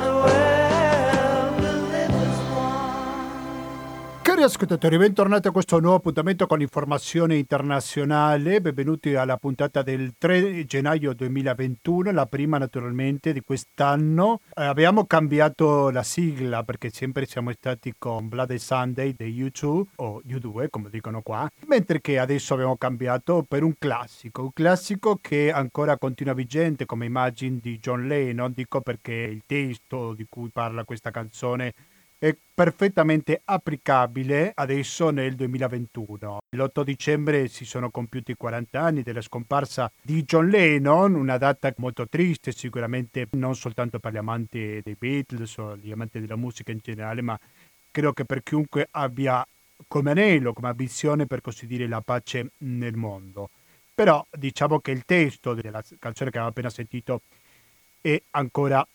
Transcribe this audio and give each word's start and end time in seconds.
I 0.00 0.21
Cari 4.42 4.54
ascoltatori, 4.54 4.96
bentornati 4.98 5.46
a 5.46 5.52
questo 5.52 5.78
nuovo 5.78 5.98
appuntamento 5.98 6.48
con 6.48 6.58
l'informazione 6.58 7.36
internazionale. 7.36 8.60
Benvenuti 8.60 9.14
alla 9.14 9.36
puntata 9.36 9.82
del 9.82 10.14
3 10.18 10.64
gennaio 10.64 11.12
2021, 11.14 12.10
la 12.10 12.26
prima 12.26 12.58
naturalmente 12.58 13.32
di 13.32 13.40
quest'anno. 13.42 14.40
Eh, 14.52 14.64
abbiamo 14.64 15.06
cambiato 15.06 15.90
la 15.90 16.02
sigla 16.02 16.64
perché 16.64 16.90
sempre 16.90 17.24
siamo 17.24 17.52
stati 17.52 17.94
con 17.96 18.28
Bloody 18.28 18.58
Sunday 18.58 19.14
dei 19.16 19.32
U2 19.44 19.82
o 19.94 20.20
U2 20.26 20.66
come 20.70 20.90
dicono 20.90 21.22
qua, 21.22 21.48
mentre 21.68 22.00
che 22.00 22.18
adesso 22.18 22.54
abbiamo 22.54 22.76
cambiato 22.76 23.44
per 23.46 23.62
un 23.62 23.74
classico, 23.78 24.42
un 24.42 24.52
classico 24.52 25.20
che 25.20 25.52
ancora 25.52 25.96
continua 25.98 26.34
vigente 26.34 26.84
come 26.84 27.06
immagine 27.06 27.60
di 27.62 27.78
John 27.78 28.08
Lennon, 28.08 28.52
dico 28.52 28.80
perché 28.80 29.12
il 29.12 29.44
testo 29.46 30.14
di 30.14 30.26
cui 30.28 30.48
parla 30.48 30.82
questa 30.82 31.12
canzone 31.12 31.74
è 32.22 32.36
perfettamente 32.54 33.42
applicabile 33.44 34.52
adesso 34.54 35.10
nel 35.10 35.34
2021. 35.34 36.42
L'8 36.50 36.84
dicembre 36.84 37.48
si 37.48 37.64
sono 37.64 37.90
compiuti 37.90 38.36
40 38.36 38.80
anni 38.80 39.02
della 39.02 39.20
scomparsa 39.20 39.90
di 40.00 40.22
John 40.22 40.46
Lennon, 40.46 41.16
una 41.16 41.36
data 41.36 41.74
molto 41.78 42.06
triste 42.06 42.52
sicuramente 42.52 43.26
non 43.32 43.56
soltanto 43.56 43.98
per 43.98 44.12
gli 44.12 44.18
amanti 44.18 44.80
dei 44.84 44.94
Beatles 44.96 45.56
o 45.56 45.76
gli 45.76 45.90
amanti 45.90 46.20
della 46.20 46.36
musica 46.36 46.70
in 46.70 46.78
generale, 46.80 47.22
ma 47.22 47.36
credo 47.90 48.12
che 48.12 48.24
per 48.24 48.44
chiunque 48.44 48.86
abbia 48.92 49.44
come 49.88 50.12
anello, 50.12 50.52
come 50.52 50.68
ambizione 50.68 51.26
per 51.26 51.40
così 51.40 51.66
dire 51.66 51.88
la 51.88 52.02
pace 52.02 52.52
nel 52.58 52.94
mondo. 52.94 53.50
Però 53.92 54.24
diciamo 54.30 54.78
che 54.78 54.92
il 54.92 55.02
testo 55.04 55.54
della 55.54 55.82
canzone 55.98 56.30
che 56.30 56.36
abbiamo 56.36 56.50
appena 56.50 56.70
sentito 56.70 57.22
è 58.00 58.20
ancora 58.30 58.86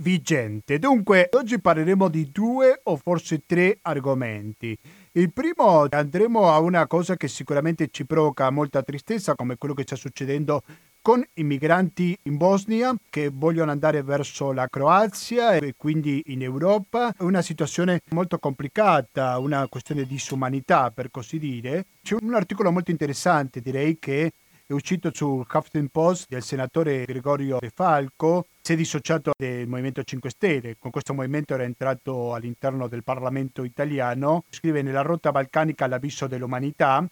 vigente. 0.00 0.78
Dunque, 0.78 1.28
oggi 1.32 1.60
parleremo 1.60 2.08
di 2.08 2.30
due 2.30 2.80
o 2.84 2.96
forse 2.96 3.42
tre 3.46 3.78
argomenti. 3.82 4.76
Il 5.12 5.32
primo 5.32 5.86
andremo 5.88 6.50
a 6.50 6.58
una 6.60 6.86
cosa 6.86 7.16
che 7.16 7.28
sicuramente 7.28 7.88
ci 7.90 8.06
provoca 8.06 8.50
molta 8.50 8.82
tristezza, 8.82 9.34
come 9.34 9.56
quello 9.56 9.74
che 9.74 9.82
sta 9.82 9.96
succedendo 9.96 10.62
con 11.02 11.24
i 11.34 11.44
migranti 11.44 12.16
in 12.24 12.36
Bosnia 12.36 12.94
che 13.08 13.30
vogliono 13.32 13.70
andare 13.70 14.02
verso 14.02 14.52
la 14.52 14.68
Croazia 14.68 15.54
e 15.54 15.74
quindi 15.76 16.22
in 16.26 16.42
Europa. 16.42 17.14
È 17.16 17.22
una 17.22 17.42
situazione 17.42 18.02
molto 18.10 18.38
complicata, 18.38 19.38
una 19.38 19.66
questione 19.68 20.02
di 20.02 20.08
disumanità 20.08 20.90
per 20.90 21.10
così 21.10 21.38
dire. 21.38 21.86
C'è 22.02 22.16
un 22.20 22.34
articolo 22.34 22.70
molto 22.70 22.90
interessante, 22.90 23.60
direi, 23.60 23.98
che 23.98 24.32
è 24.70 24.72
uscito 24.72 25.10
sul 25.12 25.44
Huffington 25.52 25.88
Post 25.88 26.26
del 26.28 26.44
senatore 26.44 27.04
Gregorio 27.04 27.58
De 27.58 27.72
Falco, 27.74 28.46
si 28.60 28.74
è 28.74 28.76
dissociato 28.76 29.32
dal 29.36 29.66
Movimento 29.66 30.04
5 30.04 30.30
Stelle, 30.30 30.76
con 30.78 30.92
questo 30.92 31.12
movimento 31.12 31.54
era 31.54 31.64
entrato 31.64 32.34
all'interno 32.34 32.86
del 32.86 33.02
Parlamento 33.02 33.64
italiano, 33.64 34.44
scrive 34.48 34.82
nella 34.82 35.02
rotta 35.02 35.32
balcanica 35.32 35.88
l'avviso 35.88 36.28
dell'umanità, 36.28 37.04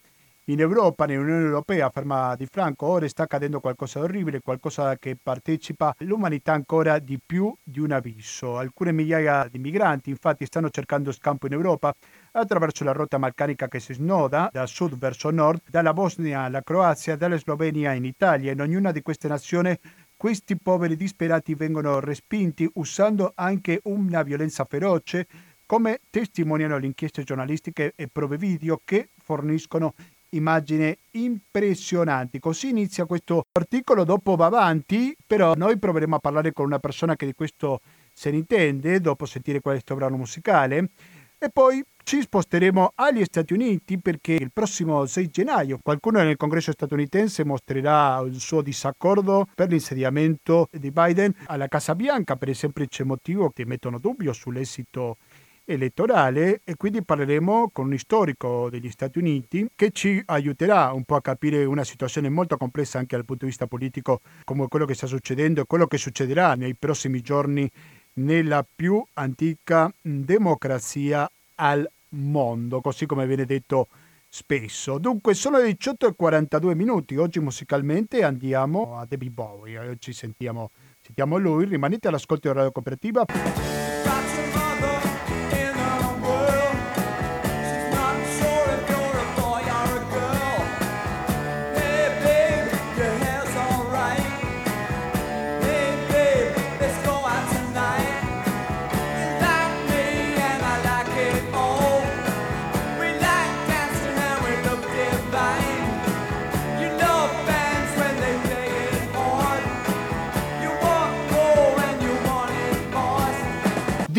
in 0.44 0.60
Europa, 0.60 1.04
nell'Unione 1.04 1.44
Europea, 1.44 1.86
afferma 1.86 2.34
Di 2.34 2.46
Franco, 2.46 2.86
ora 2.86 3.06
sta 3.08 3.24
accadendo 3.24 3.60
qualcosa 3.60 3.98
di 3.98 4.04
orribile, 4.06 4.40
qualcosa 4.40 4.96
che 4.96 5.16
partecipa 5.20 5.94
l'umanità 5.98 6.52
ancora 6.52 6.98
di 6.98 7.18
più 7.24 7.54
di 7.62 7.80
un 7.80 7.90
avviso. 7.90 8.56
Alcune 8.56 8.92
migliaia 8.92 9.46
di 9.50 9.58
migranti 9.58 10.08
infatti 10.08 10.46
stanno 10.46 10.70
cercando 10.70 11.12
scampo 11.12 11.46
in 11.46 11.52
Europa 11.52 11.92
attraverso 12.32 12.84
la 12.84 12.92
rotta 12.92 13.18
balcanica 13.18 13.68
che 13.68 13.80
si 13.80 13.94
snoda 13.94 14.48
da 14.52 14.66
sud 14.66 14.96
verso 14.96 15.30
nord, 15.30 15.62
dalla 15.68 15.92
Bosnia 15.92 16.42
alla 16.42 16.62
Croazia, 16.62 17.16
dalla 17.16 17.36
Slovenia 17.36 17.92
in 17.92 18.04
Italia. 18.04 18.52
In 18.52 18.60
ognuna 18.60 18.92
di 18.92 19.02
queste 19.02 19.28
nazioni 19.28 19.78
questi 20.16 20.56
poveri 20.56 20.96
disperati 20.96 21.54
vengono 21.54 22.00
respinti 22.00 22.68
usando 22.74 23.32
anche 23.36 23.80
una 23.84 24.22
violenza 24.22 24.64
feroce, 24.64 25.26
come 25.64 26.00
testimoniano 26.10 26.78
le 26.78 26.86
inchieste 26.86 27.22
giornalistiche 27.22 27.92
e 27.94 28.08
prove 28.08 28.36
video 28.36 28.80
che 28.84 29.10
forniscono 29.22 29.94
immagini 30.30 30.96
impressionanti. 31.12 32.38
Così 32.38 32.70
inizia 32.70 33.04
questo 33.04 33.44
articolo, 33.52 34.04
dopo 34.04 34.34
va 34.34 34.46
avanti, 34.46 35.16
però 35.26 35.54
noi 35.54 35.78
proveremo 35.78 36.16
a 36.16 36.18
parlare 36.18 36.52
con 36.52 36.66
una 36.66 36.78
persona 36.78 37.14
che 37.16 37.26
di 37.26 37.34
questo 37.34 37.80
se 38.12 38.30
ne 38.30 38.38
intende, 38.38 39.00
dopo 39.00 39.24
sentire 39.24 39.60
questo 39.60 39.94
brano 39.94 40.16
musicale. 40.16 40.88
E 41.38 41.50
poi 41.52 41.84
ci 42.08 42.22
sposteremo 42.22 42.92
agli 42.94 43.22
Stati 43.22 43.52
Uniti 43.52 43.98
perché 43.98 44.32
il 44.32 44.50
prossimo 44.50 45.04
6 45.04 45.28
gennaio 45.28 45.78
qualcuno 45.82 46.22
nel 46.22 46.38
congresso 46.38 46.72
statunitense 46.72 47.44
mostrerà 47.44 48.18
il 48.24 48.40
suo 48.40 48.62
disaccordo 48.62 49.46
per 49.54 49.68
l'insediamento 49.68 50.70
di 50.72 50.90
Biden. 50.90 51.34
Alla 51.48 51.68
Casa 51.68 51.94
Bianca 51.94 52.36
per 52.36 52.48
il 52.48 52.56
semplice 52.56 53.04
motivo 53.04 53.50
che 53.50 53.66
mettono 53.66 53.98
dubbio 53.98 54.32
sull'esito 54.32 55.18
elettorale 55.66 56.62
e 56.64 56.76
quindi 56.76 57.04
parleremo 57.04 57.68
con 57.74 57.90
un 57.90 57.98
storico 57.98 58.70
degli 58.70 58.88
Stati 58.88 59.18
Uniti 59.18 59.68
che 59.76 59.90
ci 59.90 60.22
aiuterà 60.24 60.92
un 60.92 61.04
po' 61.04 61.16
a 61.16 61.20
capire 61.20 61.66
una 61.66 61.84
situazione 61.84 62.30
molto 62.30 62.56
complessa 62.56 62.98
anche 62.98 63.16
dal 63.16 63.26
punto 63.26 63.44
di 63.44 63.50
vista 63.50 63.66
politico 63.66 64.22
come 64.44 64.66
quello 64.68 64.86
che 64.86 64.94
sta 64.94 65.06
succedendo 65.06 65.60
e 65.60 65.64
quello 65.66 65.86
che 65.86 65.98
succederà 65.98 66.54
nei 66.54 66.74
prossimi 66.74 67.20
giorni 67.20 67.70
nella 68.14 68.64
più 68.74 69.04
antica 69.12 69.92
democrazia 70.00 71.30
al 71.56 71.86
mondo, 72.10 72.80
così 72.80 73.06
come 73.06 73.26
viene 73.26 73.44
detto 73.44 73.88
spesso. 74.28 74.98
Dunque 74.98 75.34
sono 75.34 75.58
le 75.58 75.72
18 75.72 76.08
e 76.08 76.14
42 76.14 76.74
minuti, 76.74 77.16
oggi 77.16 77.40
musicalmente 77.40 78.22
andiamo 78.22 78.98
a 78.98 79.06
Debbie 79.06 79.30
Bowie, 79.30 79.78
oggi 79.78 80.12
sentiamo, 80.12 80.70
sentiamo 81.00 81.38
lui, 81.38 81.64
rimanete 81.64 82.08
all'ascolto 82.08 82.48
di 82.48 82.54
Radio 82.54 82.72
Cooperativa. 82.72 83.24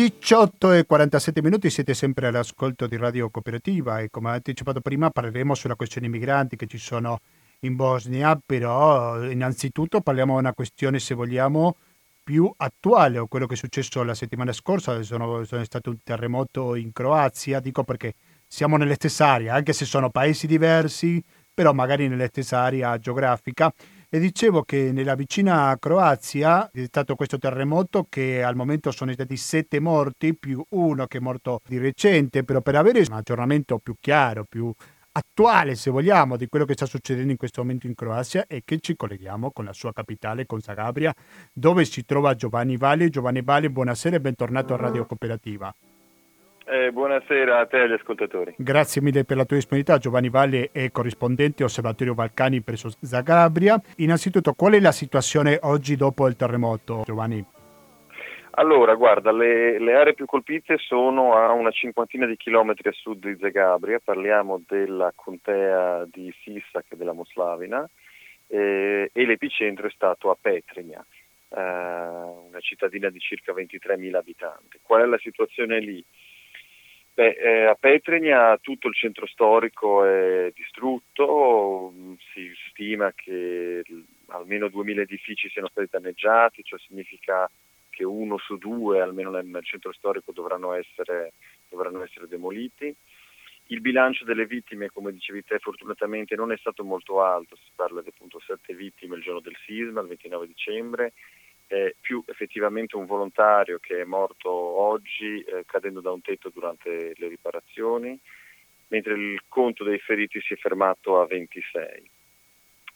18 0.00 0.72
e 0.72 0.86
47 0.86 1.42
minuti, 1.42 1.68
siete 1.68 1.92
sempre 1.92 2.28
all'ascolto 2.28 2.86
di 2.86 2.96
Radio 2.96 3.28
Cooperativa 3.28 4.00
e 4.00 4.08
come 4.08 4.30
anticipato 4.30 4.80
prima 4.80 5.10
parleremo 5.10 5.54
sulla 5.54 5.74
questione 5.74 6.08
migranti 6.08 6.56
che 6.56 6.66
ci 6.66 6.78
sono 6.78 7.20
in 7.60 7.76
Bosnia, 7.76 8.40
però 8.42 9.22
innanzitutto 9.22 10.00
parliamo 10.00 10.32
di 10.32 10.38
una 10.38 10.54
questione, 10.54 11.00
se 11.00 11.14
vogliamo, 11.14 11.76
più 12.24 12.50
attuale, 12.56 13.18
o 13.18 13.26
quello 13.26 13.44
che 13.44 13.52
è 13.52 13.56
successo 13.58 14.02
la 14.02 14.14
settimana 14.14 14.54
scorsa, 14.54 15.02
sono, 15.02 15.44
sono 15.44 15.64
stato 15.64 15.90
un 15.90 15.98
terremoto 16.02 16.76
in 16.76 16.92
Croazia, 16.92 17.60
dico 17.60 17.84
perché 17.84 18.14
siamo 18.46 18.78
nelle 18.78 18.94
stesse 18.94 19.22
aree, 19.22 19.50
anche 19.50 19.74
se 19.74 19.84
sono 19.84 20.08
paesi 20.08 20.46
diversi, 20.46 21.22
però 21.52 21.74
magari 21.74 22.08
nella 22.08 22.28
stessa 22.28 22.60
area 22.60 22.96
geografica. 22.96 23.70
E 24.12 24.18
dicevo 24.18 24.64
che 24.64 24.90
nella 24.90 25.14
vicina 25.14 25.76
Croazia 25.78 26.68
è 26.72 26.84
stato 26.86 27.14
questo 27.14 27.38
terremoto 27.38 28.06
che 28.08 28.42
al 28.42 28.56
momento 28.56 28.90
sono 28.90 29.12
stati 29.12 29.36
sette 29.36 29.78
morti 29.78 30.36
più 30.36 30.60
uno 30.70 31.06
che 31.06 31.18
è 31.18 31.20
morto 31.20 31.60
di 31.64 31.78
recente, 31.78 32.42
però 32.42 32.60
per 32.60 32.74
avere 32.74 33.04
un 33.08 33.12
aggiornamento 33.12 33.78
più 33.78 33.94
chiaro, 34.00 34.44
più 34.48 34.74
attuale 35.12 35.76
se 35.76 35.92
vogliamo 35.92 36.36
di 36.36 36.48
quello 36.48 36.64
che 36.64 36.72
sta 36.72 36.86
succedendo 36.86 37.30
in 37.30 37.36
questo 37.36 37.60
momento 37.60 37.86
in 37.86 37.94
Croazia 37.94 38.46
è 38.48 38.62
che 38.64 38.80
ci 38.80 38.96
colleghiamo 38.96 39.52
con 39.52 39.64
la 39.64 39.72
sua 39.72 39.92
capitale, 39.92 40.44
con 40.44 40.60
Zagabria, 40.60 41.14
dove 41.52 41.84
si 41.84 42.04
trova 42.04 42.34
Giovanni 42.34 42.76
Valli. 42.76 43.10
Giovanni 43.10 43.42
Valli, 43.42 43.70
buonasera 43.70 44.16
e 44.16 44.20
bentornato 44.20 44.74
a 44.74 44.76
Radio 44.76 45.06
Cooperativa. 45.06 45.72
Eh, 46.72 46.92
buonasera 46.92 47.58
a 47.58 47.66
te 47.66 47.78
e 47.78 47.80
agli 47.80 47.92
ascoltatori. 47.94 48.54
Grazie 48.56 49.02
mille 49.02 49.24
per 49.24 49.36
la 49.36 49.44
tua 49.44 49.56
disponibilità. 49.56 49.98
Giovanni 49.98 50.28
Valle 50.28 50.70
è 50.70 50.92
corrispondente 50.92 51.64
Osservatorio 51.64 52.14
Balcani 52.14 52.60
presso 52.60 52.90
Zagabria. 53.00 53.80
Innanzitutto, 53.96 54.52
qual 54.52 54.74
è 54.74 54.78
la 54.78 54.92
situazione 54.92 55.58
oggi 55.62 55.96
dopo 55.96 56.28
il 56.28 56.36
terremoto, 56.36 57.02
Giovanni? 57.04 57.44
Allora, 58.52 58.94
guarda, 58.94 59.32
le, 59.32 59.80
le 59.80 59.94
aree 59.96 60.14
più 60.14 60.26
colpite 60.26 60.76
sono 60.78 61.34
a 61.34 61.50
una 61.50 61.72
cinquantina 61.72 62.24
di 62.24 62.36
chilometri 62.36 62.88
a 62.88 62.92
sud 62.92 63.26
di 63.26 63.36
Zagabria, 63.40 63.98
parliamo 63.98 64.62
della 64.68 65.12
contea 65.12 66.06
di 66.08 66.32
Sisak 66.40 66.84
e 66.90 66.96
della 66.96 67.12
Moslavina 67.12 67.84
eh, 68.46 69.10
e 69.12 69.26
l'epicentro 69.26 69.88
è 69.88 69.90
stato 69.90 70.30
a 70.30 70.36
Petrinja, 70.40 71.04
eh, 71.48 71.60
una 71.60 72.60
cittadina 72.60 73.10
di 73.10 73.18
circa 73.18 73.52
23.000 73.52 74.14
abitanti. 74.14 74.78
Qual 74.82 75.02
è 75.02 75.06
la 75.06 75.18
situazione 75.18 75.80
lì? 75.80 76.04
Beh, 77.12 77.32
eh, 77.32 77.64
a 77.66 77.74
Petregna 77.74 78.56
tutto 78.58 78.88
il 78.88 78.94
centro 78.94 79.26
storico 79.26 80.04
è 80.04 80.52
distrutto, 80.54 81.92
si 82.32 82.52
stima 82.70 83.12
che 83.14 83.82
almeno 84.28 84.68
2000 84.68 85.02
edifici 85.02 85.48
siano 85.48 85.68
stati 85.68 85.88
danneggiati, 85.90 86.62
cioè 86.62 86.78
significa 86.78 87.50
che 87.90 88.04
uno 88.04 88.38
su 88.38 88.56
due, 88.56 89.00
almeno 89.00 89.30
nel, 89.30 89.44
nel 89.44 89.64
centro 89.64 89.92
storico, 89.92 90.32
dovranno 90.32 90.72
essere, 90.72 91.32
dovranno 91.68 92.02
essere 92.02 92.28
demoliti. 92.28 92.94
Il 93.66 93.80
bilancio 93.80 94.24
delle 94.24 94.46
vittime, 94.46 94.88
come 94.88 95.12
dicevi 95.12 95.44
te, 95.44 95.58
fortunatamente 95.58 96.34
non 96.34 96.50
è 96.50 96.56
stato 96.56 96.82
molto 96.82 97.22
alto, 97.22 97.56
si 97.56 97.70
parla 97.74 98.00
di 98.02 98.08
appunto 98.08 98.40
sette 98.40 98.74
vittime 98.74 99.16
il 99.16 99.22
giorno 99.22 99.40
del 99.40 99.56
sisma, 99.64 100.00
il 100.00 100.08
29 100.08 100.46
dicembre, 100.46 101.12
eh, 101.72 101.94
più 102.00 102.22
effettivamente 102.26 102.96
un 102.96 103.06
volontario 103.06 103.78
che 103.78 104.00
è 104.00 104.04
morto 104.04 104.50
oggi 104.50 105.40
eh, 105.40 105.64
cadendo 105.66 106.00
da 106.00 106.10
un 106.10 106.20
tetto 106.20 106.50
durante 106.52 107.12
le 107.14 107.28
riparazioni, 107.28 108.18
mentre 108.88 109.14
il 109.14 109.40
conto 109.46 109.84
dei 109.84 110.00
feriti 110.00 110.40
si 110.40 110.54
è 110.54 110.56
fermato 110.56 111.20
a 111.20 111.26
26. 111.26 112.10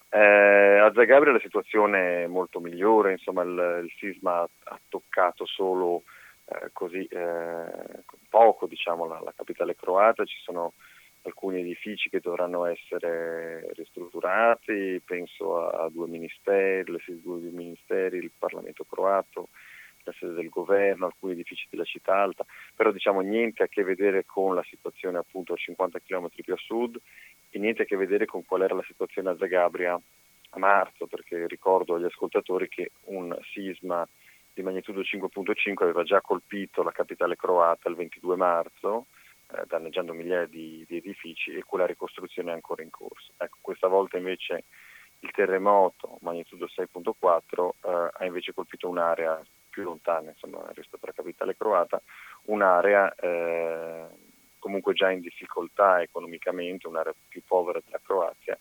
Eh, 0.08 0.78
a 0.78 0.92
Zagabria 0.92 1.32
la 1.32 1.40
situazione 1.40 2.24
è 2.24 2.26
molto 2.26 2.58
migliore, 2.58 3.12
insomma 3.12 3.42
il, 3.42 3.84
il 3.84 3.92
sisma 3.96 4.40
ha, 4.40 4.48
ha, 4.64 4.80
toccato 4.88 5.46
solo 5.46 6.02
eh, 6.46 6.70
così 6.72 7.04
eh, 7.04 8.02
poco 8.28 8.66
diciamo, 8.66 9.06
la, 9.06 9.20
la, 9.22 9.32
capitale 9.36 9.76
croata, 9.76 10.24
ci 10.24 10.40
sono 10.42 10.72
alcuni 11.24 11.60
edifici 11.60 12.10
che 12.10 12.20
dovranno 12.20 12.64
essere 12.66 13.72
ristrutturati, 13.74 15.00
penso 15.04 15.66
a, 15.66 15.88
due 15.90 16.06
ministeri, 16.06 16.90
le 16.90 17.00
sedi 17.04 17.18
di 17.18 17.22
due 17.22 17.38
ministeri, 17.50 18.18
il 18.18 18.30
Parlamento 18.36 18.84
croato, 18.84 19.48
la 20.04 20.12
sede 20.18 20.34
del 20.34 20.50
governo, 20.50 21.06
alcuni 21.06 21.32
edifici 21.32 21.66
della 21.70 21.84
città 21.84 22.16
alta, 22.16 22.44
però 22.74 22.92
diciamo 22.92 23.20
niente 23.20 23.62
a 23.62 23.68
che 23.68 23.82
vedere 23.82 24.24
con 24.26 24.54
la 24.54 24.64
situazione 24.64 25.18
appunto 25.18 25.54
a 25.54 25.56
50 25.56 25.98
km 26.00 26.28
più 26.28 26.52
a 26.52 26.58
sud 26.58 27.00
e 27.50 27.58
niente 27.58 27.82
a 27.82 27.84
che 27.86 27.96
vedere 27.96 28.26
con 28.26 28.44
qual 28.44 28.62
era 28.62 28.74
la 28.74 28.84
situazione 28.86 29.30
a 29.30 29.36
Zagabria 29.36 29.94
a 29.94 30.58
marzo, 30.58 31.06
perché 31.06 31.46
ricordo 31.46 31.94
agli 31.94 32.04
ascoltatori 32.04 32.68
che 32.68 32.90
un 33.06 33.34
sisma 33.52 34.06
di 34.52 34.62
magnitudo 34.62 35.00
5.5 35.00 35.82
aveva 35.82 36.02
già 36.04 36.20
colpito 36.20 36.82
la 36.82 36.92
capitale 36.92 37.34
croata 37.34 37.88
il 37.88 37.96
22 37.96 38.36
marzo, 38.36 39.06
danneggiando 39.66 40.12
migliaia 40.12 40.46
di, 40.46 40.84
di, 40.86 40.96
edifici 40.96 41.52
e 41.54 41.62
quella 41.62 41.86
ricostruzione 41.86 42.50
è 42.50 42.54
ancora 42.54 42.82
in 42.82 42.90
corso. 42.90 43.32
Ecco, 43.36 43.58
questa 43.60 43.88
volta 43.88 44.16
invece 44.16 44.64
il 45.20 45.30
terremoto 45.30 46.18
magnitudo 46.20 46.66
6.4 46.66 47.68
eh, 47.68 48.10
ha 48.12 48.24
invece 48.24 48.52
colpito 48.52 48.88
un'area 48.88 49.42
più 49.70 49.82
lontana 49.82 50.30
insomma, 50.30 50.64
rispetto 50.74 51.04
alla 51.04 51.14
capitale 51.14 51.56
croata, 51.56 52.00
un'area 52.44 53.14
eh, 53.14 54.06
comunque 54.58 54.94
già 54.94 55.10
in 55.10 55.20
difficoltà 55.20 56.02
economicamente, 56.02 56.86
un'area 56.86 57.14
più 57.28 57.42
povera 57.44 57.80
della 57.84 58.00
Croazia 58.02 58.58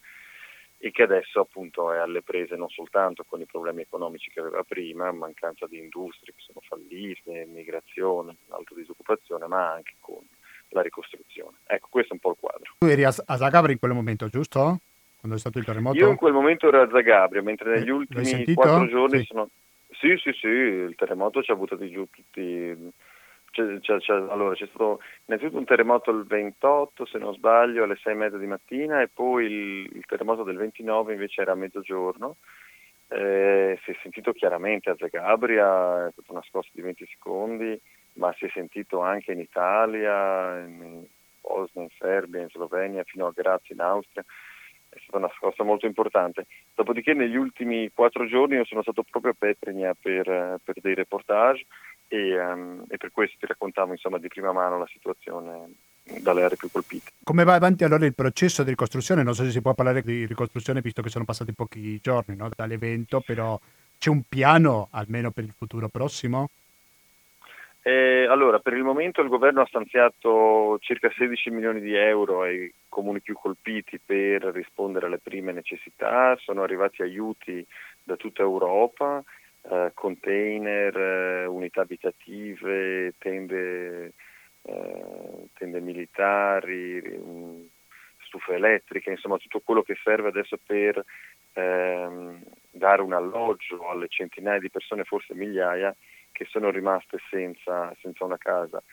e 0.85 0.91
che 0.91 1.03
adesso 1.03 1.39
appunto 1.39 1.93
è 1.93 1.97
alle 1.97 2.21
prese 2.23 2.57
non 2.57 2.67
soltanto 2.67 3.23
con 3.23 3.39
i 3.39 3.45
problemi 3.45 3.83
economici 3.83 4.29
che 4.29 4.41
aveva 4.41 4.63
prima, 4.63 5.09
mancanza 5.13 5.65
di 5.65 5.77
industrie 5.77 6.33
che 6.33 6.41
sono 6.41 6.59
fallite, 6.59 7.45
migrazione, 7.45 8.35
alta 8.49 8.75
disoccupazione, 8.75 9.47
ma 9.47 9.71
anche 9.71 9.93
con 10.01 10.21
la 10.73 10.81
ricostruzione. 10.81 11.57
Ecco, 11.65 11.87
questo 11.89 12.11
è 12.11 12.13
un 12.13 12.19
po' 12.19 12.31
il 12.31 12.37
quadro. 12.39 12.73
Tu 12.79 12.85
eri 12.85 13.03
a 13.03 13.11
Zagabria 13.11 13.73
in 13.73 13.79
quel 13.79 13.93
momento, 13.93 14.27
giusto? 14.27 14.79
Quando 15.19 15.37
è 15.37 15.39
stato 15.39 15.57
il 15.57 15.65
terremoto? 15.65 15.97
Io 15.97 16.09
in 16.09 16.15
quel 16.15 16.33
momento 16.33 16.67
ero 16.67 16.81
a 16.81 16.89
Zagabria, 16.91 17.41
mentre 17.41 17.79
negli 17.79 17.87
eh, 17.87 17.91
ultimi 17.91 18.53
quattro 18.53 18.87
giorni 18.87 19.19
sì. 19.19 19.25
sono... 19.25 19.49
Sì, 19.91 20.17
sì, 20.17 20.33
sì, 20.33 20.47
il 20.47 20.95
terremoto 20.97 21.41
ci 21.41 21.51
ha 21.51 21.55
buttati 21.55 21.89
giù 21.89 22.05
tutti 22.11 22.91
c'è, 23.53 23.79
c'è, 23.79 23.97
c'è, 23.99 24.13
allora, 24.13 24.55
c'è 24.55 24.65
stato 24.65 24.99
innanzitutto 25.25 25.59
un 25.59 25.65
terremoto 25.65 26.09
il 26.09 26.25
28, 26.25 27.05
se 27.05 27.19
non 27.19 27.35
sbaglio, 27.35 27.83
alle 27.83 27.97
6 28.01 28.11
e 28.11 28.15
mezza 28.15 28.37
di 28.37 28.47
mattina 28.47 29.01
e 29.01 29.07
poi 29.07 29.45
il, 29.45 29.89
il 29.93 30.05
terremoto 30.07 30.43
del 30.43 30.57
29 30.57 31.13
invece 31.13 31.41
era 31.41 31.51
a 31.51 31.55
mezzogiorno. 31.55 32.37
Eh, 33.09 33.79
si 33.83 33.91
è 33.91 33.95
sentito 34.01 34.31
chiaramente 34.33 34.89
a 34.89 34.95
Zagabria, 34.97 36.07
è 36.07 36.11
stata 36.11 36.31
una 36.31 36.43
scossa 36.49 36.69
di 36.71 36.81
20 36.81 37.07
secondi, 37.11 37.79
ma 38.13 38.33
si 38.37 38.45
è 38.45 38.49
sentito 38.53 39.01
anche 39.01 39.31
in 39.31 39.39
Italia, 39.39 40.59
in 40.59 41.05
Bosnia, 41.41 41.83
in 41.83 41.89
Serbia, 41.97 42.41
in 42.41 42.49
Slovenia, 42.49 43.03
fino 43.03 43.27
a 43.27 43.33
Grazia 43.33 43.75
in 43.75 43.81
Austria. 43.81 44.23
È 44.89 44.97
stata 45.01 45.17
una 45.17 45.31
scossa 45.35 45.63
molto 45.63 45.85
importante. 45.85 46.45
Dopodiché 46.75 47.13
negli 47.13 47.35
ultimi 47.35 47.89
quattro 47.93 48.27
giorni 48.27 48.55
io 48.55 48.65
sono 48.65 48.83
stato 48.83 49.03
proprio 49.03 49.31
a 49.31 49.35
Petregna 49.37 49.93
per, 49.99 50.59
per 50.63 50.75
dei 50.81 50.93
reportage 50.93 51.65
e, 52.07 52.39
um, 52.39 52.83
e 52.87 52.97
per 52.97 53.11
questo 53.11 53.37
ti 53.39 53.47
raccontavo 53.47 53.91
insomma, 53.91 54.19
di 54.19 54.27
prima 54.27 54.51
mano 54.51 54.77
la 54.77 54.87
situazione 54.91 55.73
dalle 56.21 56.43
aree 56.43 56.57
più 56.57 56.69
colpite. 56.69 57.11
Come 57.23 57.43
va 57.43 57.55
avanti 57.55 57.83
allora 57.83 58.05
il 58.05 58.13
processo 58.13 58.63
di 58.63 58.69
ricostruzione? 58.69 59.23
Non 59.23 59.33
so 59.33 59.43
se 59.43 59.51
si 59.51 59.61
può 59.61 59.73
parlare 59.73 60.03
di 60.03 60.25
ricostruzione 60.25 60.81
visto 60.81 61.01
che 61.01 61.09
sono 61.09 61.25
passati 61.25 61.53
pochi 61.53 61.99
giorni 61.99 62.35
no? 62.35 62.49
dall'evento, 62.55 63.21
però 63.21 63.59
c'è 63.97 64.09
un 64.09 64.21
piano 64.27 64.89
almeno 64.91 65.31
per 65.31 65.45
il 65.45 65.53
futuro 65.57 65.87
prossimo? 65.87 66.49
Eh, 67.85 68.25
allora, 68.29 68.59
per 68.59 68.73
il 68.73 68.83
momento 68.83 69.21
il 69.21 69.27
governo 69.27 69.59
ha 69.61 69.65
stanziato 69.65 70.77
circa 70.79 71.11
16 71.11 71.49
milioni 71.49 71.81
di 71.81 71.93
euro 71.93 72.43
ai 72.43 72.73
comuni 72.87 73.19
più 73.19 73.35
colpiti 73.35 73.99
per 73.99 74.41
rispondere 74.53 75.07
alle 75.07 75.19
prime 75.19 75.51
necessità, 75.51 76.33
sono 76.37 76.63
arrivati 76.63 77.01
aiuti 77.01 77.65
da 78.01 78.15
tutta 78.15 78.41
Europa 78.41 79.21
eh, 79.69 79.91
container, 79.93 80.97
eh, 80.97 81.45
unità 81.45 81.81
abitative, 81.81 83.15
tende, 83.17 84.13
eh, 84.61 85.47
tende 85.53 85.79
militari, 85.81 87.01
um, 87.17 87.67
stufe 88.19 88.53
elettriche, 88.53 89.11
insomma 89.11 89.37
tutto 89.37 89.59
quello 89.59 89.81
che 89.83 89.97
serve 90.03 90.29
adesso 90.29 90.57
per 90.65 91.03
ehm, 91.53 92.41
dare 92.71 93.01
un 93.01 93.13
alloggio 93.13 93.89
alle 93.89 94.07
centinaia 94.07 94.59
di 94.59 94.69
persone, 94.69 95.03
forse 95.03 95.33
migliaia, 95.33 95.95
che 96.33 96.45
sono 96.49 96.69
rimaste 96.69 97.19
senza, 97.29 97.95
senza 98.01 98.25
una 98.25 98.37
casa. 98.37 98.83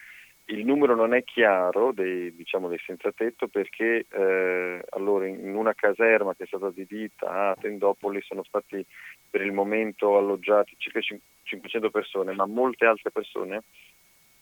Il 0.45 0.65
numero 0.65 0.95
non 0.95 1.15
è 1.15 1.23
chiaro 1.25 1.93
dei, 1.93 2.35
diciamo, 2.35 2.69
dei 2.69 2.81
senza 2.85 3.13
tetto 3.13 3.49
perché 3.49 4.07
eh, 4.09 4.85
allora 4.91 5.27
in 5.27 5.55
una 5.55 5.75
caserma 5.75 6.35
che 6.35 6.45
è 6.45 6.47
stata 6.47 6.67
adibita 6.67 7.51
a 7.51 7.57
Tendopoli 7.57 8.21
sono 8.23 8.43
stati 8.45 8.85
per 9.29 9.43
il 9.43 9.53
momento 9.53 10.17
alloggiati 10.17 10.75
circa 10.77 11.01
500 11.01 11.91
persone, 11.91 12.33
ma 12.33 12.47
molte 12.47 12.85
altre 12.85 13.11
persone 13.11 13.63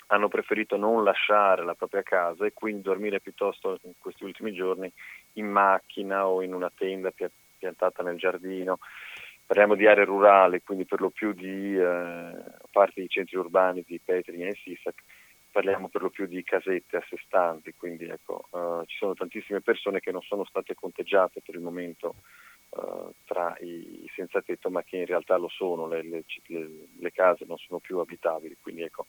hanno 0.09 0.29
preferito 0.29 0.77
non 0.77 1.05
lasciare 1.05 1.65
la 1.65 1.75
propria 1.75 2.03
casa 2.03 2.47
e 2.47 2.53
quindi 2.53 2.83
dormire 2.83 3.21
piuttosto 3.21 3.79
in 3.83 3.93
questi 3.99 4.25
ultimi 4.25 4.53
giorni 4.53 4.91
in 5.35 5.47
macchina 5.47 6.27
o 6.27 6.43
in 6.43 6.55
una 6.55 6.73
tenda 6.75 7.13
piantata 7.59 8.03
nel 8.03 8.17
giardino. 8.17 8.79
Parliamo 9.49 9.77
di 9.77 9.87
aree 9.87 10.05
rurali, 10.05 10.63
quindi 10.63 10.85
per 10.85 11.01
lo 11.01 11.09
più 11.09 11.33
di 11.33 11.75
eh, 11.75 12.33
parte 12.71 12.93
dei 12.97 13.09
centri 13.09 13.39
urbani 13.39 13.83
di 13.87 13.99
Petri 13.99 14.43
e 14.43 14.55
Sisak 14.63 15.03
parliamo 15.51 15.89
per 15.89 16.03
lo 16.03 16.11
più 16.11 16.27
di 16.27 16.45
casette 16.45 16.99
a 16.99 17.05
sé 17.09 17.17
stanti, 17.25 17.73
quindi 17.75 18.05
ecco, 18.05 18.47
uh, 18.51 18.85
ci 18.85 18.97
sono 18.99 19.15
tantissime 19.15 19.63
persone 19.63 20.01
che 20.01 20.13
non 20.13 20.21
sono 20.21 20.45
state 20.45 20.75
conteggiate 20.75 21.41
per 21.41 21.55
il 21.55 21.63
momento 21.63 22.17
uh, 22.69 23.11
tra 23.25 23.57
i, 23.61 24.07
senza 24.15 24.43
tetto, 24.43 24.69
ma 24.69 24.83
che 24.83 24.99
in 24.99 25.07
realtà 25.07 25.39
lo 25.39 25.49
sono, 25.49 25.89
le, 25.89 26.03
le, 26.03 26.25
le 26.47 27.13
case 27.13 27.47
non 27.49 27.57
sono 27.57 27.79
più 27.79 27.99
abitabili, 27.99 28.59
quindi 28.61 28.83
ecco, 28.83 29.07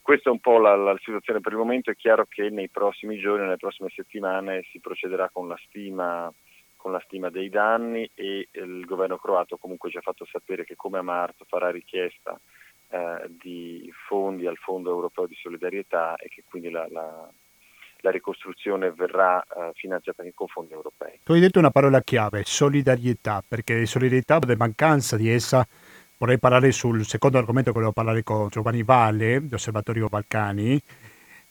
questa 0.00 0.30
è 0.30 0.32
un 0.32 0.38
po' 0.38 0.58
la, 0.58 0.76
la, 0.76 0.96
situazione 1.02 1.40
per 1.40 1.50
il 1.52 1.58
momento, 1.58 1.90
è 1.90 1.96
chiaro 1.96 2.26
che 2.28 2.48
nei 2.48 2.68
prossimi 2.68 3.18
giorni, 3.18 3.42
nelle 3.42 3.56
prossime 3.56 3.90
settimane 3.90 4.62
si 4.70 4.78
procederà 4.78 5.28
con 5.28 5.48
la 5.48 5.58
stima 5.66 6.32
con 6.78 6.92
la 6.92 7.02
stima 7.04 7.28
dei 7.28 7.50
danni 7.50 8.08
e 8.14 8.48
il 8.52 8.86
governo 8.86 9.18
croato 9.18 9.58
comunque 9.58 9.90
ci 9.90 9.98
ha 9.98 10.00
fatto 10.00 10.24
sapere 10.24 10.64
che 10.64 10.76
come 10.76 10.98
a 10.98 11.02
marzo 11.02 11.44
farà 11.46 11.70
richiesta 11.70 12.40
eh, 12.88 13.26
di 13.28 13.92
fondi 14.06 14.46
al 14.46 14.56
Fondo 14.56 14.88
Europeo 14.88 15.26
di 15.26 15.34
Solidarietà 15.34 16.16
e 16.16 16.28
che 16.28 16.44
quindi 16.48 16.70
la, 16.70 16.86
la, 16.88 17.28
la 18.00 18.10
ricostruzione 18.10 18.92
verrà 18.92 19.42
eh, 19.42 19.72
finanziata 19.74 20.22
con 20.34 20.46
fondi 20.46 20.72
europei. 20.72 21.20
Tu 21.24 21.32
hai 21.32 21.40
detto 21.40 21.58
una 21.58 21.70
parola 21.70 22.00
chiave, 22.00 22.44
solidarietà, 22.44 23.42
perché 23.46 23.84
solidarietà, 23.84 24.38
per 24.38 24.56
mancanza 24.56 25.16
di 25.16 25.28
essa, 25.28 25.66
vorrei 26.16 26.38
parlare 26.38 26.72
sul 26.72 27.04
secondo 27.04 27.38
argomento 27.38 27.70
che 27.70 27.76
volevo 27.76 27.92
parlare 27.92 28.22
con 28.22 28.48
Giovanni 28.48 28.82
Valle, 28.82 29.46
di 29.46 29.54
Osservatorio 29.54 30.08
Balcani, 30.08 30.80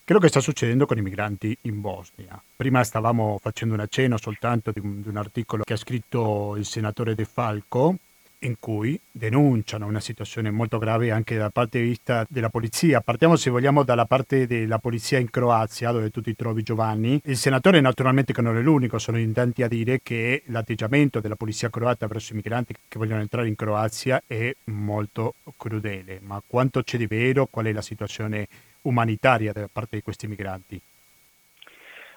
quello 0.08 0.22
che 0.22 0.30
sta 0.30 0.40
succedendo 0.40 0.86
con 0.86 0.98
i 0.98 1.02
migranti 1.02 1.58
in 1.64 1.82
Bosnia. 1.82 2.42
Prima 2.56 2.82
stavamo 2.82 3.38
facendo 3.42 3.74
un 3.74 3.82
accenno 3.82 4.16
soltanto 4.18 4.72
di 4.72 4.80
un, 4.80 5.02
di 5.02 5.10
un 5.10 5.18
articolo 5.18 5.64
che 5.66 5.74
ha 5.74 5.76
scritto 5.76 6.56
il 6.56 6.64
senatore 6.64 7.14
De 7.14 7.26
Falco, 7.26 7.98
in 8.40 8.56
cui 8.58 8.98
denunciano 9.12 9.86
una 9.86 10.00
situazione 10.00 10.50
molto 10.50 10.78
grave 10.78 11.12
anche 11.12 11.36
dal 11.36 11.52
parte 11.52 11.80
di 11.80 11.90
vista 11.90 12.26
della 12.30 12.48
polizia. 12.48 13.02
Partiamo 13.02 13.36
se 13.36 13.50
vogliamo 13.50 13.84
dalla 13.84 14.06
parte 14.06 14.48
della 14.48 14.80
polizia 14.80 15.18
in 15.18 15.30
Croazia, 15.30 15.92
dove 15.92 16.10
tu 16.10 16.22
ti 16.22 16.38
trovi 16.38 16.64
Giovanni. 16.64 17.20
Il 17.26 17.36
senatore 17.36 17.82
naturalmente 17.82 18.32
che 18.32 18.42
non 18.42 18.56
è 18.56 18.62
l'unico, 18.62 19.00
sono 19.00 19.20
in 19.20 19.34
tanti 19.34 19.62
a 19.62 19.68
dire 19.68 20.00
che 20.02 20.42
l'atteggiamento 20.46 21.20
della 21.20 21.36
polizia 21.36 21.70
croata 21.70 22.08
verso 22.08 22.32
i 22.32 22.38
migranti 22.38 22.74
che 22.88 22.98
vogliono 22.98 23.20
entrare 23.20 23.50
in 23.50 23.58
Croazia 23.58 24.24
è 24.26 24.56
molto 24.66 25.34
crudele. 25.58 26.22
Ma 26.24 26.42
quanto 26.48 26.82
c'è 26.82 26.98
di 26.98 27.08
vero? 27.08 27.48
Qual 27.48 27.66
è 27.66 27.74
la 27.74 27.82
situazione 27.82 28.48
umanitaria 28.88 29.52
da 29.52 29.68
parte 29.72 29.98
di 29.98 30.02
questi 30.02 30.28
migranti? 30.28 30.82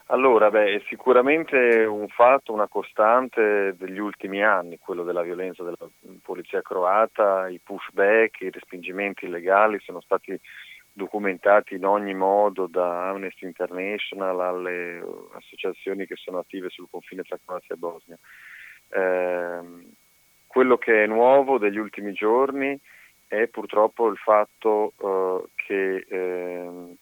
Allora, 0.06 0.50
beh, 0.50 0.74
è 0.74 0.82
sicuramente 0.88 1.84
un 1.84 2.08
fatto, 2.08 2.52
una 2.52 2.66
costante 2.66 3.76
degli 3.76 3.98
ultimi 3.98 4.42
anni, 4.42 4.78
quello 4.78 5.04
della 5.04 5.22
violenza 5.22 5.62
della 5.62 5.76
polizia 6.22 6.62
croata, 6.62 7.48
i 7.48 7.60
pushback, 7.62 8.40
i 8.40 8.50
respingimenti 8.50 9.26
illegali 9.26 9.78
sono 9.78 10.00
stati 10.00 10.38
documentati 10.92 11.76
in 11.76 11.84
ogni 11.84 12.14
modo 12.14 12.66
da 12.66 13.10
Amnesty 13.10 13.46
International 13.46 14.40
alle 14.40 15.00
associazioni 15.34 16.06
che 16.06 16.16
sono 16.16 16.38
attive 16.38 16.70
sul 16.70 16.88
confine 16.90 17.22
tra 17.22 17.38
Croazia 17.44 17.76
e 17.76 17.78
Bosnia. 17.78 18.18
Eh, 18.88 19.60
quello 20.48 20.76
che 20.76 21.04
è 21.04 21.06
nuovo 21.06 21.58
degli 21.58 21.78
ultimi 21.78 22.12
giorni 22.12 22.76
è 23.30 23.46
purtroppo 23.46 24.08
il 24.08 24.16
fatto 24.16 24.92
eh, 24.98 25.48
che 25.54 26.04
eh, 26.08 26.96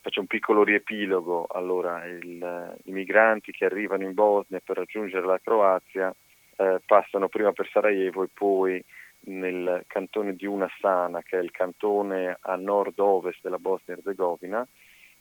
Faccio 0.00 0.20
un 0.20 0.26
piccolo 0.26 0.62
riepilogo. 0.62 1.46
Allora, 1.50 2.04
il, 2.06 2.78
i 2.84 2.92
migranti 2.92 3.50
che 3.50 3.64
arrivano 3.64 4.04
in 4.04 4.14
Bosnia 4.14 4.60
per 4.64 4.76
raggiungere 4.76 5.26
la 5.26 5.40
Croazia 5.42 6.14
eh, 6.56 6.80
passano 6.86 7.28
prima 7.28 7.52
per 7.52 7.68
Sarajevo 7.68 8.22
e 8.22 8.28
poi 8.32 8.82
nel 9.26 9.84
cantone 9.86 10.34
di 10.34 10.46
Unasana, 10.46 11.20
che 11.22 11.38
è 11.38 11.42
il 11.42 11.50
cantone 11.50 12.38
a 12.40 12.54
nord-ovest 12.54 13.40
della 13.42 13.58
Bosnia-Herzegovina, 13.58 14.66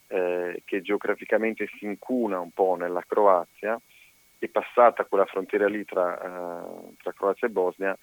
eh, 0.08 0.62
che 0.64 0.82
geograficamente 0.82 1.68
si 1.78 1.86
incuna 1.86 2.40
un 2.40 2.52
po' 2.52 2.76
nella 2.76 3.04
Croazia 3.06 3.78
e 4.40 4.48
passata 4.48 5.06
quella 5.06 5.26
frontiera 5.26 5.68
lì 5.68 5.84
tra, 5.84 6.16
eh, 6.18 6.94
tra 7.02 7.12
Croazia 7.14 7.48
e 7.48 7.52
Bosnia, 7.52 7.98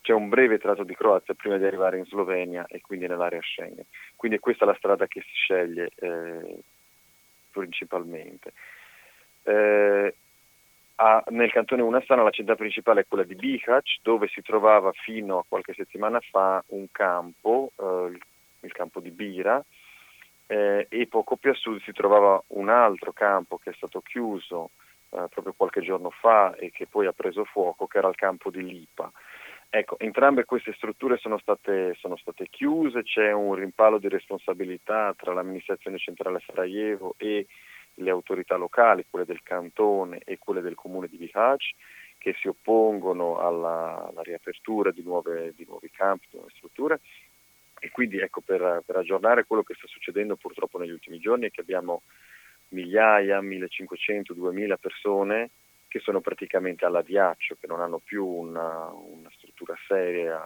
c'è 0.00 0.12
un 0.12 0.28
breve 0.28 0.58
tratto 0.58 0.84
di 0.84 0.94
Croazia 0.94 1.34
prima 1.34 1.56
di 1.56 1.64
arrivare 1.64 1.98
in 1.98 2.06
Slovenia 2.06 2.66
e 2.66 2.80
quindi 2.80 3.06
nell'area 3.06 3.40
Schengen. 3.42 3.84
Quindi 4.16 4.38
è 4.38 4.40
questa 4.40 4.64
la 4.64 4.74
strada 4.74 5.06
che 5.06 5.20
si 5.20 5.34
sceglie 5.34 5.90
eh, 5.96 6.58
principalmente. 7.50 8.52
Eh, 9.42 10.14
a, 11.00 11.22
nel 11.28 11.52
cantone 11.52 11.82
Unasana 11.82 12.22
la 12.22 12.30
città 12.30 12.56
principale 12.56 13.02
è 13.02 13.06
quella 13.06 13.24
di 13.24 13.36
Bihać, 13.36 14.00
dove 14.02 14.28
si 14.28 14.42
trovava 14.42 14.90
fino 14.92 15.38
a 15.38 15.44
qualche 15.46 15.74
settimana 15.74 16.18
fa 16.20 16.62
un 16.68 16.86
campo, 16.90 17.70
eh, 17.76 18.10
il, 18.10 18.20
il, 18.60 18.72
campo 18.72 19.00
di 19.00 19.10
Bira, 19.10 19.64
eh, 20.46 20.86
e 20.88 21.06
poco 21.06 21.36
più 21.36 21.50
a 21.50 21.54
sud 21.54 21.80
si 21.82 21.92
trovava 21.92 22.42
un 22.48 22.68
altro 22.68 23.12
campo 23.12 23.58
che 23.58 23.70
è 23.70 23.74
stato 23.74 24.00
chiuso 24.00 24.70
eh, 25.10 25.26
proprio 25.30 25.54
qualche 25.56 25.82
giorno 25.82 26.10
fa 26.10 26.54
e 26.56 26.70
che 26.70 26.86
poi 26.86 27.06
ha 27.06 27.12
preso 27.12 27.44
fuoco, 27.44 27.86
che 27.86 27.98
era 27.98 28.08
il 28.08 28.16
campo 28.16 28.50
di 28.50 28.62
Lipa. 28.62 29.10
Ecco, 29.70 29.98
entrambe 29.98 30.46
queste 30.46 30.72
strutture 30.72 31.18
sono 31.18 31.36
state, 31.38 31.94
sono 31.98 32.16
state, 32.16 32.48
chiuse, 32.48 33.02
c'è 33.02 33.32
un 33.32 33.54
rimpallo 33.54 33.98
di 33.98 34.08
responsabilità 34.08 35.14
tra 35.14 35.34
l'amministrazione 35.34 35.98
centrale 35.98 36.42
Sarajevo 36.46 37.14
e 37.18 37.46
le 37.94 38.10
autorità 38.10 38.56
locali, 38.56 39.04
quelle 39.10 39.26
del 39.26 39.42
cantone 39.42 40.20
e 40.24 40.38
quelle 40.38 40.62
del 40.62 40.74
comune 40.74 41.06
di 41.06 41.18
Bihać, 41.18 41.74
che 42.16 42.34
si 42.40 42.48
oppongono 42.48 43.38
alla, 43.40 44.08
alla 44.08 44.22
riapertura 44.22 44.90
di, 44.90 45.02
nuove, 45.02 45.52
di, 45.54 45.66
nuovi 45.68 45.90
campi, 45.90 46.28
di 46.30 46.36
nuove 46.36 46.52
strutture. 46.56 47.00
E 47.78 47.90
quindi 47.90 48.18
ecco, 48.18 48.40
per, 48.40 48.82
per 48.86 48.96
aggiornare 48.96 49.44
quello 49.44 49.62
che 49.62 49.74
sta 49.74 49.86
succedendo 49.86 50.36
purtroppo 50.36 50.78
negli 50.78 50.90
ultimi 50.92 51.18
giorni 51.18 51.46
è 51.46 51.50
che 51.50 51.60
abbiamo 51.60 52.02
migliaia, 52.68 53.40
1500, 53.42 54.32
2000 54.32 54.76
persone 54.78 55.50
che 55.88 55.98
sono 56.00 56.20
praticamente 56.20 56.84
all'addiaccio, 56.84 57.56
che 57.58 57.66
non 57.66 57.80
hanno 57.80 57.98
più 57.98 58.24
una, 58.24 58.90
una 58.92 59.30
struttura 59.34 59.74
seria 59.86 60.44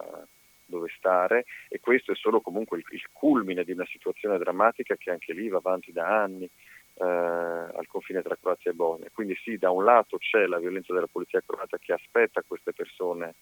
dove 0.65 0.89
stare 0.97 1.45
e 1.69 1.81
questo 1.81 2.13
è 2.13 2.15
solo 2.15 2.41
comunque 2.41 2.79
il, 2.79 2.85
il, 2.91 3.05
culmine 3.13 3.65
di 3.65 3.73
una 3.73 3.85
situazione 3.87 4.39
drammatica 4.39 4.97
che 4.97 5.11
anche 5.11 5.35
lì 5.35 5.49
va 5.49 5.59
avanti 5.59 5.93
da 5.93 6.23
anni 6.23 6.45
eh, 6.45 7.05
al 7.05 7.87
confine 7.87 8.23
tra 8.23 8.37
Croazia 8.41 8.71
e 8.71 8.75
Bosnia. 8.75 9.11
Quindi 9.13 9.35
sì, 9.43 9.59
da 9.59 9.71
un 9.71 9.85
lato 9.85 10.17
c'è 10.17 10.47
la 10.47 10.59
violenza 10.59 10.95
della 10.95 11.09
polizia 11.11 11.43
croata 11.45 11.77
che 11.79 11.93
aspetta 11.93 12.43
queste 12.47 12.73
persone 12.73 13.35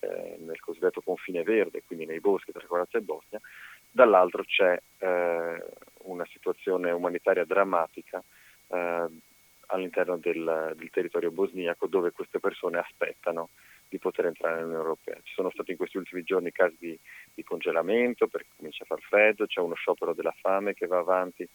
eh, 0.00 0.36
nel 0.40 0.58
cosiddetto 0.58 1.00
confine 1.00 1.42
verde, 1.42 1.82
quindi 1.86 2.06
nei 2.06 2.20
boschi 2.20 2.50
tra 2.50 2.66
Croazia 2.66 2.98
e 2.98 3.02
Bosnia, 3.02 3.40
dall'altro 3.90 4.42
c'è 4.42 4.80
eh, 4.98 5.64
una 6.04 6.26
situazione 6.26 6.90
umanitaria 6.90 7.44
drammatica 7.44 8.22
eh, 8.68 9.06
all'interno 9.72 10.16
del, 10.16 10.74
del, 10.76 10.90
territorio 10.90 11.30
bosniaco 11.30 11.86
dove 11.86 12.12
queste 12.12 12.38
persone 12.38 12.78
aspettano 12.78 13.50
di 13.88 13.98
poter 13.98 14.26
entrare 14.26 14.56
nell'Unione 14.56 14.82
Europea. 14.82 15.18
Ci 15.22 15.34
sono 15.34 15.50
stati 15.50 15.72
in 15.72 15.76
questi 15.76 15.96
ultimi 15.96 16.22
giorni 16.22 16.52
casi 16.52 16.76
di, 16.78 16.98
di 17.34 17.42
congelamento 17.42 18.26
perché 18.26 18.48
comincia 18.56 18.84
a 18.84 18.86
far 18.86 19.00
freddo, 19.00 19.46
c'è 19.46 19.60
uno 19.60 19.74
sciopero 19.74 20.14
della 20.14 20.34
fame 20.40 20.74
che 20.74 20.86
va 20.86 20.98
avanti 20.98 21.48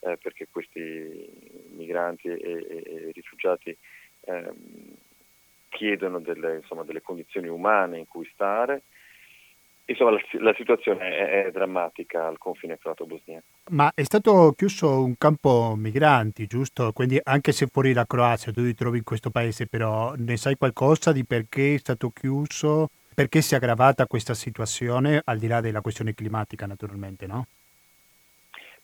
eh, 0.00 0.16
perché 0.16 0.48
questi 0.50 1.28
migranti 1.70 2.28
e, 2.28 2.38
e, 2.40 2.82
e 2.84 3.10
rifugiati 3.12 3.76
eh, 4.20 4.52
chiedono 5.68 6.20
delle, 6.20 6.56
insomma, 6.56 6.84
delle 6.84 7.02
condizioni 7.02 7.48
umane 7.48 7.98
in 7.98 8.06
cui 8.06 8.28
stare 8.32 8.82
Insomma, 9.92 10.12
la, 10.12 10.20
la 10.40 10.54
situazione 10.54 11.16
è, 11.16 11.44
è, 11.44 11.50
drammatica 11.50 12.26
al 12.26 12.38
confine 12.38 12.78
croato-bosniaco. 12.78 13.44
Ma 13.70 13.92
è 13.94 14.02
stato 14.02 14.52
chiuso 14.56 15.04
un 15.04 15.16
campo 15.18 15.74
migranti, 15.76 16.46
giusto? 16.46 16.92
Quindi 16.92 17.20
anche 17.22 17.52
se 17.52 17.66
fuori 17.66 17.92
la 17.92 18.06
Croazia 18.06 18.52
tu 18.52 18.62
ti 18.62 18.74
trovi 18.74 18.98
in 18.98 19.04
questo 19.04 19.30
paese, 19.30 19.66
però 19.66 20.14
ne 20.16 20.36
sai 20.36 20.56
qualcosa 20.56 21.12
di 21.12 21.24
perché 21.24 21.74
è 21.74 21.78
stato 21.78 22.10
chiuso? 22.10 22.88
Perché 23.14 23.42
si 23.42 23.52
è 23.52 23.58
aggravata 23.58 24.06
questa 24.06 24.34
situazione, 24.34 25.20
al 25.22 25.38
di 25.38 25.46
là 25.46 25.60
della 25.60 25.82
questione 25.82 26.14
climatica 26.14 26.66
naturalmente, 26.66 27.26
no? 27.26 27.46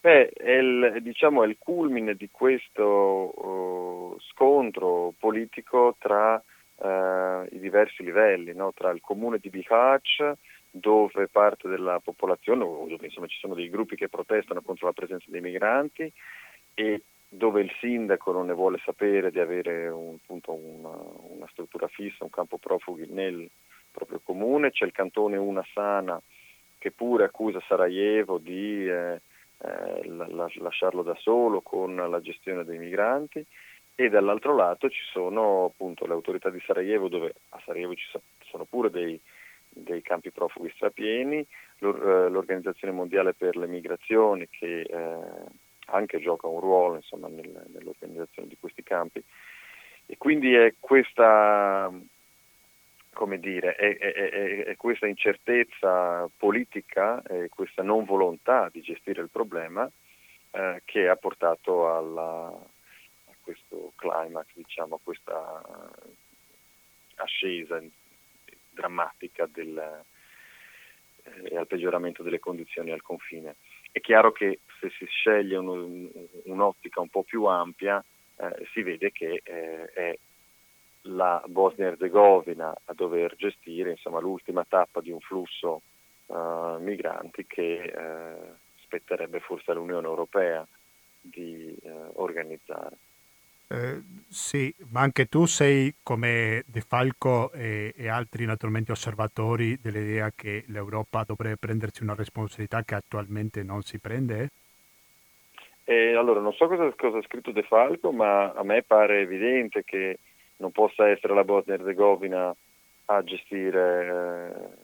Beh, 0.00 0.28
è 0.28 0.52
il, 0.52 0.98
diciamo, 1.00 1.42
è 1.42 1.46
il 1.46 1.56
culmine 1.58 2.14
di 2.14 2.28
questo 2.30 2.84
uh, 2.84 4.16
scontro 4.30 5.14
politico 5.18 5.96
tra 5.98 6.34
uh, 6.34 7.46
i 7.50 7.58
diversi 7.58 8.04
livelli, 8.04 8.54
no? 8.54 8.72
tra 8.74 8.90
il 8.90 9.00
comune 9.00 9.38
di 9.38 9.50
Bihać, 9.50 10.34
dove 10.70 11.28
parte 11.28 11.68
della 11.68 12.00
popolazione, 12.00 12.64
dove 12.64 13.06
insomma, 13.06 13.26
ci 13.26 13.38
sono 13.38 13.54
dei 13.54 13.70
gruppi 13.70 13.96
che 13.96 14.08
protestano 14.08 14.62
contro 14.62 14.86
la 14.86 14.92
presenza 14.92 15.26
dei 15.28 15.40
migranti 15.40 16.12
e 16.74 17.02
dove 17.28 17.60
il 17.60 17.70
sindaco 17.78 18.32
non 18.32 18.46
ne 18.46 18.54
vuole 18.54 18.78
sapere 18.84 19.30
di 19.30 19.38
avere 19.38 19.88
un, 19.88 20.14
appunto, 20.14 20.52
una, 20.52 20.96
una, 21.36 21.48
struttura 21.50 21.86
fissa, 21.88 22.24
un 22.24 22.30
campo 22.30 22.56
profughi 22.56 23.06
nel 23.08 23.48
proprio 23.90 24.20
comune, 24.22 24.70
c'è 24.70 24.86
il 24.86 24.92
cantone 24.92 25.36
Una 25.36 25.64
Sana 25.72 26.20
che 26.78 26.90
pure 26.90 27.24
accusa 27.24 27.60
Sarajevo 27.66 28.38
di 28.38 28.88
eh, 28.88 29.20
eh, 29.58 30.06
la, 30.06 30.48
lasciarlo 30.54 31.02
da 31.02 31.16
solo 31.16 31.60
con 31.60 31.96
la 31.96 32.20
gestione 32.20 32.64
dei 32.64 32.78
migranti. 32.78 33.44
E 34.00 34.08
dall'altro 34.08 34.54
lato 34.54 34.88
ci 34.88 35.02
sono 35.10 35.64
appunto 35.64 36.06
le 36.06 36.12
autorità 36.12 36.50
di 36.50 36.62
Sarajevo 36.64 37.08
dove 37.08 37.34
a 37.48 37.60
Sarajevo 37.64 37.94
ci 37.94 38.06
sono 38.44 38.64
pure 38.64 38.90
dei, 38.90 39.20
dei 39.68 40.02
campi 40.02 40.30
profughi 40.30 40.70
strapieni, 40.74 41.38
eh, 41.38 41.46
l'Organizzazione 41.78 42.92
Mondiale 42.92 43.34
per 43.34 43.56
le 43.56 43.66
Migrazioni 43.66 44.48
che 44.48 44.80
eh, 44.80 45.18
anche 45.86 46.20
gioca 46.20 46.46
un 46.46 46.60
ruolo 46.60 46.96
insomma, 46.96 47.28
nel, 47.28 47.64
nell'organizzazione 47.72 48.48
di 48.48 48.56
questi 48.58 48.82
campi. 48.82 49.22
E 50.06 50.16
quindi 50.16 50.54
è 50.54 50.74
questa, 50.80 51.92
dire, 53.38 53.74
è, 53.74 53.96
è, 53.98 54.64
è, 54.64 54.76
questa 54.76 55.06
incertezza 55.06 56.28
politica 56.36 57.22
e 57.22 57.48
questa 57.48 57.82
non 57.82 58.04
volontà 58.04 58.68
di 58.72 58.80
gestire 58.80 59.20
il 59.20 59.28
problema 59.28 59.90
eh, 60.50 60.82
che 60.84 61.08
ha 61.08 61.16
portato 61.16 61.94
alla, 61.94 62.46
a 62.46 63.34
questo 63.42 63.92
climax, 63.96 64.46
diciamo, 64.54 64.94
a 64.94 65.00
questa 65.02 65.62
ascesa 67.16 67.82
drammatica 68.78 69.48
del, 69.50 70.04
eh, 71.22 71.56
al 71.56 71.66
peggioramento 71.66 72.22
delle 72.22 72.38
condizioni 72.38 72.92
al 72.92 73.02
confine. 73.02 73.56
È 73.90 74.00
chiaro 74.00 74.32
che 74.32 74.60
se 74.80 74.90
si 74.90 75.04
sceglie 75.06 75.56
un, 75.56 76.08
un'ottica 76.44 77.00
un 77.00 77.08
po' 77.08 77.24
più 77.24 77.44
ampia 77.44 78.02
eh, 78.36 78.66
si 78.72 78.82
vede 78.82 79.10
che 79.10 79.40
eh, 79.42 79.90
è 79.92 80.18
la 81.02 81.42
Bosnia-Herzegovina 81.46 82.74
a 82.84 82.92
dover 82.94 83.34
gestire 83.36 83.92
insomma, 83.92 84.20
l'ultima 84.20 84.64
tappa 84.64 85.00
di 85.00 85.10
un 85.10 85.20
flusso 85.20 85.82
uh, 86.26 86.76
migranti 86.80 87.46
che 87.46 87.82
eh, 87.82 88.52
spetterebbe 88.82 89.40
forse 89.40 89.70
all'Unione 89.70 90.06
Europea 90.06 90.66
di 91.20 91.74
eh, 91.82 91.90
organizzare. 92.14 92.96
Eh, 93.70 94.00
sì, 94.30 94.74
ma 94.90 95.00
anche 95.00 95.26
tu 95.26 95.44
sei 95.44 95.94
come 96.02 96.64
De 96.66 96.80
Falco 96.80 97.52
e, 97.52 97.92
e, 97.94 98.08
altri 98.08 98.46
naturalmente 98.46 98.92
osservatori 98.92 99.78
dell'idea 99.78 100.32
che 100.34 100.64
l'Europa 100.68 101.24
dovrebbe 101.26 101.58
prendersi 101.58 102.02
una 102.02 102.14
responsabilità 102.14 102.82
che 102.82 102.94
attualmente 102.94 103.62
non 103.62 103.82
si 103.82 103.98
prende? 103.98 104.48
Eh, 105.84 106.14
allora, 106.14 106.40
non 106.40 106.54
so 106.54 106.66
cosa, 106.66 106.90
cosa, 106.96 107.18
ha 107.18 107.22
scritto 107.22 107.50
De 107.50 107.62
Falco, 107.62 108.10
ma 108.10 108.52
a 108.52 108.62
me 108.62 108.82
pare 108.82 109.20
evidente 109.20 109.84
che 109.84 110.18
non 110.56 110.72
possa 110.72 111.08
essere 111.08 111.34
la 111.34 111.44
Bosnia-Herzegovina 111.44 112.54
a 113.06 113.22
gestire 113.22 114.78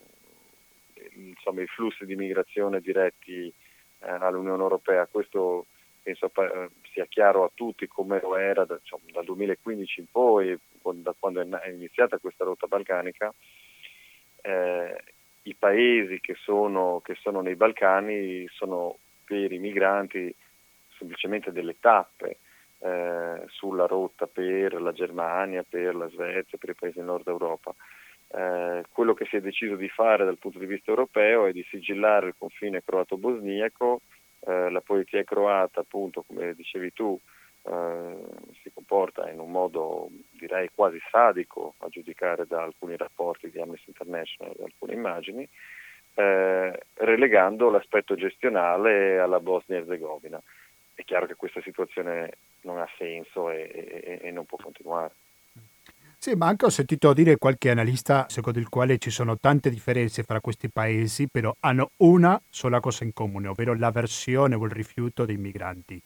eh, 0.95 1.13
insomma, 1.15 1.63
i 1.63 1.67
flussi 1.67 2.05
di 2.05 2.17
migrazione 2.17 2.81
diretti 2.81 3.47
eh, 3.47 4.11
all'Unione 4.11 4.63
Europea. 4.63 5.07
Questo 5.07 5.67
penso 6.05 6.31
sia 6.93 7.07
chiaro 7.07 7.45
a 7.45 7.51
tutti 7.53 7.89
come 7.89 8.21
lo 8.21 8.37
era 8.37 8.67
da- 8.67 8.77
diciamo, 8.77 9.03
dal 9.11 9.25
2015 9.25 10.01
in 10.01 10.07
poi, 10.11 10.57
da 10.83 11.15
quando 11.19 11.41
è 11.41 11.69
iniziata 11.71 12.19
questa 12.19 12.45
rotta 12.45 12.67
balcanica, 12.67 13.33
eh, 14.43 15.03
i 15.45 15.55
paesi 15.55 16.21
che 16.21 16.35
sono, 16.35 17.01
che 17.03 17.15
sono 17.21 17.41
nei 17.41 17.57
Balcani 17.57 18.47
sono 18.49 18.99
per 19.25 19.51
i 19.51 19.59
migranti 19.59 20.35
semplicemente 20.99 21.53
delle 21.53 21.77
tappe 21.81 22.39
eh, 22.79 23.43
sulla 23.49 23.87
rotta 23.87 24.27
per 24.27 24.81
la 24.81 24.93
Germania, 24.93 25.65
per 25.67 25.95
la 25.95 26.09
Svezia, 26.11 26.59
per 26.59 26.71
i 26.71 26.75
paesi 26.75 26.99
del 26.99 27.07
nord 27.07 27.27
Europa. 27.27 27.75
Eh, 28.29 28.85
quello 28.91 29.15
che 29.15 29.27
si 29.27 29.37
è 29.37 29.41
deciso 29.41 29.77
di 29.77 29.89
fare 29.89 30.25
dal 30.25 30.39
punto 30.39 30.59
di 30.59 30.67
vista 30.67 30.91
europeo 30.91 31.47
è 31.47 31.53
di 31.53 31.65
sigillare 31.71 32.29
il 32.29 32.35
confine 32.37 32.83
croato-bosniaco, 32.83 34.01
eh, 34.47 34.71
la 34.71 34.81
polizia 34.81 35.23
croata 35.25 35.81
appunto 35.81 36.23
come 36.23 36.55
dicevi 36.55 36.93
tu 36.93 37.19
eh, 37.67 38.17
si 38.63 38.71
comporta 38.73 39.31
in 39.31 39.39
un 39.39 39.51
modo 39.51 40.09
direi 40.31 40.69
quasi 40.75 41.01
sadico 41.11 41.75
a 41.79 41.89
giudicare 41.89 42.47
da 42.47 42.63
alcuni 42.63 42.97
rapporti 42.97 43.51
di 43.51 43.59
Amnesty 43.61 43.89
International 43.89 44.55
da 44.57 44.65
alcune 44.65 44.93
immagini, 44.93 45.49
eh, 46.15 46.83
relegando 46.95 47.71
l'aspetto 47.71 48.15
gestionale 48.15 49.19
alla 49.19 49.41
Bosnia 49.41 49.79
e 49.79 49.81
Herzegovina. 49.81 50.41
È 50.95 51.03
chiaro 51.05 51.27
che 51.27 51.35
questa 51.35 51.63
situazione 51.63 52.33
non 52.63 52.79
ha 52.79 52.89
senso 52.99 53.51
e, 53.51 53.71
e- 54.05 54.19
e 54.23 54.31
non 54.31 54.45
può 54.45 54.59
continuare. 54.63 55.15
Sì, 56.25 56.35
ma 56.37 56.47
anche 56.47 56.65
ho 56.65 56.71
sentito 56.71 57.13
dire 57.13 57.37
qualche 57.37 57.69
analista 57.69 58.25
secondo 58.31 58.59
il 58.59 58.71
quale 58.71 58.97
ci 58.97 59.11
sono 59.11 59.37
tante 59.37 59.69
differenze 59.69 60.23
fra 60.23 60.41
questi 60.41 60.71
paesi, 60.71 61.29
però 61.29 61.55
hanno 61.61 61.91
una 61.99 62.41
sola 62.49 62.81
cosa 62.81 63.05
in 63.05 63.13
comune, 63.13 63.49
ovvero 63.49 63.75
l'avversione 63.75 64.55
o 64.55 64.65
il 64.65 64.71
rifiuto 64.71 65.27
dei 65.27 65.37
migranti. 65.37 66.01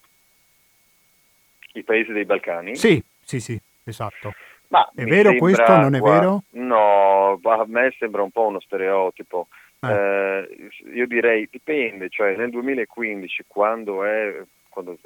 I 1.74 1.84
paesi 1.84 2.10
dei 2.10 2.24
Balcani? 2.24 2.74
Sì, 2.74 3.00
sì, 3.20 3.38
sì, 3.38 3.56
esatto. 3.84 4.34
Ma 4.70 4.90
È 4.92 5.04
vero 5.04 5.36
questo? 5.36 5.76
Non 5.76 5.94
è 5.94 6.00
vero? 6.00 6.42
No, 6.50 7.38
a 7.40 7.64
me 7.68 7.94
sembra 7.96 8.22
un 8.22 8.32
po' 8.32 8.48
uno 8.48 8.58
stereotipo. 8.58 9.46
Eh. 9.78 9.88
Eh, 9.88 10.68
io 10.94 11.06
direi 11.06 11.46
dipende, 11.48 12.08
cioè 12.08 12.34
nel 12.34 12.50
2015 12.50 13.44
quando 13.46 14.02
è, 14.02 14.42
quando 14.68 14.98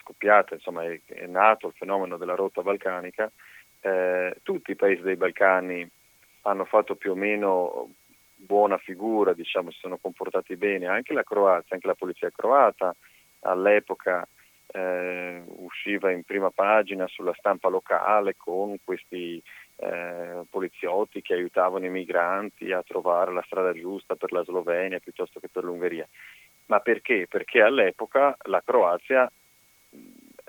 scoppiata, 0.00 0.54
insomma 0.54 0.84
è, 0.84 1.00
è 1.06 1.26
nato 1.26 1.68
il 1.68 1.74
fenomeno 1.76 2.16
della 2.16 2.34
rotta 2.34 2.62
balcanica, 2.62 3.30
eh, 3.80 4.36
tutti 4.42 4.72
i 4.72 4.76
paesi 4.76 5.02
dei 5.02 5.16
Balcani 5.16 5.88
hanno 6.42 6.64
fatto 6.64 6.94
più 6.96 7.12
o 7.12 7.14
meno 7.14 7.90
buona 8.34 8.78
figura, 8.78 9.32
diciamo, 9.32 9.70
si 9.70 9.78
sono 9.78 9.98
comportati 9.98 10.56
bene, 10.56 10.86
anche 10.86 11.12
la 11.12 11.22
Croazia, 11.22 11.74
anche 11.74 11.86
la 11.86 11.94
polizia 11.94 12.30
croata 12.30 12.94
all'epoca 13.40 14.26
eh, 14.72 15.42
usciva 15.46 16.10
in 16.10 16.22
prima 16.22 16.50
pagina 16.50 17.06
sulla 17.08 17.34
stampa 17.36 17.68
locale 17.68 18.36
con 18.36 18.76
questi 18.84 19.42
eh, 19.76 20.42
poliziotti 20.48 21.22
che 21.22 21.34
aiutavano 21.34 21.86
i 21.86 21.90
migranti 21.90 22.72
a 22.72 22.82
trovare 22.82 23.32
la 23.32 23.42
strada 23.46 23.72
giusta 23.72 24.14
per 24.14 24.32
la 24.32 24.44
Slovenia 24.44 25.00
piuttosto 25.00 25.40
che 25.40 25.48
per 25.48 25.64
l'Ungheria. 25.64 26.06
Ma 26.66 26.80
perché? 26.80 27.26
Perché 27.28 27.62
all'epoca 27.62 28.36
la 28.44 28.62
Croazia 28.64 29.30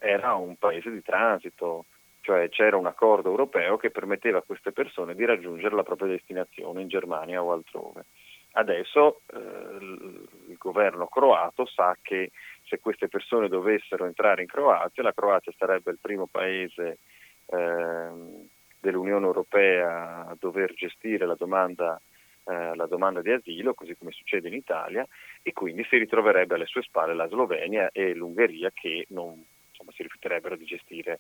era 0.04 0.34
un 0.34 0.56
paese 0.56 0.90
di 0.90 1.04
transito, 1.04 1.86
cioè 2.22 2.50
c'era 2.50 2.76
un 2.76 2.88
accordo 2.88 3.30
europeo 3.30 3.78
che 3.78 3.92
permetteva 3.92 4.40
a 4.40 4.44
queste 4.44 4.72
persone 4.72 5.14
di 5.14 5.26
raggiungere 5.26 5.76
la 5.76 5.84
propria 5.84 6.08
destinazione 6.08 6.82
in 6.82 6.88
Germania 6.88 7.44
o 7.44 7.52
altrove. 7.52 8.06
Adesso 8.54 9.22
eh, 9.28 9.38
il 10.48 10.58
governo 10.58 11.06
croato 11.06 11.66
sa 11.68 11.96
che 12.02 12.32
se 12.66 12.80
queste 12.80 13.08
persone 13.08 13.48
dovessero 13.48 14.06
entrare 14.06 14.42
in 14.42 14.48
Croazia, 14.48 15.04
la 15.04 15.14
Croazia 15.14 15.54
sarebbe 15.56 15.92
il 15.92 16.00
primo 16.02 16.26
paese 16.26 16.98
ehm, 17.46 18.48
dell'Unione 18.80 19.26
Europea 19.26 20.28
a 20.28 20.36
dover 20.38 20.74
gestire 20.74 21.28
la 21.28 21.36
domanda, 21.36 22.02
eh, 22.46 22.76
la 22.76 22.88
domanda 22.88 23.22
di 23.22 23.32
asilo, 23.32 23.76
così 23.76 23.96
come 23.96 24.12
succede 24.12 24.48
in 24.48 24.56
Italia, 24.56 25.08
e 25.44 25.54
quindi 25.54 25.86
si 25.86 25.98
ritroverebbe 25.98 26.56
alle 26.56 26.66
sue 26.66 26.82
spalle 26.82 27.14
la 27.14 27.28
Slovenia 27.28 27.90
e 27.92 28.16
l'Ungheria 28.16 28.72
che 28.74 29.06
non, 29.10 29.42
si 29.92 30.04
rifiuterebbero 30.04 30.56
di 30.56 30.66
gestire 30.66 31.20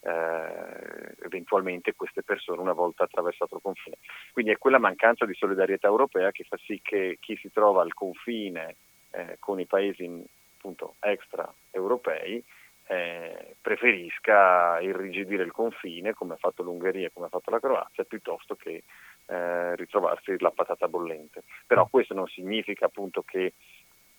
eh, 0.00 1.14
eventualmente 1.24 1.94
queste 1.94 2.22
persone 2.22 2.60
una 2.60 2.72
volta 2.72 3.04
attraversato 3.04 3.56
il 3.56 3.62
confine. 3.62 3.96
Quindi 4.32 4.52
è 4.52 4.58
quella 4.58 4.78
mancanza 4.78 5.24
di 5.24 5.34
solidarietà 5.34 5.86
europea 5.86 6.30
che 6.32 6.44
fa 6.44 6.56
sì 6.64 6.80
che 6.82 7.18
chi 7.20 7.36
si 7.36 7.50
trova 7.50 7.82
al 7.82 7.94
confine 7.94 8.76
eh, 9.10 9.36
con 9.38 9.60
i 9.60 9.66
paesi 9.66 10.24
appunto 10.56 10.94
extraeuropei 11.00 12.42
eh, 12.86 13.56
preferisca 13.60 14.80
irrigidire 14.80 15.42
il 15.42 15.52
confine 15.52 16.14
come 16.14 16.34
ha 16.34 16.36
fatto 16.36 16.62
l'Ungheria 16.62 17.06
e 17.06 17.12
come 17.12 17.26
ha 17.26 17.30
fatto 17.30 17.50
la 17.50 17.60
Croazia 17.60 18.04
piuttosto 18.04 18.54
che 18.54 18.82
eh, 19.26 19.76
ritrovarsi 19.76 20.36
la 20.38 20.50
patata 20.50 20.88
bollente. 20.88 21.42
Però 21.66 21.86
questo 21.86 22.14
non 22.14 22.26
significa 22.26 22.86
appunto 22.86 23.22
che 23.22 23.54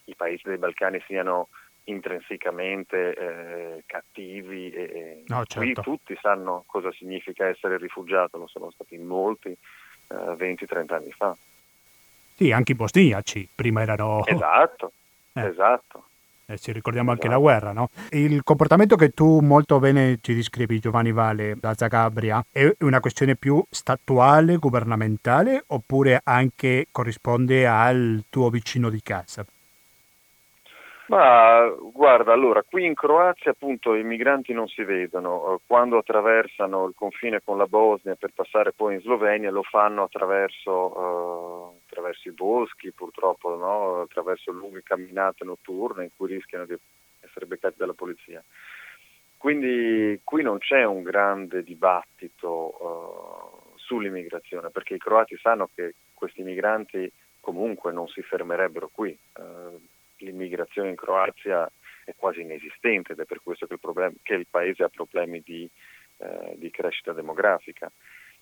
i 0.05 0.15
paesi 0.15 0.43
dei 0.45 0.57
Balcani 0.57 1.01
siano 1.05 1.49
intrinsecamente 1.85 3.13
eh, 3.13 3.83
cattivi 3.85 4.69
e 4.71 5.23
No, 5.27 5.43
qui 5.45 5.67
certo. 5.73 5.81
tutti 5.81 6.17
sanno 6.21 6.63
cosa 6.65 6.91
significa 6.91 7.47
essere 7.47 7.77
rifugiato, 7.77 8.37
lo 8.37 8.47
sono 8.47 8.71
stati 8.71 8.97
molti 8.97 9.49
eh, 9.49 10.15
20-30 10.15 10.93
anni 10.93 11.11
fa. 11.11 11.35
Sì, 12.35 12.51
anche 12.51 12.71
i 12.71 12.75
bosniaci 12.75 13.47
prima 13.53 13.81
erano... 13.81 14.25
Esatto, 14.25 14.91
Eh. 15.33 15.45
esatto. 15.45 16.05
Eh, 16.45 16.57
ci 16.57 16.73
ricordiamo 16.73 17.11
anche 17.11 17.27
Esatto. 17.27 17.41
la 17.41 17.47
guerra, 17.47 17.71
no? 17.71 17.89
Il 18.09 18.43
comportamento 18.43 18.97
che 18.97 19.11
tu 19.11 19.39
molto 19.39 19.79
bene 19.79 20.17
ci 20.21 20.33
descrivi, 20.35 20.79
Giovanni 20.79 21.13
Vale, 21.13 21.55
da 21.57 21.73
Zagabria, 21.73 22.43
è 22.51 22.69
una 22.79 22.99
questione 22.99 23.35
più 23.37 23.63
statuale, 23.69 24.57
governamentale, 24.57 25.63
oppure 25.67 26.19
anche 26.23 26.87
corrisponde 26.91 27.65
al 27.65 28.25
tuo 28.29 28.49
vicino 28.49 28.89
di 28.89 29.01
casa? 29.01 29.45
Ma 31.07 31.67
guarda, 31.91 32.31
allora, 32.31 32.63
qui 32.63 32.85
in 32.85 32.93
Croazia 32.93 33.51
appunto 33.51 33.93
i 33.93 34.03
migranti 34.03 34.53
non 34.53 34.67
si 34.69 34.83
vedono, 34.83 35.55
Eh, 35.55 35.59
quando 35.67 35.97
attraversano 35.97 36.85
il 36.85 36.93
confine 36.95 37.41
con 37.43 37.57
la 37.57 37.65
Bosnia 37.67 38.15
per 38.15 38.31
passare 38.33 38.71
poi 38.71 38.95
in 38.95 39.01
Slovenia 39.01 39.51
lo 39.51 39.63
fanno 39.63 40.03
attraverso, 40.03 41.73
eh, 41.75 41.79
attraverso 41.85 42.29
i 42.29 42.31
boschi 42.31 42.91
purtroppo, 42.93 43.55
no? 43.55 44.01
attraverso 44.01 44.51
lunghe 44.51 44.81
camminate 44.81 45.43
notturne 45.43 46.03
in 46.05 46.09
cui 46.15 46.27
rischiano 46.29 46.65
di 46.65 46.75
essere 47.19 47.45
beccati 47.47 47.75
dalla 47.77 47.93
polizia. 47.93 48.41
Quindi 49.37 50.21
qui 50.23 50.41
non 50.41 50.57
c'è 50.59 50.85
un 50.85 51.03
grande 51.03 51.63
dibattito 51.63 53.73
eh, 53.75 53.77
sull'immigrazione 53.77 54.69
perché 54.69 54.93
i 54.95 54.99
croati 54.99 55.35
sanno 55.37 55.69
che 55.75 55.95
questi 56.13 56.43
migranti 56.43 57.11
comunque 57.41 57.91
non 57.91 58.07
si 58.07 58.21
fermerebbero 58.21 58.89
qui. 58.91 59.09
Eh, 59.11 59.91
l'immigrazione 60.23 60.89
in 60.89 60.95
Croazia 60.95 61.69
è 62.05 62.13
quasi 62.15 62.41
inesistente 62.41 63.13
ed 63.13 63.19
è 63.19 63.25
per 63.25 63.41
questo 63.41 63.65
che 63.67 63.73
il, 63.73 63.79
problem- 63.79 64.17
che 64.21 64.33
il 64.33 64.47
paese 64.49 64.83
ha 64.83 64.89
problemi 64.89 65.41
di, 65.41 65.69
eh, 66.17 66.53
di 66.55 66.69
crescita 66.69 67.13
demografica. 67.13 67.91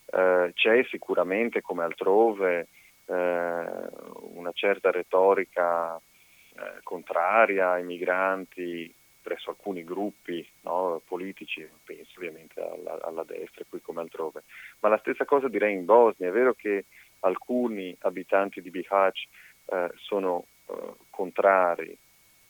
Eh, 0.05 0.51
c'è 0.53 0.83
sicuramente, 0.89 1.61
come 1.61 1.83
altrove, 1.83 2.67
eh, 3.05 3.13
una 3.13 4.51
certa 4.53 4.91
retorica 4.91 5.97
eh, 5.97 6.79
contraria 6.83 7.71
ai 7.71 7.83
migranti 7.83 8.93
presso 9.21 9.51
alcuni 9.51 9.83
gruppi 9.83 10.45
no, 10.61 11.01
politici, 11.05 11.67
penso 11.83 12.13
ovviamente 12.17 12.59
alla, 12.59 12.97
alla 13.01 13.23
destra, 13.23 13.63
qui 13.69 13.79
come 13.79 14.01
altrove. 14.01 14.43
Ma 14.79 14.89
la 14.89 14.97
stessa 14.97 15.25
cosa 15.25 15.47
direi 15.47 15.75
in 15.75 15.85
Bosnia, 15.85 16.29
è 16.29 16.31
vero 16.31 16.53
che 16.53 16.85
alcuni 17.19 17.95
abitanti 17.99 18.61
di 18.61 18.71
Bihać 18.71 19.27
eh, 19.67 19.91
sono 19.95 20.45
eh, 20.71 20.93
contrari 21.09 21.97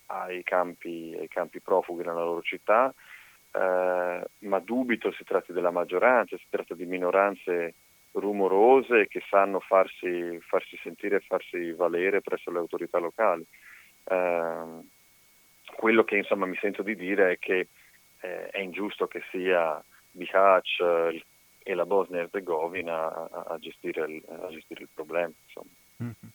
ai 0.08 0.44
campi, 0.44 1.16
ai 1.18 1.28
campi 1.28 1.60
profughi 1.60 2.04
nella 2.04 2.24
loro 2.24 2.42
città, 2.42 2.94
eh, 3.54 4.24
ma 4.40 4.60
dubito 4.60 5.12
si 5.12 5.24
tratti 5.24 5.54
della 5.54 5.72
maggioranza, 5.72 6.38
si 6.38 6.46
tratta 6.50 6.74
di 6.74 6.86
minoranze 6.86 7.74
rumorose 8.14 9.08
che 9.08 9.24
sanno 9.30 9.60
farsi, 9.60 10.38
farsi 10.42 10.78
sentire 10.84 11.18
e 11.18 11.22
farsi 11.22 11.72
valere 11.72 12.22
presso 12.22 12.52
le 12.52 12.60
autorità 12.60 12.98
locali. 12.98 13.46
Eh, 14.04 14.80
quello 15.76 16.04
che 16.04 16.18
insomma 16.18 16.46
mi 16.46 16.58
sento 16.60 16.84
di 16.84 16.96
dire 16.96 17.32
è 17.32 17.40
che 17.40 17.68
eh, 18.20 18.48
è 18.50 18.60
ingiusto 18.60 19.08
che 19.08 19.22
sia 19.32 19.82
Bihać 20.12 20.80
eh, 20.82 21.24
e 21.64 21.74
la 21.74 21.86
Bosnia 21.86 22.20
e 22.20 22.24
Herzegovina 22.24 23.14
a, 23.14 23.30
a 23.32 23.44
a 23.54 23.58
gestire 23.60 24.06
il 24.08 24.90
problema. 24.94 25.32
Insomma. 25.46 25.72
Mhm. 25.98 26.32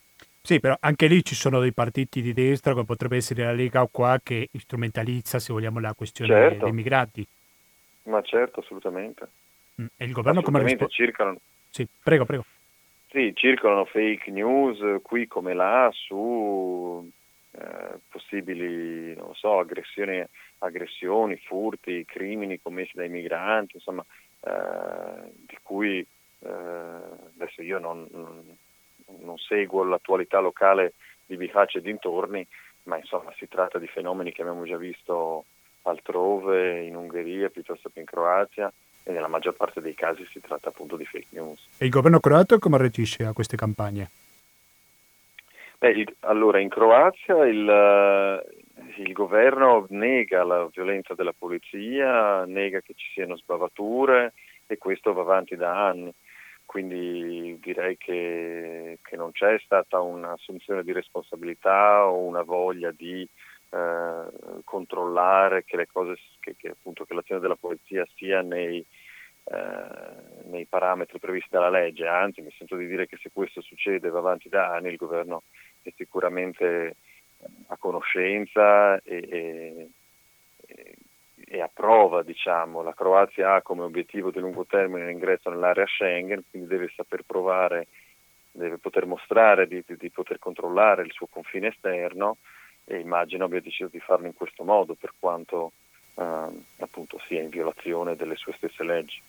Sì, 0.46 0.61
però 0.61 0.76
anche 0.78 1.09
lì 1.09 1.24
ci 1.24 1.35
sono 1.35 1.59
dei 1.59 1.72
partiti 1.72 2.22
di 2.22 2.32
destra, 2.32 2.72
come 2.72 2.85
potrebbe 2.85 3.16
essere 3.16 3.42
la 3.42 3.50
Lega 3.50 3.82
o 3.82 3.88
qua, 3.88 4.20
che 4.22 4.48
strumentalizza, 4.56 5.40
se 5.40 5.52
vogliamo, 5.52 5.80
la 5.80 5.92
questione 5.92 6.32
Certo. 6.32 6.64
dei 6.66 6.72
migranti. 6.72 7.26
Ma 8.04 8.22
certo, 8.22 8.61
assolutamente. 8.61 9.28
Mm, 9.82 9.87
E 9.96 10.04
il 10.04 10.12
governo 10.12 10.42
come 10.42 10.62
risponde? 10.62 10.92
circolano, 10.92 11.40
Sì, 11.68 11.85
prego, 12.00 12.24
prego. 12.26 12.44
sì, 13.11 13.32
circolano 13.35 13.87
fake 13.87 14.30
news 14.30 15.02
qui 15.02 15.26
come 15.26 15.52
là 15.52 15.90
su 15.92 17.11
eh, 17.50 17.98
possibili, 18.09 19.16
non 19.16 19.35
so, 19.35 19.59
aggressioni, 19.59 20.24
aggressioni, 20.59 21.37
furti, 21.38 22.04
crimini 22.04 22.61
commessi 22.62 22.92
dai 22.94 23.09
migranti, 23.09 23.78
insomma, 23.78 24.04
eh, 24.42 25.32
di 25.44 25.59
cui 25.61 26.06
eh, 26.38 26.48
adesso 26.48 27.62
io 27.62 27.80
non, 27.80 28.06
non, 28.12 28.56
non 29.20 29.38
seguo 29.38 29.84
l'attualità 29.84 30.38
locale 30.38 30.94
di 31.24 31.36
Bihac 31.36 31.76
e 31.76 31.80
dintorni, 31.80 32.46
ma 32.84 32.96
insomma 32.96 33.32
si 33.36 33.48
tratta 33.48 33.78
di 33.78 33.86
fenomeni 33.86 34.32
che 34.32 34.42
abbiamo 34.42 34.64
già 34.64 34.76
visto 34.76 35.44
altrove, 35.82 36.82
in 36.82 36.96
Ungheria 36.96 37.48
piuttosto 37.48 37.90
che 37.92 38.00
in 38.00 38.06
Croazia, 38.06 38.72
e 39.04 39.12
nella 39.12 39.28
maggior 39.28 39.54
parte 39.54 39.80
dei 39.80 39.94
casi 39.94 40.26
si 40.26 40.40
tratta 40.40 40.68
appunto 40.70 40.96
di 40.96 41.04
fake 41.04 41.26
news. 41.30 41.68
E 41.78 41.84
il 41.84 41.90
governo 41.90 42.18
croato 42.18 42.58
come 42.58 42.78
reagisce 42.78 43.24
a 43.24 43.32
queste 43.32 43.56
campagne? 43.56 44.10
Beh, 45.78 45.90
il- 45.90 46.16
allora, 46.20 46.58
in 46.58 46.68
Croazia 46.68 47.46
il, 47.46 47.68
eh, 47.68 49.02
il 49.02 49.12
governo 49.12 49.86
nega 49.90 50.42
la 50.42 50.68
violenza 50.72 51.14
della 51.14 51.34
polizia, 51.36 52.44
nega 52.46 52.80
che 52.80 52.94
ci 52.96 53.10
siano 53.12 53.36
sbavature 53.36 54.32
e 54.66 54.78
questo 54.78 55.12
va 55.12 55.20
avanti 55.20 55.54
da 55.54 55.86
anni. 55.86 56.12
Quindi 56.66 57.59
direi 57.61 57.96
che, 57.96 58.98
che 59.02 59.16
non 59.16 59.33
c'è 59.33 59.59
stata 59.64 60.00
un'assunzione 60.00 60.83
di 60.83 60.92
responsabilità 60.92 62.07
o 62.07 62.18
una 62.18 62.42
voglia 62.42 62.90
di 62.90 63.26
eh, 63.70 64.24
controllare 64.64 65.64
che, 65.64 65.76
le 65.76 65.87
cose, 65.87 66.18
che, 66.40 66.55
che 66.57 66.68
appunto, 66.68 67.05
che 67.05 67.14
l'azione 67.14 67.40
della 67.40 67.57
polizia 67.57 68.07
sia 68.16 68.42
nei, 68.42 68.85
eh, 69.44 70.46
nei 70.48 70.66
parametri 70.66 71.18
previsti 71.18 71.50
dalla 71.50 71.70
legge, 71.70 72.07
anzi 72.07 72.42
mi 72.42 72.52
sento 72.59 72.76
di 72.76 72.87
dire 72.87 73.07
che 73.07 73.16
se 73.22 73.31
questo 73.33 73.61
succede 73.61 74.11
va 74.11 74.18
avanti 74.18 74.48
da 74.48 74.72
anni, 74.72 74.88
il 74.88 74.96
governo 74.96 75.44
è 75.83 75.92
sicuramente 75.96 76.96
a 77.68 77.76
conoscenza 77.76 79.00
e, 79.02 79.26
e, 79.29 79.88
e- 81.48 81.61
approva, 81.61 82.22
diciamo, 82.22 82.82
la 82.82 82.92
Croazia 82.92 83.54
ha 83.54 83.62
come 83.62 83.82
obiettivo 83.82 84.30
di 84.30 84.40
lungo 84.40 84.66
termine 84.66 85.06
l'ingresso 85.06 85.48
nell'area 85.48 85.87
Schengen, 85.87 86.44
quindi 86.50 86.68
deve 86.68 86.92
saper 86.94 87.22
provare, 87.24 87.87
deve 88.50 88.78
poter 88.78 89.06
mostrare 89.06 89.66
di, 89.66 89.82
di- 89.87 89.96
di 89.96 90.11
poter 90.11 90.38
controllare 90.38 91.02
il 91.02 91.12
suo 91.12 91.26
confine 91.26 91.68
esterno 91.68 92.38
e 92.85 92.98
immagino 92.98 93.44
abbia 93.44 93.61
deciso 93.61 93.88
di 93.90 94.00
farlo 94.00 94.26
in 94.26 94.35
questo 94.35 94.64
modo, 94.64 94.94
per 94.94 95.12
quanto 95.18 95.72
ehm, 96.14 96.64
appunto 96.80 97.18
sia 97.26 97.42
in 97.42 97.48
violazione 97.48 98.16
delle 98.16 98.37
sue 98.37 98.52
stesse 98.56 98.85
leggi. 98.85 99.20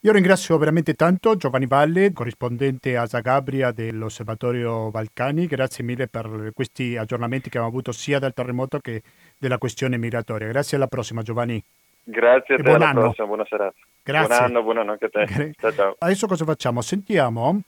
Io 0.00 0.12
ringrazio 0.12 0.56
veramente 0.58 0.94
tanto 0.94 1.34
Giovanni 1.34 1.66
Valle, 1.66 2.12
corrispondente 2.12 2.96
a 2.96 3.06
Zagabria 3.06 3.72
dell'Osservatorio 3.72 4.90
Balcani. 4.90 5.46
Grazie 5.46 5.82
mille 5.82 6.06
per 6.06 6.52
questi 6.54 6.96
aggiornamenti 6.96 7.50
che 7.50 7.58
abbiamo 7.58 7.74
avuto 7.74 7.90
sia 7.90 8.20
del 8.20 8.32
terremoto 8.32 8.78
che 8.78 9.02
della 9.38 9.58
questione 9.58 9.96
migratoria. 9.96 10.46
Grazie 10.48 10.76
alla 10.76 10.86
prossima 10.86 11.22
Giovanni. 11.22 11.62
Grazie 12.02 12.54
a 12.54 12.58
E 12.58 12.62
te, 12.62 12.68
buon 12.68 12.82
anno. 12.82 13.00
prossima, 13.00 13.26
buona 13.26 13.44
serata. 13.48 13.74
Grazie. 14.02 14.28
Buon 14.28 14.40
anno, 14.42 14.62
buon 14.62 14.78
anno 14.78 14.92
anche 14.92 15.04
a 15.06 15.08
te. 15.08 15.24
Gra- 15.24 15.50
Ciao 15.58 15.72
ciao. 15.72 15.96
Adesso 15.98 16.26
cosa 16.26 16.44
facciamo? 16.44 16.80
Sentiamo 16.80 17.60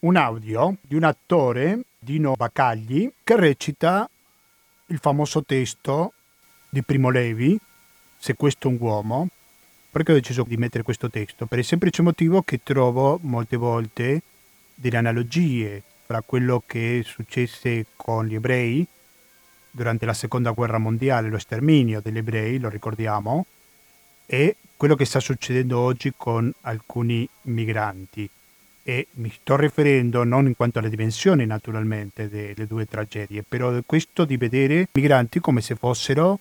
un 0.00 0.16
audio 0.16 0.76
di 0.82 0.94
un 0.96 1.04
attore, 1.04 1.80
Dino 1.98 2.34
Bacagli, 2.36 3.10
che 3.24 3.36
recita 3.36 4.08
il 4.86 4.98
famoso 4.98 5.42
testo 5.44 6.12
di 6.68 6.82
Primo 6.82 7.08
Levi, 7.10 7.58
Se 8.18 8.34
questo 8.36 8.68
è 8.68 8.70
un 8.70 8.78
uomo. 8.80 9.28
Perché 9.90 10.10
ho 10.12 10.14
deciso 10.14 10.42
di 10.46 10.56
mettere 10.56 10.82
questo 10.82 11.08
testo? 11.08 11.46
Per 11.46 11.58
il 11.58 11.64
semplice 11.64 12.02
motivo 12.02 12.42
che 12.42 12.60
trovo 12.62 13.18
molte 13.22 13.56
volte 13.56 14.22
delle 14.74 14.96
analogie 14.96 15.82
fra 16.04 16.20
quello 16.20 16.62
che 16.66 17.02
successe 17.04 17.86
con 17.94 18.26
gli 18.26 18.34
ebrei 18.34 18.84
durante 19.74 20.06
la 20.06 20.14
seconda 20.14 20.52
guerra 20.52 20.78
mondiale, 20.78 21.28
lo 21.28 21.38
sterminio 21.38 22.00
degli 22.00 22.18
ebrei, 22.18 22.58
lo 22.58 22.68
ricordiamo, 22.68 23.44
e 24.24 24.56
quello 24.76 24.94
che 24.94 25.04
sta 25.04 25.18
succedendo 25.18 25.80
oggi 25.80 26.12
con 26.16 26.52
alcuni 26.62 27.28
migranti. 27.42 28.28
E 28.84 29.08
mi 29.14 29.30
sto 29.30 29.56
riferendo 29.56 30.22
non 30.22 30.46
in 30.46 30.54
quanto 30.54 30.78
alle 30.78 30.90
dimensioni 30.90 31.44
naturalmente 31.44 32.28
delle 32.28 32.66
due 32.66 32.86
tragedie, 32.86 33.42
però 33.42 33.76
questo 33.84 34.24
di 34.24 34.36
vedere 34.36 34.80
i 34.80 34.88
migranti 34.92 35.40
come 35.40 35.60
se 35.60 35.74
fossero 35.74 36.38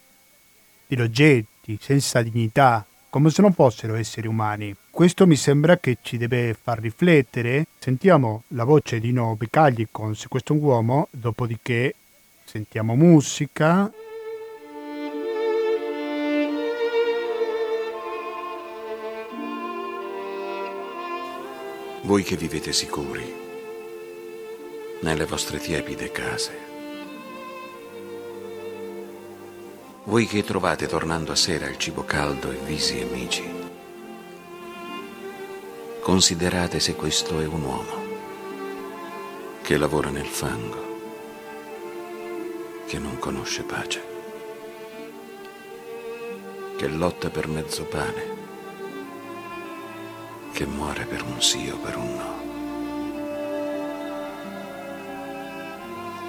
degli 0.86 1.02
oggetti 1.02 1.80
senza 1.82 2.22
dignità, 2.22 2.86
come 3.10 3.30
se 3.32 3.42
non 3.42 3.54
fossero 3.54 3.96
esseri 3.96 4.28
umani. 4.28 4.76
Questo 4.92 5.26
mi 5.26 5.38
sembra 5.38 5.78
che 5.78 5.98
ci 6.02 6.18
deve 6.18 6.54
far 6.54 6.80
riflettere. 6.80 7.66
Sentiamo 7.80 8.44
la 8.50 8.64
voce 8.64 9.00
di 9.00 9.12
No 9.12 9.36
Becagli 9.36 9.88
con 9.90 10.16
Se 10.16 10.28
questo 10.28 10.54
è 10.54 10.58
un 10.58 10.64
uomo, 10.64 11.08
dopodiché 11.12 11.96
sentiamo 12.46 12.96
musica. 12.96 13.92
Voi 22.02 22.24
che 22.24 22.36
vivete 22.36 22.74
sicuri 22.74 23.34
nelle 25.02 25.26
vostre 25.26 25.60
tiepide 25.60 26.12
case. 26.12 26.72
Voi 30.06 30.28
che 30.28 30.44
trovate 30.44 30.86
tornando 30.86 31.32
a 31.32 31.36
sera 31.36 31.70
il 31.70 31.78
cibo 31.78 32.04
caldo 32.04 32.52
e 32.52 32.58
visi 32.66 33.00
amici. 33.00 33.44
Considerate 36.02 36.82
se 36.82 36.96
questo 36.96 37.40
è 37.40 37.46
un 37.46 37.62
uomo 37.62 38.04
che 39.62 39.78
lavora 39.78 40.10
nel 40.10 40.26
fango, 40.26 40.93
che 42.86 43.00
non 43.00 43.18
conosce 43.20 43.64
pace, 43.64 44.04
che 46.78 46.88
lotta 46.88 47.30
per 47.30 47.48
mezzo 47.48 47.84
pane 47.86 48.34
che 50.54 50.66
muore 50.68 51.06
per 51.06 51.24
un 51.24 51.42
sì 51.42 51.68
o 51.68 51.78
per 51.78 51.98
un 51.98 52.16
no. 52.16 52.42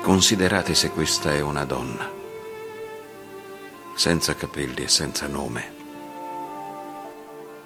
Considerate 0.01 0.75
se 0.75 0.91
questa 0.91 1.35
è 1.35 1.41
una 1.41 1.67
donna, 1.67 2.11
senza 3.95 4.35
capelli 4.35 4.83
e 4.83 4.89
senza 4.89 5.27
nome, 5.27 5.73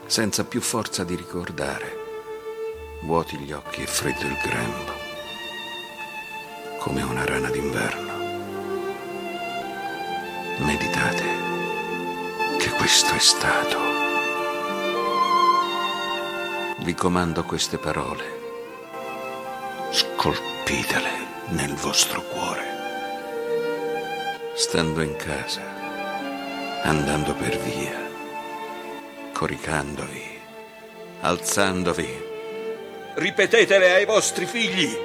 senza 0.07 0.45
più 0.45 0.61
forza 0.61 1.05
di 1.05 1.15
ricordare, 1.15 1.97
vuoti 3.03 3.39
gli 3.39 3.53
occhi 3.53 3.83
e 3.83 3.87
freddo 3.87 4.27
il 4.27 4.37
grembo, 4.43 4.93
come 6.81 7.03
una 7.03 7.25
rana 7.25 7.51
d'inverno. 7.51 8.08
Meditate 10.59 11.25
che 12.59 12.71
questo 12.71 13.15
è 13.15 13.19
stato 13.19 13.99
vi 16.89 16.95
comando 16.95 17.45
queste 17.45 17.77
parole. 17.77 18.25
Scolpitele 19.91 21.11
nel 21.49 21.75
vostro 21.75 22.23
cuore. 22.23 22.63
Stando 24.55 25.03
in 25.03 25.15
casa, 25.17 25.61
andando 26.83 27.35
per 27.35 27.59
via, 27.59 28.09
coricandovi, 29.35 30.41
alzandovi, 31.21 32.25
ripetetele 33.17 33.93
ai 33.93 34.07
vostri 34.07 34.47
figli. 34.47 34.97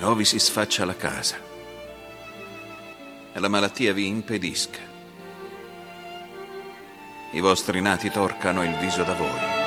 O 0.00 0.14
vi 0.14 0.24
si 0.24 0.40
sfaccia 0.40 0.84
la 0.84 0.96
casa 0.96 1.47
e 3.32 3.40
la 3.40 3.48
malattia 3.48 3.92
vi 3.92 4.06
impedisca 4.06 4.88
i 7.32 7.40
vostri 7.40 7.80
nati 7.80 8.10
torcano 8.10 8.62
il 8.64 8.74
viso 8.76 9.02
da 9.02 9.12
voi. 9.12 9.57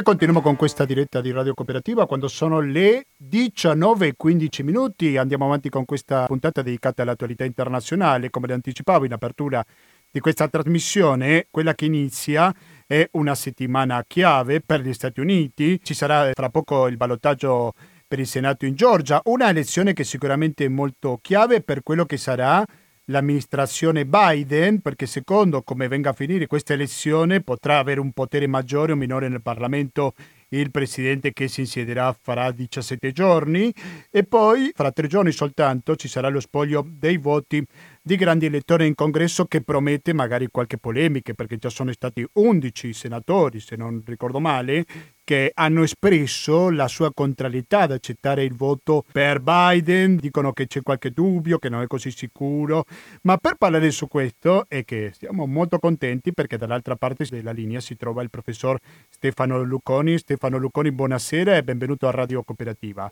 E 0.00 0.02
continuiamo 0.02 0.40
con 0.40 0.56
questa 0.56 0.86
diretta 0.86 1.20
di 1.20 1.30
Radio 1.30 1.52
Cooperativa 1.52 2.06
quando 2.06 2.26
sono 2.26 2.60
le 2.60 3.08
19.15 3.22 4.64
minuti. 4.64 5.18
Andiamo 5.18 5.44
avanti 5.44 5.68
con 5.68 5.84
questa 5.84 6.24
puntata 6.24 6.62
dedicata 6.62 7.02
all'attualità 7.02 7.44
internazionale. 7.44 8.30
Come 8.30 8.46
le 8.46 8.54
anticipavo 8.54 9.04
in 9.04 9.12
apertura 9.12 9.62
di 10.10 10.18
questa 10.20 10.48
trasmissione, 10.48 11.48
quella 11.50 11.74
che 11.74 11.84
inizia 11.84 12.50
è 12.86 13.06
una 13.12 13.34
settimana 13.34 14.02
chiave 14.08 14.62
per 14.62 14.80
gli 14.80 14.94
Stati 14.94 15.20
Uniti. 15.20 15.78
Ci 15.82 15.92
sarà 15.92 16.30
tra 16.32 16.48
poco 16.48 16.86
il 16.86 16.96
ballottaggio 16.96 17.74
per 18.08 18.20
il 18.20 18.26
Senato 18.26 18.64
in 18.64 18.76
Georgia, 18.76 19.20
una 19.24 19.50
elezione 19.50 19.92
che 19.92 20.04
sicuramente 20.04 20.64
è 20.64 20.68
molto 20.68 21.18
chiave 21.20 21.60
per 21.60 21.82
quello 21.82 22.06
che 22.06 22.16
sarà 22.16 22.64
l'amministrazione 23.10 24.06
Biden, 24.06 24.80
perché 24.80 25.06
secondo 25.06 25.62
come 25.62 25.88
venga 25.88 26.10
a 26.10 26.14
finire 26.14 26.46
questa 26.46 26.72
elezione 26.72 27.42
potrà 27.42 27.78
avere 27.78 28.00
un 28.00 28.12
potere 28.12 28.46
maggiore 28.46 28.92
o 28.92 28.96
minore 28.96 29.28
nel 29.28 29.42
Parlamento 29.42 30.14
il 30.52 30.70
presidente 30.70 31.32
che 31.32 31.48
si 31.48 31.60
insiederà 31.60 32.16
farà 32.18 32.50
17 32.50 33.12
giorni. 33.12 33.72
E 34.10 34.24
poi 34.24 34.70
fra 34.74 34.90
tre 34.90 35.06
giorni 35.06 35.32
soltanto 35.32 35.96
ci 35.96 36.08
sarà 36.08 36.28
lo 36.28 36.40
spoglio 36.40 36.84
dei 36.88 37.18
voti 37.18 37.64
di 38.02 38.16
grandi 38.16 38.46
elettori 38.46 38.86
in 38.86 38.94
congresso 38.94 39.44
che 39.44 39.60
promette 39.62 40.14
magari 40.14 40.48
qualche 40.50 40.78
polemica 40.78 41.34
perché 41.34 41.58
già 41.58 41.68
sono 41.68 41.92
stati 41.92 42.26
11 42.32 42.94
senatori 42.94 43.60
se 43.60 43.76
non 43.76 44.02
ricordo 44.06 44.40
male 44.40 44.86
che 45.22 45.52
hanno 45.54 45.82
espresso 45.82 46.70
la 46.70 46.88
sua 46.88 47.12
contrarietà 47.12 47.80
ad 47.80 47.92
accettare 47.92 48.42
il 48.42 48.56
voto 48.56 49.04
per 49.12 49.40
Biden, 49.40 50.16
dicono 50.16 50.52
che 50.52 50.66
c'è 50.66 50.82
qualche 50.82 51.10
dubbio, 51.10 51.58
che 51.58 51.68
non 51.68 51.82
è 51.82 51.86
così 51.86 52.10
sicuro, 52.10 52.84
ma 53.22 53.36
per 53.36 53.54
parlare 53.54 53.92
su 53.92 54.08
questo 54.08 54.64
è 54.66 54.82
che 54.84 55.12
siamo 55.16 55.46
molto 55.46 55.78
contenti 55.78 56.32
perché 56.32 56.56
dall'altra 56.56 56.96
parte 56.96 57.26
della 57.28 57.52
linea 57.52 57.78
si 57.78 57.96
trova 57.96 58.22
il 58.22 58.30
professor 58.30 58.76
Stefano 59.08 59.62
Lucconi. 59.62 60.18
Stefano 60.18 60.56
Lucconi, 60.56 60.90
buonasera 60.90 61.54
e 61.54 61.62
benvenuto 61.62 62.08
a 62.08 62.10
Radio 62.10 62.42
Cooperativa. 62.42 63.08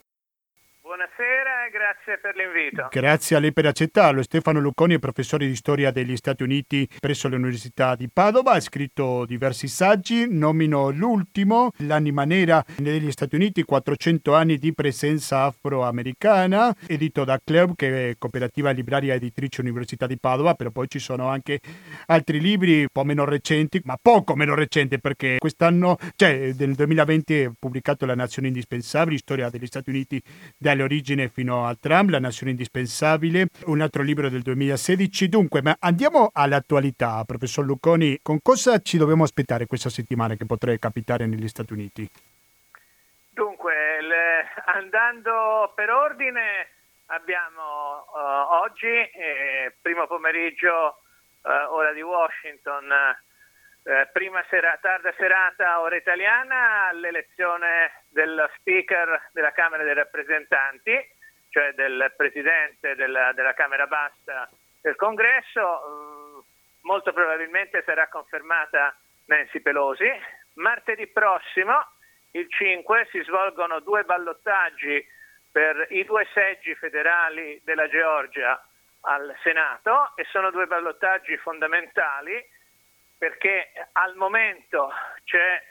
Buonasera 0.81 1.48
grazie 1.71 2.19
per 2.19 2.35
l'invito. 2.37 2.89
Grazie 2.91 3.37
a 3.37 3.39
lei 3.39 3.53
per 3.53 3.67
accettarlo. 3.67 4.23
Stefano 4.23 4.61
Lucconi 4.61 4.95
è 4.95 4.99
professore 4.99 5.47
di 5.47 5.55
storia 5.55 5.91
degli 5.91 6.17
Stati 6.17 6.43
Uniti 6.43 6.89
presso 6.99 7.29
l'Università 7.29 7.95
di 7.95 8.09
Padova, 8.13 8.53
ha 8.53 8.61
scritto 8.61 9.25
diversi 9.25 9.69
saggi, 9.69 10.27
nomino 10.29 10.91
l'ultimo, 10.91 11.71
L'anima 11.79 12.25
nera 12.25 12.65
negli 12.79 13.11
Stati 13.11 13.35
Uniti, 13.35 13.63
400 13.63 14.35
anni 14.35 14.57
di 14.59 14.73
presenza 14.75 15.45
afroamericana, 15.45 16.75
edito 16.87 17.25
da 17.25 17.41
Club, 17.43 17.75
che 17.77 18.11
è 18.11 18.15
cooperativa 18.19 18.71
libraria 18.71 19.15
editrice 19.15 19.61
Università 19.61 20.07
di 20.07 20.19
Padova, 20.19 20.55
però 20.55 20.71
poi 20.71 20.89
ci 20.89 20.99
sono 20.99 21.29
anche 21.29 21.61
altri 22.07 22.41
libri 22.41 22.81
un 22.81 22.89
po' 22.93 23.05
meno 23.05 23.25
recenti, 23.25 23.81
ma 23.85 23.97
poco 24.01 24.35
meno 24.35 24.55
recenti 24.55 24.99
perché 25.01 25.37
quest'anno, 25.39 25.97
cioè 26.17 26.53
nel 26.57 26.75
2020 26.75 27.41
è 27.41 27.51
pubblicato 27.59 28.07
La 28.07 28.15
Nazione 28.15 28.49
Indispensabile, 28.49 29.19
storia 29.19 29.51
degli 29.51 29.67
Stati 29.67 29.91
Uniti 29.91 30.23
dalle 30.57 30.83
origini 30.83 31.29
fino 31.29 31.57
a 31.57 31.58
Trump, 31.81 32.11
La 32.11 32.19
Nazione 32.19 32.53
Indispensabile, 32.53 33.49
un 33.67 33.81
altro 33.81 34.03
libro 34.03 34.29
del 34.29 34.43
2016. 34.43 35.29
Dunque, 35.29 35.63
ma 35.63 35.77
andiamo 35.81 36.31
all'attualità, 36.33 37.23
professor 37.25 37.65
Lucconi, 37.65 38.19
con 38.23 38.41
cosa 38.43 38.79
ci 38.81 38.97
dobbiamo 38.99 39.25
aspettare 39.25 39.67
questa 39.67 39.91
settimana 39.91 40.35
che 40.35 40.47
potrebbe 40.47 40.79
capitare 40.79 41.27
negli 41.27 41.49
Stati 41.49 41.73
Uniti? 41.73 42.09
Dunque, 43.31 44.01
le- 44.03 44.49
andando 44.67 45.73
per 45.75 45.91
ordine, 45.91 46.69
abbiamo 47.07 48.05
eh, 48.17 48.21
oggi, 48.65 48.87
eh, 48.87 49.75
primo 49.81 50.07
pomeriggio, 50.07 51.03
eh, 51.45 51.51
ora 51.71 51.93
di 51.93 52.03
Washington, 52.03 52.91
eh, 53.85 54.09
prima 54.13 54.45
sera- 54.51 54.77
tarda 54.83 55.15
serata, 55.17 55.81
ora 55.81 55.97
italiana, 55.97 56.91
l'elezione 56.93 58.03
dello 58.09 58.51
speaker 58.59 59.29
della 59.33 59.53
Camera 59.53 59.85
dei 59.85 59.95
rappresentanti, 59.95 60.93
cioè 61.51 61.73
del 61.73 62.13
presidente 62.17 62.95
della, 62.95 63.33
della 63.33 63.55
Camera 63.55 63.87
Bassa 63.87 64.49
del 64.81 64.97
Congresso. 64.97 65.81
Mm, 65.89 66.39
molto 66.83 67.13
probabilmente 67.13 67.83
sarà 67.85 68.09
confermata 68.09 68.97
Nancy 69.27 69.61
Pelosi. 69.61 70.11
Martedì 70.55 71.07
prossimo, 71.07 71.87
il 72.33 72.49
5, 72.51 73.09
si 73.11 73.23
svolgono 73.23 73.81
due 73.81 74.05
ballottaggi 74.05 75.07
per 75.51 75.87
i 75.91 76.05
due 76.05 76.27
seggi 76.33 76.75
federali 76.75 77.61
della 77.65 77.89
Georgia 77.89 78.63
al 79.03 79.35
Senato 79.43 80.13
e 80.17 80.25
sono 80.31 80.51
due 80.51 80.67
ballottaggi 80.67 81.37
fondamentali 81.39 82.45
perché 83.17 83.71
al 83.93 84.15
momento 84.15 84.91
c'è 85.25 85.63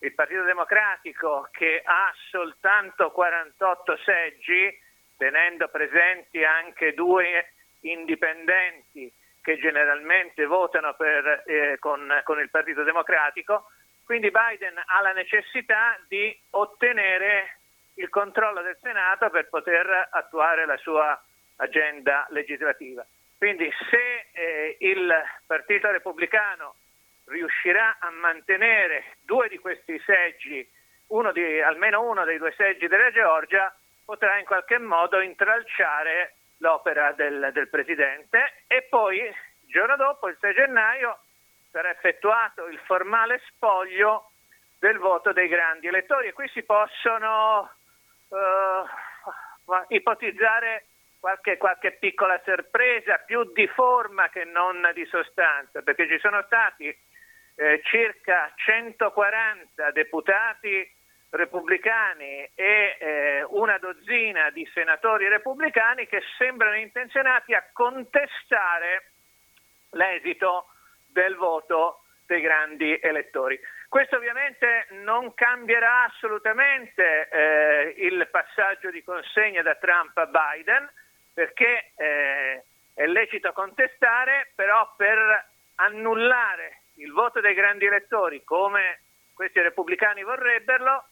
il 0.00 0.12
Partito 0.12 0.42
Democratico 0.42 1.48
che 1.52 1.80
ha 1.84 2.12
soltanto 2.30 3.10
48 3.12 3.96
seggi, 4.04 4.78
tenendo 5.16 5.68
presenti 5.68 6.44
anche 6.44 6.94
due 6.94 7.52
indipendenti 7.80 9.12
che 9.42 9.58
generalmente 9.58 10.44
votano 10.44 10.94
per, 10.94 11.44
eh, 11.46 11.76
con, 11.78 12.20
con 12.24 12.40
il 12.40 12.50
Partito 12.50 12.82
Democratico, 12.82 13.70
quindi 14.04 14.30
Biden 14.30 14.80
ha 14.84 15.00
la 15.02 15.12
necessità 15.12 15.98
di 16.08 16.36
ottenere 16.50 17.58
il 17.94 18.08
controllo 18.08 18.62
del 18.62 18.76
Senato 18.80 19.30
per 19.30 19.48
poter 19.48 20.08
attuare 20.10 20.66
la 20.66 20.76
sua 20.76 21.20
agenda 21.56 22.26
legislativa. 22.30 23.06
Quindi 23.38 23.70
se 23.90 24.28
eh, 24.32 24.76
il 24.80 25.12
Partito 25.46 25.90
Repubblicano 25.90 26.74
riuscirà 27.26 27.96
a 27.98 28.10
mantenere 28.10 29.16
due 29.22 29.48
di 29.48 29.58
questi 29.58 30.00
seggi, 30.04 30.68
uno 31.08 31.32
di, 31.32 31.60
almeno 31.60 32.02
uno 32.02 32.24
dei 32.24 32.38
due 32.38 32.52
seggi 32.56 32.86
della 32.86 33.10
Georgia, 33.10 33.74
potrà 34.06 34.38
in 34.38 34.46
qualche 34.46 34.78
modo 34.78 35.20
intralciare 35.20 36.36
l'opera 36.58 37.12
del, 37.12 37.50
del 37.52 37.68
Presidente 37.68 38.62
e 38.66 38.82
poi 38.88 39.18
il 39.18 39.34
giorno 39.66 39.96
dopo, 39.96 40.28
il 40.28 40.36
6 40.40 40.54
gennaio, 40.54 41.18
sarà 41.70 41.90
effettuato 41.90 42.66
il 42.68 42.78
formale 42.84 43.42
spoglio 43.48 44.30
del 44.78 44.96
voto 44.98 45.32
dei 45.32 45.48
grandi 45.48 45.88
elettori. 45.88 46.28
E 46.28 46.32
qui 46.32 46.48
si 46.48 46.62
possono 46.62 47.70
eh, 48.30 48.84
ipotizzare 49.88 50.86
qualche, 51.18 51.56
qualche 51.56 51.92
piccola 51.92 52.40
sorpresa 52.44 53.18
più 53.18 53.52
di 53.52 53.66
forma 53.66 54.28
che 54.28 54.44
non 54.44 54.88
di 54.94 55.04
sostanza, 55.06 55.82
perché 55.82 56.08
ci 56.08 56.18
sono 56.20 56.42
stati 56.46 56.86
eh, 57.56 57.80
circa 57.84 58.52
140 58.54 59.90
deputati 59.90 60.95
repubblicani 61.36 62.50
e 62.54 62.96
eh, 62.98 63.44
una 63.50 63.78
dozzina 63.78 64.50
di 64.50 64.68
senatori 64.72 65.28
repubblicani 65.28 66.06
che 66.06 66.22
sembrano 66.36 66.76
intenzionati 66.76 67.54
a 67.54 67.64
contestare 67.72 69.10
l'esito 69.90 70.66
del 71.06 71.36
voto 71.36 72.02
dei 72.26 72.40
grandi 72.40 72.98
elettori. 73.00 73.58
Questo 73.88 74.16
ovviamente 74.16 74.86
non 75.04 75.32
cambierà 75.34 76.04
assolutamente 76.04 77.28
eh, 77.28 77.94
il 77.98 78.28
passaggio 78.30 78.90
di 78.90 79.02
consegna 79.02 79.62
da 79.62 79.76
Trump 79.76 80.16
a 80.18 80.26
Biden 80.26 80.90
perché 81.32 81.92
eh, 81.96 82.64
è 82.94 83.06
lecito 83.06 83.52
contestare, 83.52 84.50
però 84.54 84.92
per 84.96 85.46
annullare 85.76 86.80
il 86.94 87.12
voto 87.12 87.40
dei 87.40 87.54
grandi 87.54 87.84
elettori 87.84 88.42
come 88.42 89.00
questi 89.34 89.60
repubblicani 89.60 90.22
vorrebbero, 90.22 91.04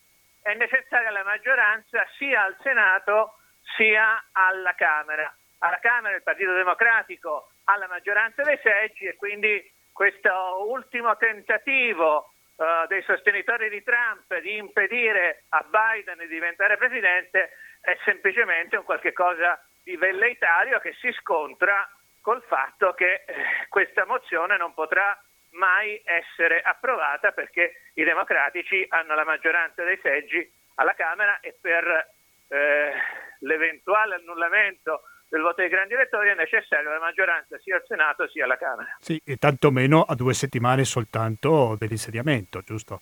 è 0.44 0.52
necessaria 0.52 1.11
la 1.11 1.24
maggioranza 1.24 2.07
sia 2.18 2.42
al 2.42 2.54
Senato 2.61 3.38
sia 3.76 4.22
alla 4.33 4.74
Camera. 4.74 5.35
Alla 5.61 5.78
Camera 5.78 6.14
il 6.14 6.22
Partito 6.22 6.52
Democratico 6.52 7.48
ha 7.64 7.78
la 7.78 7.88
maggioranza 7.88 8.42
dei 8.42 8.59
seggi 8.62 9.07
e 9.07 9.16
quindi 9.16 9.72
questo 9.90 10.66
ultimo 10.68 11.16
tentativo 11.16 12.28
eh, 12.57 12.85
dei 12.88 13.02
sostenitori 13.04 13.70
di 13.70 13.83
Trump 13.83 14.38
di 14.40 14.57
impedire 14.57 15.44
a 15.48 15.64
Biden 15.64 16.18
di 16.18 16.26
diventare 16.26 16.76
presidente 16.76 17.52
è 17.80 17.96
semplicemente 18.04 18.76
un 18.76 18.85
qualche 18.85 19.14
cosa 19.14 19.59
di 19.83 19.96
velleitario 19.96 20.78
che 20.78 20.92
si 21.00 21.11
scontra 21.12 21.88
col 22.20 22.42
fatto 22.42 22.92
che 22.92 23.24
eh, 23.26 23.35
questa 23.70 24.04
mozione 24.04 24.59
non 24.59 24.74
potrà 24.74 25.18
mai 25.55 26.01
essere 26.05 26.61
approvata 26.61 27.33
perché 27.33 27.90
i 27.95 28.05
democratici 28.05 28.85
hanno 28.88 29.14
la 29.14 29.25
maggioranza 29.25 29.83
dei 29.85 29.99
seggi 30.03 30.51
alla 30.77 30.95
Camera 30.95 31.40
e 31.40 31.57
per 31.61 32.12
eh, 32.49 32.93
l'eventuale 33.40 34.17
annullamento 34.17 35.03
del 35.29 35.43
voto 35.43 35.62
dei 35.62 35.69
grandi 35.69 35.95
elettori 35.95 36.29
è 36.29 36.35
necessaria 36.35 36.88
la 36.88 37.01
maggioranza 37.01 37.59
sia 37.59 37.77
al 37.77 37.85
Senato 37.87 38.29
sia 38.29 38.45
alla 38.45 38.57
Camera. 38.57 38.97
Sì, 39.01 39.21
e 39.25 39.37
tantomeno 39.37 40.03
a 40.03 40.14
due 40.14 40.35
settimane 40.35 40.85
soltanto 40.85 41.77
dell'insediamento, 41.79 42.61
giusto? 42.61 43.01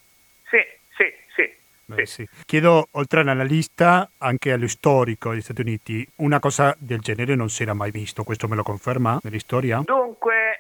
Sì, 0.49 0.65
sì, 0.97 1.13
sì. 1.35 1.61
Beh, 1.85 2.07
sì. 2.07 2.27
Chiedo, 2.47 2.89
oltre 2.93 3.21
all'analista, 3.21 4.09
anche 4.19 4.53
allo 4.53 4.69
storico 4.69 5.31
degli 5.31 5.43
Stati 5.43 5.61
Uniti, 5.61 6.09
una 6.17 6.39
cosa 6.39 6.75
del 6.79 7.01
genere 7.01 7.35
non 7.35 7.51
si 7.51 7.65
era 7.65 7.75
mai 7.75 7.91
visto, 7.91 8.25
questo 8.25 8.49
me 8.49 8.57
lo 8.57 8.63
conferma 8.63 9.19
nell'istoria? 9.23 9.83
Dunque, 9.85 10.52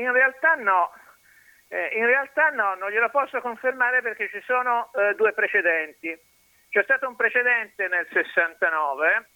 in 0.00 0.12
realtà 0.12 0.54
no. 0.54 0.92
Eh, 1.68 1.90
in 1.94 2.06
realtà 2.06 2.50
no, 2.50 2.74
non 2.74 2.90
glielo 2.90 3.10
posso 3.10 3.40
confermare 3.40 4.02
perché 4.02 4.28
ci 4.28 4.40
sono 4.44 4.90
eh, 4.94 5.14
due 5.14 5.32
precedenti. 5.32 6.18
C'è 6.68 6.82
stato 6.82 7.06
un 7.06 7.16
precedente 7.16 7.86
nel 7.88 8.06
69 8.12 9.28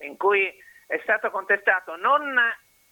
in 0.00 0.16
cui 0.16 0.52
è 0.86 0.98
stato 1.02 1.30
contestato 1.30 1.96
non 1.96 2.34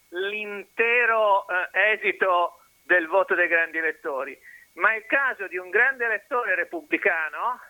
l'intero 0.08 1.46
eh, 1.48 1.92
esito 1.92 2.60
del 2.82 3.06
voto 3.06 3.34
dei 3.34 3.48
grandi 3.48 3.78
elettori, 3.78 4.38
ma 4.74 4.94
il 4.94 5.04
caso 5.06 5.46
di 5.48 5.56
un 5.56 5.70
grande 5.70 6.04
elettore 6.04 6.54
repubblicano 6.54 7.60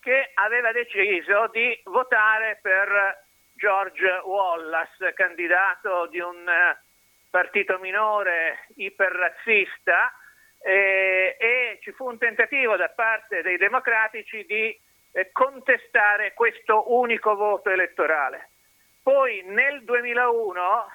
che 0.00 0.30
aveva 0.34 0.72
deciso 0.72 1.48
di 1.52 1.80
votare 1.84 2.58
per 2.60 3.24
George 3.54 4.20
Wallace, 4.24 5.14
candidato 5.14 6.06
di 6.06 6.20
un 6.20 6.46
eh, 6.46 6.83
partito 7.34 7.80
minore 7.80 8.66
iperrazzista, 8.76 10.14
eh, 10.62 11.36
e 11.36 11.78
ci 11.82 11.90
fu 11.90 12.06
un 12.06 12.16
tentativo 12.16 12.76
da 12.76 12.90
parte 12.90 13.42
dei 13.42 13.56
democratici 13.56 14.44
di 14.44 14.80
eh, 15.10 15.32
contestare 15.32 16.32
questo 16.32 16.94
unico 16.94 17.34
voto 17.34 17.70
elettorale. 17.70 18.50
Poi 19.02 19.42
nel 19.46 19.82
2001, 19.82 20.86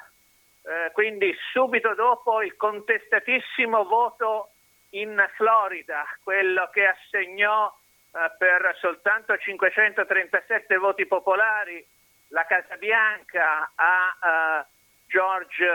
eh, 0.64 0.92
quindi 0.94 1.36
subito 1.52 1.94
dopo 1.94 2.42
il 2.42 2.56
contestatissimo 2.56 3.84
voto 3.84 4.52
in 4.92 5.22
Florida, 5.36 6.06
quello 6.24 6.70
che 6.72 6.86
assegnò 6.86 7.68
eh, 7.68 8.32
per 8.38 8.78
soltanto 8.80 9.38
537 9.38 10.78
voti 10.78 11.06
popolari 11.06 11.86
la 12.30 12.46
Casa 12.46 12.78
Bianca 12.78 13.72
a 13.76 14.62
uh, 14.62 14.78
George 15.10 15.66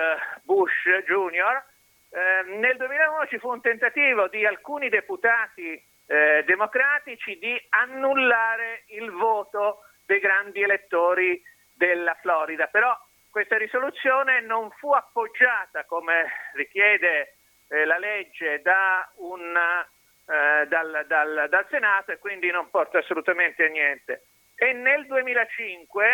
Bush 0.44 0.88
Jr., 1.06 1.62
eh, 2.10 2.56
nel 2.56 2.76
2001 2.76 3.26
ci 3.26 3.38
fu 3.38 3.48
un 3.48 3.60
tentativo 3.60 4.28
di 4.28 4.46
alcuni 4.46 4.88
deputati 4.88 5.82
eh, 6.06 6.44
democratici 6.46 7.36
di 7.38 7.60
annullare 7.70 8.84
il 8.88 9.10
voto 9.10 9.80
dei 10.06 10.20
grandi 10.20 10.62
elettori 10.62 11.42
della 11.74 12.14
Florida, 12.20 12.68
però 12.68 12.96
questa 13.30 13.56
risoluzione 13.56 14.40
non 14.42 14.70
fu 14.70 14.92
appoggiata 14.92 15.84
come 15.86 16.50
richiede 16.52 17.34
eh, 17.68 17.84
la 17.84 17.98
legge 17.98 18.62
da 18.62 19.10
un, 19.16 19.56
eh, 19.56 20.66
dal, 20.68 21.04
dal, 21.08 21.46
dal 21.48 21.66
Senato 21.68 22.12
e 22.12 22.18
quindi 22.18 22.48
non 22.52 22.70
porta 22.70 22.98
assolutamente 22.98 23.64
a 23.64 23.68
niente. 23.68 24.26
E 24.54 24.72
nel 24.72 25.04
2005 25.06 26.06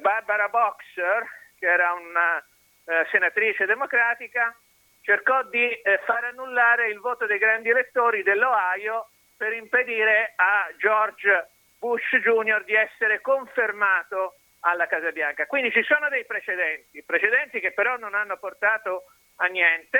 Barbara 0.00 0.48
Boxer, 0.48 1.37
che 1.58 1.66
era 1.66 1.92
una 1.92 2.38
eh, 2.38 3.06
senatrice 3.10 3.66
democratica, 3.66 4.54
cercò 5.02 5.42
di 5.44 5.70
eh, 5.70 6.00
far 6.04 6.24
annullare 6.24 6.88
il 6.88 6.98
voto 7.00 7.26
dei 7.26 7.38
grandi 7.38 7.70
elettori 7.70 8.22
dell'Ohio 8.22 9.08
per 9.36 9.52
impedire 9.52 10.32
a 10.36 10.68
George 10.76 11.48
Bush 11.78 12.16
Jr. 12.16 12.64
di 12.64 12.74
essere 12.74 13.20
confermato 13.20 14.34
alla 14.60 14.86
Casa 14.86 15.12
Bianca. 15.12 15.46
Quindi 15.46 15.70
ci 15.70 15.82
sono 15.84 16.08
dei 16.08 16.24
precedenti, 16.24 17.02
precedenti 17.04 17.60
che 17.60 17.72
però 17.72 17.96
non 17.96 18.14
hanno 18.14 18.36
portato 18.36 19.04
a 19.36 19.46
niente 19.46 19.98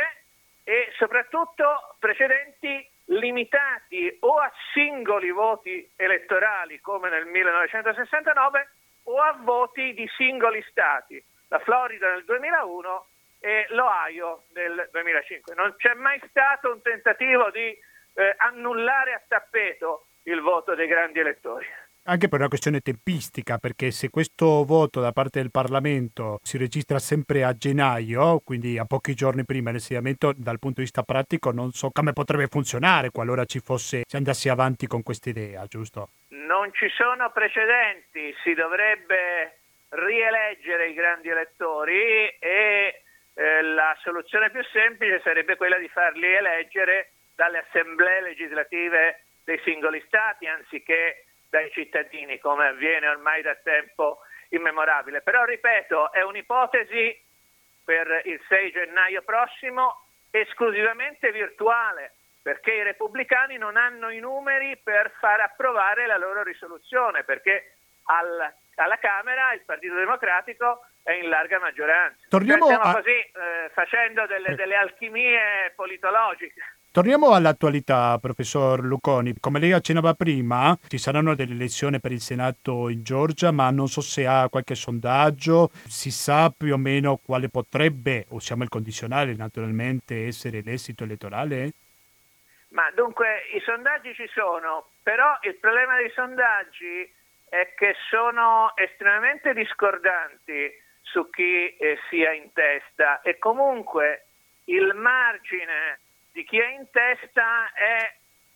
e 0.65 0.93
soprattutto 0.97 1.97
precedenti 1.99 2.87
limitati 3.07 4.17
o 4.21 4.39
a 4.39 4.53
singoli 4.75 5.31
voti 5.31 5.89
elettorali 5.97 6.81
come 6.81 7.09
nel 7.09 7.25
1969 7.25 8.69
o 9.05 9.21
a 9.21 9.39
voti 9.41 9.95
di 9.95 10.07
singoli 10.17 10.63
stati, 10.69 11.23
la 11.49 11.59
Florida 11.61 12.11
nel 12.13 12.25
2001 12.25 13.07
e 13.41 13.67
l'Ohio 13.71 14.45
nel 14.55 14.89
2005. 14.93 15.55
Non 15.55 15.75
c'è 15.77 15.95
mai 15.95 16.21
stato 16.29 16.73
un 16.73 16.83
tentativo 16.83 17.51
di 17.51 17.77
eh, 18.15 18.35
annullare 18.39 19.13
a 19.13 19.23
tappeto 19.27 20.07
il 20.25 20.41
voto 20.41 20.75
dei 20.75 20.87
grandi 20.87 21.21
elettori. 21.21 21.67
Anche 22.09 22.29
per 22.29 22.39
una 22.39 22.49
questione 22.49 22.81
tempistica, 22.81 23.59
perché 23.59 23.91
se 23.91 24.09
questo 24.09 24.65
voto 24.65 24.99
da 24.99 25.13
parte 25.13 25.41
del 25.41 25.51
Parlamento 25.51 26.39
si 26.43 26.57
registra 26.57 26.99
sempre 26.99 27.45
a 27.45 27.53
gennaio, 27.53 28.41
quindi 28.41 28.79
a 28.79 28.87
pochi 28.87 29.13
giorni 29.13 29.45
prima 29.45 29.67
dell'insediamento, 29.67 30.33
dal 30.35 30.59
punto 30.59 30.77
di 30.77 30.85
vista 30.85 31.03
pratico 31.03 31.51
non 31.53 31.73
so 31.73 31.91
come 31.91 32.15
potrebbe 32.15 32.47
funzionare 32.47 33.11
qualora 33.11 33.45
ci 33.45 33.61
fosse, 33.61 34.05
si 34.07 34.17
andasse 34.17 34.49
avanti 34.49 34.87
con 34.87 35.03
questa 35.03 35.29
idea, 35.29 35.67
giusto? 35.67 36.09
Non 36.29 36.73
ci 36.73 36.89
sono 36.89 37.31
precedenti, 37.31 38.35
si 38.43 38.55
dovrebbe 38.55 39.58
rieleggere 39.91 40.89
i 40.89 40.95
grandi 40.95 41.29
elettori 41.29 42.29
e 42.39 43.03
eh, 43.35 43.63
la 43.63 43.97
soluzione 44.03 44.51
più 44.51 44.63
semplice 44.65 45.21
sarebbe 45.23 45.57
quella 45.57 45.79
di 45.79 45.89
farli 45.89 46.27
eleggere 46.27 47.13
dalle 47.35 47.59
assemblee 47.59 48.21
legislative 48.21 49.23
dei 49.45 49.61
singoli 49.65 50.03
stati 50.07 50.47
anziché 50.47 51.25
dai 51.49 51.71
cittadini, 51.71 52.39
come 52.39 52.67
avviene 52.67 53.09
ormai 53.09 53.43
da 53.43 53.55
tempo 53.63 54.19
immemorabile. 54.51 55.23
Però, 55.23 55.45
ripeto, 55.45 56.13
è 56.13 56.23
un'ipotesi 56.23 57.25
per 57.85 58.23
il 58.25 58.41
6 58.49 58.73
gennaio 58.73 59.23
prossimo 59.23 60.05
esclusivamente 60.31 61.33
virtuale, 61.33 62.13
perché 62.43 62.73
i 62.73 62.83
repubblicani 62.83 63.57
non 63.57 63.77
hanno 63.77 64.11
i 64.11 64.19
numeri 64.19 64.77
per 64.83 65.13
far 65.19 65.41
approvare 65.41 66.07
la 66.07 66.19
loro 66.19 66.43
risoluzione, 66.43 67.25
perché 67.25 67.77
al, 68.05 68.53
alla 68.79 68.99
Camera 68.99 69.53
il 69.53 69.63
Partito 69.65 69.95
Democratico 69.95 70.87
è 71.03 71.13
in 71.13 71.29
larga 71.29 71.59
maggioranza. 71.59 72.19
Torniamo 72.29 72.67
Stiamo 72.67 72.85
a- 72.85 72.95
così 72.95 73.11
eh, 73.11 73.71
facendo 73.73 74.27
delle, 74.27 74.55
delle 74.55 74.75
alchimie 74.75 75.73
politologiche. 75.75 76.61
Torniamo 76.91 77.33
all'attualità, 77.33 78.19
professor 78.19 78.83
Luconi. 78.83 79.35
Come 79.39 79.61
lei 79.61 79.73
accennava 79.73 80.15
prima, 80.15 80.77
ci 80.89 80.99
saranno 80.99 81.35
delle 81.35 81.53
elezioni 81.53 82.01
per 82.01 82.13
il 82.13 82.21
Senato 82.21 82.89
in 82.89 83.05
Georgia, 83.05 83.53
ma 83.53 83.71
non 83.71 83.89
so 83.89 84.01
se 84.01 84.27
ha 84.27 84.49
qualche 84.49 84.75
sondaggio, 84.75 85.71
si 85.87 86.11
sa 86.11 86.51
più 86.51 86.73
o 86.73 86.77
meno 86.77 87.21
quale 87.23 87.49
potrebbe, 87.51 88.25
usiamo 88.31 88.63
il 88.65 88.69
condizionale 88.69 89.35
naturalmente, 89.35 90.27
essere 90.27 90.61
l'esito 90.63 91.05
elettorale? 91.05 91.73
Ma 92.71 92.91
dunque 92.95 93.43
i 93.55 93.61
sondaggi 93.61 94.15
ci 94.15 94.29
sono, 94.35 94.89
però 95.03 95.39
il 95.43 95.55
problema 95.57 95.97
dei 95.97 96.11
sondaggi 96.11 97.11
è 97.49 97.75
che 97.75 97.95
sono 98.09 98.73
estremamente 98.77 99.53
discordanti 99.55 100.71
su 101.03 101.29
chi 101.31 101.77
eh, 101.77 101.99
sia 102.09 102.33
in 102.33 102.53
testa 102.53 103.21
e 103.23 103.39
comunque 103.39 104.27
il 104.65 104.95
margine 104.95 106.01
di 106.33 106.45
chi 106.45 106.59
è 106.59 106.69
in 106.69 106.89
testa 106.91 107.73
è 107.73 108.15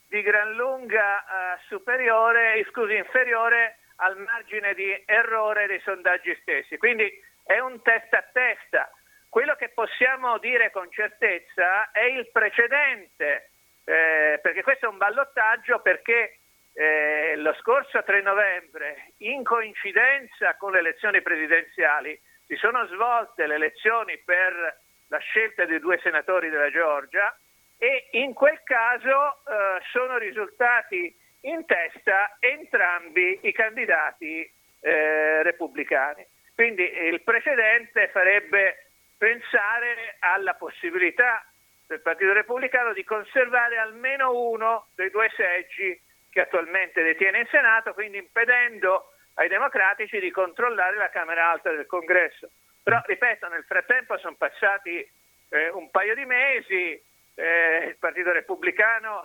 di 0.08 0.20
gran 0.20 0.52
lunga 0.52 1.20
eh, 1.20 1.58
superiore, 1.68 2.64
scusi, 2.70 2.94
inferiore 2.94 3.78
al 3.96 4.18
margine 4.18 4.74
di 4.74 5.02
errore 5.06 5.66
dei 5.66 5.80
sondaggi 5.80 6.36
stessi. 6.42 6.76
Quindi 6.76 7.10
è 7.44 7.58
un 7.60 7.80
testa 7.82 8.18
a 8.18 8.24
testa. 8.30 8.90
Quello 9.28 9.54
che 9.56 9.70
possiamo 9.70 10.36
dire 10.36 10.70
con 10.70 10.90
certezza 10.90 11.90
è 11.90 12.02
il 12.02 12.28
precedente, 12.30 13.50
eh, 13.84 14.38
perché 14.42 14.62
questo 14.62 14.86
è 14.86 14.88
un 14.88 14.98
ballottaggio 14.98 15.80
perché 15.80 16.40
eh, 16.74 17.34
lo 17.36 17.54
scorso 17.60 18.02
3 18.02 18.22
novembre, 18.22 19.12
in 19.18 19.44
coincidenza 19.44 20.54
con 20.56 20.72
le 20.72 20.78
elezioni 20.78 21.20
presidenziali, 21.20 22.18
si 22.46 22.56
sono 22.56 22.86
svolte 22.86 23.46
le 23.46 23.54
elezioni 23.54 24.18
per 24.18 24.80
la 25.08 25.18
scelta 25.18 25.64
dei 25.64 25.78
due 25.78 25.98
senatori 26.02 26.48
della 26.48 26.70
Georgia 26.70 27.36
e 27.78 28.08
in 28.12 28.32
quel 28.32 28.60
caso 28.62 29.10
eh, 29.10 29.80
sono 29.90 30.16
risultati 30.16 31.14
in 31.42 31.64
testa 31.66 32.36
entrambi 32.38 33.40
i 33.42 33.52
candidati 33.52 34.50
eh, 34.80 35.42
repubblicani. 35.42 36.24
Quindi 36.54 36.82
il 36.82 37.20
precedente 37.22 38.08
farebbe 38.08 38.86
pensare 39.18 40.16
alla 40.20 40.54
possibilità 40.54 41.44
del 41.86 42.00
Partito 42.00 42.32
Repubblicano 42.32 42.92
di 42.92 43.04
conservare 43.04 43.78
almeno 43.78 44.32
uno 44.32 44.86
dei 44.94 45.10
due 45.10 45.30
seggi 45.36 45.98
che 46.32 46.40
attualmente 46.40 47.02
detiene 47.02 47.40
in 47.40 47.46
Senato, 47.50 47.92
quindi 47.92 48.16
impedendo 48.16 49.12
ai 49.34 49.48
democratici 49.48 50.18
di 50.18 50.30
controllare 50.30 50.96
la 50.96 51.10
Camera 51.10 51.50
Alta 51.50 51.70
del 51.70 51.86
Congresso. 51.86 52.50
Però, 52.82 53.00
ripeto, 53.04 53.48
nel 53.48 53.64
frattempo 53.64 54.16
sono 54.16 54.36
passati 54.36 55.06
eh, 55.50 55.68
un 55.68 55.90
paio 55.90 56.14
di 56.14 56.24
mesi, 56.24 57.00
eh, 57.34 57.84
il 57.86 57.96
Partito 57.98 58.32
Repubblicano, 58.32 59.22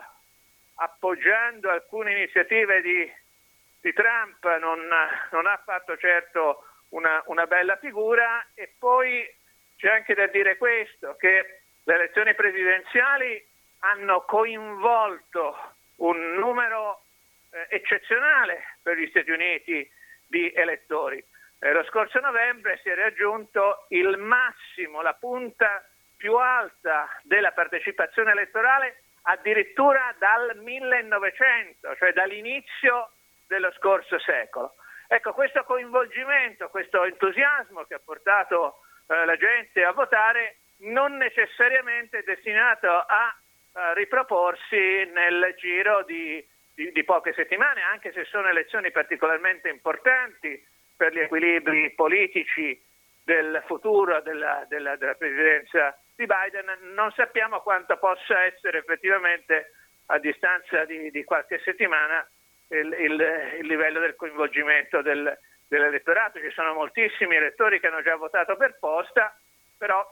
appoggiando 0.76 1.70
alcune 1.70 2.12
iniziative 2.12 2.82
di, 2.82 3.10
di 3.80 3.92
Trump, 3.94 4.44
non, 4.58 4.86
non, 5.30 5.46
ha 5.46 5.60
fatto 5.64 5.96
certo 5.96 6.64
una, 6.90 7.22
una 7.26 7.46
bella 7.46 7.76
figura 7.76 8.46
e 8.54 8.74
poi 8.78 9.26
c'è 9.78 9.88
anche 9.88 10.14
da 10.14 10.26
dire 10.26 10.58
questo, 10.58 11.16
che 11.16 11.62
le 11.84 11.94
elezioni 11.94 12.34
presidenziali 12.34 13.44
hanno 13.80 14.22
coinvolto 14.26 15.76
un 15.98 16.34
numero 16.34 17.02
eh, 17.50 17.66
eccezionale 17.70 18.76
per 18.82 18.96
gli 18.96 19.08
Stati 19.08 19.30
Uniti 19.30 19.90
di 20.26 20.52
elettori. 20.52 21.24
Eh, 21.60 21.72
lo 21.72 21.84
scorso 21.84 22.20
novembre 22.20 22.78
si 22.82 22.88
è 22.88 22.94
raggiunto 22.94 23.86
il 23.88 24.16
massimo, 24.16 25.02
la 25.02 25.14
punta 25.14 25.84
più 26.16 26.34
alta 26.36 27.08
della 27.22 27.52
partecipazione 27.52 28.32
elettorale 28.32 29.02
addirittura 29.22 30.14
dal 30.18 30.56
1900, 30.56 31.96
cioè 31.96 32.12
dall'inizio 32.12 33.10
dello 33.46 33.72
scorso 33.72 34.18
secolo. 34.18 34.74
Ecco, 35.06 35.32
questo 35.32 35.64
coinvolgimento, 35.64 36.68
questo 36.68 37.04
entusiasmo 37.04 37.84
che 37.84 37.94
ha 37.94 38.00
portato 38.04 38.82
eh, 39.06 39.24
la 39.24 39.36
gente 39.36 39.84
a 39.84 39.92
votare 39.92 40.58
non 40.80 41.16
necessariamente 41.16 42.18
è 42.18 42.22
destinato 42.22 42.88
a 42.88 43.34
riproporsi 43.94 45.08
nel 45.12 45.54
giro 45.56 46.04
di, 46.04 46.44
di, 46.74 46.92
di 46.92 47.04
poche 47.04 47.32
settimane, 47.34 47.82
anche 47.82 48.12
se 48.12 48.24
sono 48.24 48.48
elezioni 48.48 48.90
particolarmente 48.90 49.68
importanti 49.68 50.64
per 50.96 51.12
gli 51.12 51.20
equilibri 51.20 51.92
politici 51.92 52.80
del 53.24 53.62
futuro 53.66 54.20
della, 54.22 54.64
della, 54.68 54.96
della 54.96 55.14
presidenza 55.14 55.96
di 56.16 56.26
Biden, 56.26 56.92
non 56.94 57.12
sappiamo 57.12 57.60
quanto 57.60 57.96
possa 57.98 58.44
essere 58.44 58.78
effettivamente 58.78 59.72
a 60.06 60.18
distanza 60.18 60.84
di, 60.84 61.10
di 61.10 61.22
qualche 61.24 61.60
settimana 61.62 62.26
il, 62.68 62.92
il, 62.98 63.56
il, 63.60 63.66
livello 63.66 64.00
del 64.00 64.16
coinvolgimento 64.16 65.02
del, 65.02 65.38
dell'elettorato. 65.68 66.40
Ci 66.40 66.50
sono 66.50 66.72
moltissimi 66.74 67.36
elettori 67.36 67.78
che 67.78 67.86
hanno 67.86 68.02
già 68.02 68.16
votato 68.16 68.56
per 68.56 68.78
posta, 68.78 69.38
però 69.76 70.04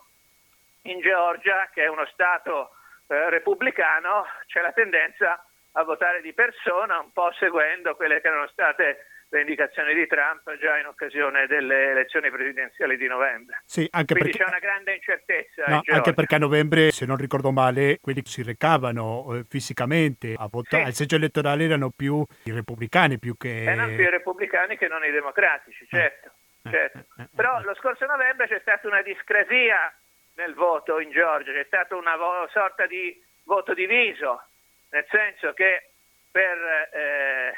in 0.82 1.00
Georgia, 1.00 1.68
che 1.72 1.84
è 1.84 1.88
uno 1.88 2.06
Stato 2.06 2.75
eh, 3.06 3.30
repubblicano, 3.30 4.24
c'è 4.46 4.60
la 4.60 4.72
tendenza 4.72 5.44
a 5.72 5.82
votare 5.84 6.20
di 6.22 6.32
persona, 6.32 6.98
un 6.98 7.12
po' 7.12 7.30
seguendo 7.38 7.94
quelle 7.96 8.20
che 8.20 8.28
erano 8.28 8.48
state 8.48 9.06
le 9.28 9.40
indicazioni 9.40 9.92
di 9.92 10.06
Trump 10.06 10.56
già 10.58 10.78
in 10.78 10.86
occasione 10.86 11.46
delle 11.46 11.90
elezioni 11.90 12.30
presidenziali 12.30 12.96
di 12.96 13.06
novembre. 13.08 13.62
Sì, 13.64 13.86
anche 13.90 14.14
Quindi 14.14 14.30
perché... 14.30 14.44
c'è 14.44 14.50
una 14.50 14.60
grande 14.60 14.94
incertezza. 14.94 15.64
No, 15.66 15.80
in 15.84 15.94
anche 15.94 16.14
perché 16.14 16.36
a 16.36 16.38
novembre, 16.38 16.90
se 16.92 17.06
non 17.06 17.16
ricordo 17.16 17.50
male, 17.50 17.98
quelli 18.00 18.22
che 18.22 18.30
si 18.30 18.42
recavano 18.42 19.34
eh, 19.34 19.44
fisicamente 19.48 20.34
a 20.36 20.46
votare 20.48 20.82
Sì. 20.84 20.88
al 20.88 20.94
seggio 20.94 21.16
elettorale 21.16 21.64
erano 21.64 21.90
più 21.90 22.24
i 22.44 22.52
repubblicani 22.52 23.18
più 23.18 23.36
che... 23.36 23.64
Erano 23.64 23.88
più 23.88 24.04
i 24.04 24.10
repubblicani 24.10 24.76
che 24.76 24.86
non 24.86 25.04
i 25.04 25.10
democratici, 25.10 25.86
certo. 25.88 26.32
Eh, 26.62 26.70
certo. 26.70 26.98
eh, 26.98 27.22
eh, 27.22 27.28
Però 27.34 27.58
eh. 27.58 27.64
lo 27.64 27.74
scorso 27.74 28.06
novembre 28.06 28.46
c'è 28.46 28.60
stata 28.60 28.86
una 28.86 29.02
discrasia 29.02 29.92
nel 30.36 30.54
voto 30.54 31.00
in 31.00 31.10
Georgia, 31.10 31.52
c'è 31.52 31.64
stata 31.64 31.96
una 31.96 32.16
vo- 32.16 32.48
sorta 32.52 32.86
di 32.86 33.22
voto 33.44 33.74
diviso, 33.74 34.42
nel 34.90 35.06
senso 35.10 35.52
che 35.52 35.90
per 36.30 36.58
eh, 36.92 37.54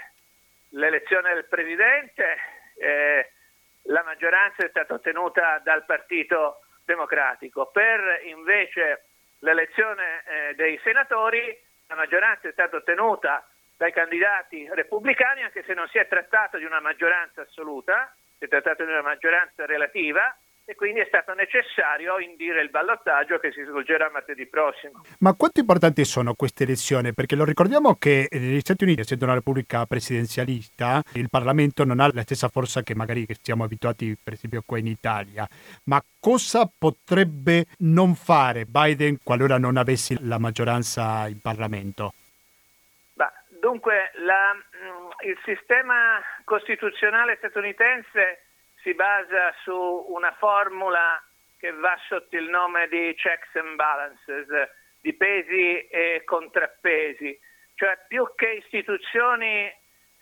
l'elezione 0.70 1.34
del 1.34 1.46
presidente 1.46 2.36
eh, 2.78 3.30
la 3.82 4.02
maggioranza 4.04 4.64
è 4.64 4.68
stata 4.68 4.94
ottenuta 4.94 5.60
dal 5.62 5.84
Partito 5.84 6.60
Democratico, 6.84 7.66
per 7.66 8.20
invece 8.24 9.06
l'elezione 9.40 10.22
eh, 10.24 10.54
dei 10.54 10.78
senatori 10.82 11.56
la 11.88 11.94
maggioranza 11.94 12.48
è 12.48 12.52
stata 12.52 12.76
ottenuta 12.76 13.48
dai 13.76 13.92
candidati 13.92 14.68
repubblicani, 14.70 15.42
anche 15.42 15.64
se 15.64 15.74
non 15.74 15.88
si 15.88 15.98
è 15.98 16.06
trattato 16.06 16.58
di 16.58 16.64
una 16.64 16.80
maggioranza 16.80 17.42
assoluta, 17.42 18.14
si 18.36 18.44
è 18.44 18.48
trattato 18.48 18.84
di 18.84 18.90
una 18.90 19.02
maggioranza 19.02 19.64
relativa 19.66 20.36
e 20.68 20.74
quindi 20.74 21.00
è 21.00 21.06
stato 21.06 21.32
necessario 21.32 22.18
indire 22.18 22.60
il 22.60 22.68
ballottaggio 22.68 23.38
che 23.38 23.52
si 23.52 23.62
svolgerà 23.62 24.10
martedì 24.10 24.44
prossimo. 24.44 25.00
Ma 25.20 25.32
quanto 25.32 25.60
importanti 25.60 26.04
sono 26.04 26.34
queste 26.34 26.64
elezioni? 26.64 27.14
Perché 27.14 27.36
lo 27.36 27.46
ricordiamo 27.46 27.94
che 27.94 28.28
negli 28.30 28.60
Stati 28.60 28.84
Uniti, 28.84 29.00
essendo 29.00 29.24
una 29.24 29.32
repubblica 29.32 29.86
presidenzialista, 29.86 31.00
il 31.14 31.30
Parlamento 31.30 31.84
non 31.84 32.00
ha 32.00 32.10
la 32.12 32.20
stessa 32.20 32.48
forza 32.48 32.82
che 32.82 32.94
magari 32.94 33.26
siamo 33.40 33.64
abituati, 33.64 34.14
per 34.22 34.34
esempio, 34.34 34.62
qua 34.66 34.76
in 34.76 34.88
Italia. 34.88 35.48
Ma 35.84 36.04
cosa 36.20 36.70
potrebbe 36.78 37.64
non 37.78 38.14
fare 38.14 38.66
Biden 38.66 39.20
qualora 39.24 39.56
non 39.56 39.78
avessi 39.78 40.18
la 40.20 40.36
maggioranza 40.36 41.26
in 41.28 41.40
Parlamento? 41.40 42.12
Dunque, 43.60 44.12
la, 44.18 44.54
mh, 44.54 45.26
il 45.26 45.38
sistema 45.44 46.22
costituzionale 46.44 47.36
statunitense 47.38 48.47
si 48.88 48.94
basa 48.94 49.54
su 49.64 50.06
una 50.08 50.32
formula 50.38 51.22
che 51.58 51.72
va 51.72 51.94
sotto 52.08 52.34
il 52.38 52.48
nome 52.48 52.88
di 52.88 53.14
checks 53.16 53.54
and 53.56 53.74
balances, 53.74 54.46
di 55.02 55.12
pesi 55.12 55.86
e 55.88 56.22
contrappesi, 56.24 57.38
cioè 57.74 57.98
più 58.08 58.26
che 58.34 58.48
istituzioni 58.64 59.70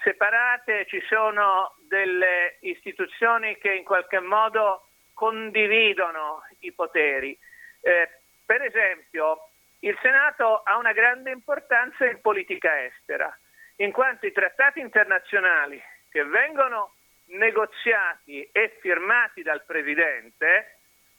separate 0.00 0.84
ci 0.88 1.00
sono 1.08 1.76
delle 1.86 2.56
istituzioni 2.62 3.56
che 3.58 3.72
in 3.72 3.84
qualche 3.84 4.18
modo 4.18 4.88
condividono 5.14 6.42
i 6.60 6.72
poteri. 6.72 7.38
Eh, 7.82 8.10
per 8.44 8.62
esempio, 8.62 9.50
il 9.80 9.96
Senato 10.02 10.62
ha 10.64 10.76
una 10.76 10.92
grande 10.92 11.30
importanza 11.30 12.04
in 12.04 12.20
politica 12.20 12.84
estera, 12.84 13.32
in 13.76 13.92
quanto 13.92 14.26
i 14.26 14.32
trattati 14.32 14.80
internazionali 14.80 15.80
che 16.10 16.24
vengono 16.24 16.95
negoziati 17.26 18.48
e 18.52 18.78
firmati 18.80 19.42
dal 19.42 19.64
Presidente 19.64 20.76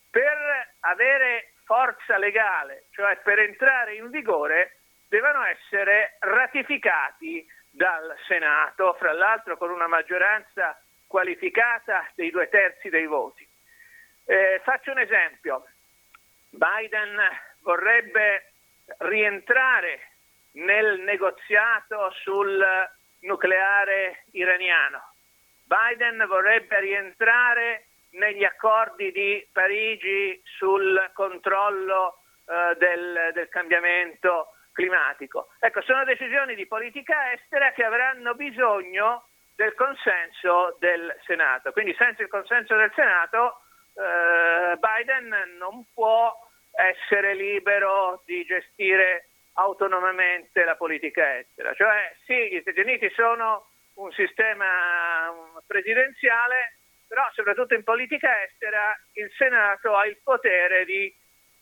per 0.10 0.74
avere 0.82 1.53
forza 1.64 2.18
legale, 2.18 2.86
cioè 2.91 3.18
per 3.18 3.39
entrare 3.39 3.95
in 3.95 4.10
vigore, 4.10 4.78
devono 5.10 5.43
essere 5.43 6.16
ratificati 6.20 7.45
dal 7.70 8.16
Senato, 8.28 8.93
fra 8.93 9.12
l'altro 9.12 9.58
con 9.58 9.70
una 9.70 9.88
maggioranza 9.88 10.80
qualificata 11.05 12.10
dei 12.16 12.32
due 12.32 12.49
terzi 12.49 12.89
dei 12.89 13.05
voti. 13.05 13.47
Eh, 14.26 14.62
faccio 14.64 14.91
un 14.91 14.99
esempio. 14.99 15.66
Biden 16.49 17.18
vorrebbe 17.62 18.51
rientrare 18.99 19.99
nel 20.53 20.99
negoziato 21.01 22.12
sul 22.24 22.66
nucleare 23.20 24.24
iraniano. 24.32 25.14
Biden 25.68 26.26
vorrebbe 26.28 26.80
rientrare 26.80 27.88
negli 28.11 28.43
accordi 28.43 29.11
di 29.11 29.45
Parigi 29.51 30.41
sul 30.43 31.11
controllo 31.13 32.20
eh, 32.45 32.76
del, 32.78 33.32
del 33.34 33.49
cambiamento 33.49 34.53
climatico. 34.72 35.49
Ecco, 35.59 35.82
sono 35.82 36.05
decisioni 36.05 36.55
di 36.55 36.65
politica 36.68 37.34
estera 37.34 37.72
che 37.74 37.84
avranno 37.84 38.34
bisogno 38.36 39.28
del 39.55 39.74
consenso 39.74 40.78
del 40.80 41.13
Senato. 41.26 41.72
Quindi 41.72 41.93
senza 41.97 42.22
il 42.22 42.30
consenso 42.30 42.76
del 42.76 42.91
Senato 42.95 43.61
eh, 43.95 44.78
Biden 44.78 45.57
non 45.57 45.86
può 45.93 46.32
essere 46.72 47.34
libero 47.34 48.22
di 48.26 48.45
gestire 48.45 49.30
autonomamente 49.53 50.63
la 50.63 50.76
politica 50.76 51.39
estera. 51.39 51.74
Cioè 51.74 52.15
sì, 52.26 52.51
gli 52.51 52.61
Stati 52.61 52.80
Uniti 52.80 53.09
sono 53.15 53.70
un 53.98 54.12
sistema 54.12 55.32
presidenziale, 55.66 56.78
però 57.08 57.24
soprattutto 57.34 57.74
in 57.74 57.84
politica 57.84 58.43
estera 58.43 58.95
il 59.14 59.32
Senato 59.38 59.95
ha 59.95 60.06
il 60.06 60.18
potere 60.24 60.86
di 60.86 61.14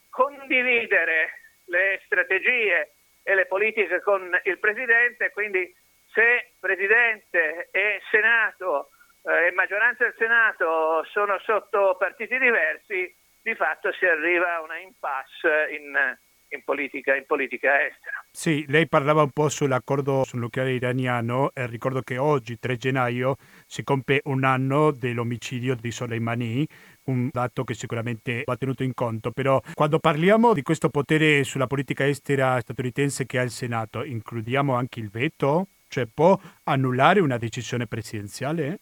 condividere 0.10 1.42
le 1.66 2.02
strategie 2.06 2.94
e 3.24 3.36
le 3.36 3.46
politiche 3.46 4.02
con 4.02 4.40
il 4.44 4.60
Presidente, 4.60 5.32
quindi 5.32 5.74
se 6.12 6.52
Presidente 6.60 7.70
e 7.72 8.02
Senato 8.10 8.90
eh, 9.24 9.48
e 9.48 9.52
maggioranza 9.52 10.04
del 10.04 10.16
Senato 10.18 11.04
sono 11.06 11.40
sotto 11.40 11.96
partiti 11.98 12.38
diversi, 12.38 13.14
di 13.42 13.56
fatto 13.56 13.92
si 13.94 14.06
arriva 14.06 14.56
a 14.56 14.62
una 14.62 14.78
impasse 14.78 15.68
in, 15.72 16.18
in, 16.50 16.64
politica, 16.64 17.16
in 17.16 17.26
politica 17.26 17.86
estera. 17.86 18.24
Sì, 18.32 18.66
lei 18.68 18.88
parlava 18.88 19.24
un 19.24 19.32
po' 19.32 19.50
sull'accordo 19.50 20.24
sul 20.24 20.40
nucleare 20.40 20.74
iraniano 20.74 21.52
e 21.54 21.68
ricordo 21.68 22.02
che 22.02 22.18
oggi, 22.18 22.60
3 22.60 22.78
gennaio, 22.78 23.38
si 23.66 23.84
compie 23.84 24.22
un 24.26 24.44
anno 24.44 24.92
dell'omicidio 24.92 25.76
di 25.76 25.92
Soleimani, 25.92 26.68
un 27.06 27.30
dato 27.32 27.64
che 27.64 27.74
sicuramente 27.74 28.44
va 28.46 28.58
tenuto 28.58 28.84
in 28.84 28.94
conto, 28.94 29.32
però 29.32 29.62
quando 29.74 30.00
parliamo 30.00 30.54
di 30.54 30.62
questo 30.62 30.90
potere 30.90 31.44
sulla 31.44 31.68
politica 31.68 32.06
estera 32.06 32.60
statunitense 32.60 33.26
che 33.26 33.40
ha 33.40 33.44
il 33.44 33.52
Senato, 33.52 34.04
includiamo 34.04 34.74
anche 34.76 35.00
il 35.00 35.10
veto? 35.10 35.68
Cioè 35.88 36.08
può 36.14 36.38
annullare 36.64 37.20
una 37.20 37.38
decisione 37.38 37.88
presidenziale? 37.88 38.80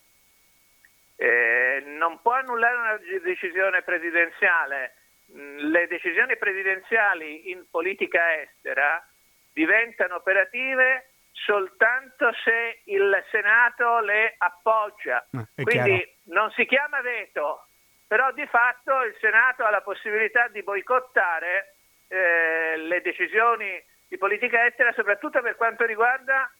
Eh, 1.16 1.84
non 2.00 2.20
può 2.22 2.32
annullare 2.34 2.76
una 2.76 3.00
decisione 3.24 3.82
presidenziale. 3.82 4.94
Le 5.36 5.88
decisioni 5.88 6.38
presidenziali 6.38 7.50
in 7.50 7.66
politica 7.70 8.40
estera 8.40 9.04
diventano 9.52 10.16
operative 10.16 11.10
soltanto 11.32 12.32
se 12.44 12.82
il 12.86 13.24
Senato 13.32 14.00
le 14.00 14.36
appoggia. 14.38 15.26
Ah, 15.32 15.48
è 15.56 15.64
Quindi 15.64 15.98
chiaro. 15.98 16.12
non 16.26 16.52
si 16.52 16.66
chiama 16.66 17.02
veto, 17.02 17.66
però 18.08 18.32
di 18.32 18.46
fatto 18.48 19.02
il 19.04 19.16
Senato 19.20 19.64
ha 19.64 19.70
la 19.70 19.82
possibilità 19.82 20.48
di 20.48 20.62
boicottare 20.62 21.76
eh, 22.08 22.78
le 22.78 23.02
decisioni 23.02 23.84
di 24.08 24.18
politica 24.18 24.66
estera, 24.66 24.94
soprattutto 24.94 25.42
per 25.42 25.56
quanto 25.56 25.86
riguarda 25.86 26.52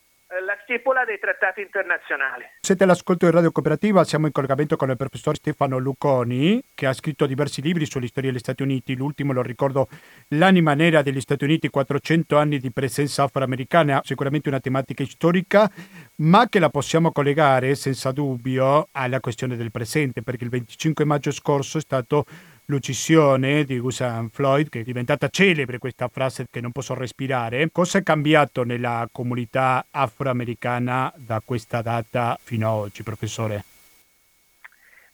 la 0.46 0.58
stipula 0.64 1.06
dei 1.06 1.20
trattati 1.20 1.62
internazionali. 1.62 2.46
Siete 2.60 2.84
all'ascolto 2.84 3.26
di 3.26 3.32
Radio 3.32 3.52
Cooperativa, 3.52 4.04
siamo 4.04 4.26
in 4.26 4.32
collegamento 4.32 4.76
con 4.76 4.90
il 4.90 4.98
professor 4.98 5.36
Stefano 5.36 5.78
Luconi, 5.78 6.62
che 6.74 6.88
ha 6.88 6.94
scritto 6.94 7.26
diversi 7.26 7.62
libri 7.62 7.86
sulla 7.86 8.08
storia 8.08 8.32
degli 8.32 8.40
Stati 8.40 8.64
Uniti. 8.64 8.96
L'ultimo, 8.96 9.34
lo 9.34 9.42
ricordo, 9.42 9.88
L'anima 10.30 10.74
nera 10.74 11.02
degli 11.02 11.22
Stati 11.22 11.44
Uniti, 11.44 11.70
400 11.70 12.38
anni 12.38 12.58
di 12.60 12.72
presenza 12.72 13.24
afroamericana, 13.24 14.02
sicuramente 14.04 14.50
una 14.50 14.60
tematica 14.60 15.06
storica, 15.06 15.70
ma 16.18 16.48
che 16.50 16.60
la 16.60 16.70
possiamo 16.70 17.12
collegare 17.12 17.76
senza 17.76 18.12
dubbio 18.12 18.88
alla 18.92 19.20
questione 19.20 19.56
del 19.56 19.72
presente, 19.72 20.24
perché 20.24 20.44
il 20.44 20.50
25 20.50 21.06
maggio 21.06 21.32
scorso 21.32 21.78
è 21.78 21.82
stato 21.82 22.26
l'uccisione 22.66 23.64
di 23.64 23.78
Usain 23.78 24.30
Floyd, 24.30 24.70
che 24.70 24.80
è 24.80 24.84
diventata 24.84 25.28
celebre 25.28 25.78
questa 25.78 26.08
frase 26.08 26.46
che 26.50 26.62
non 26.62 26.72
posso 26.72 26.94
respirare. 26.94 27.70
Cosa 27.72 28.00
è 28.00 28.04
cambiato 28.04 28.64
nella 28.64 29.08
comunità 29.12 29.86
afroamericana 29.92 31.12
da 31.16 31.42
questa 31.44 31.82
data 31.82 32.38
fino 32.42 32.70
ad 32.70 32.76
oggi, 32.76 33.04
professore? 33.04 33.64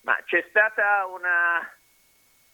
Ma 0.01 0.17
c'è 0.25 0.45
stata 0.49 1.05
una 1.05 1.67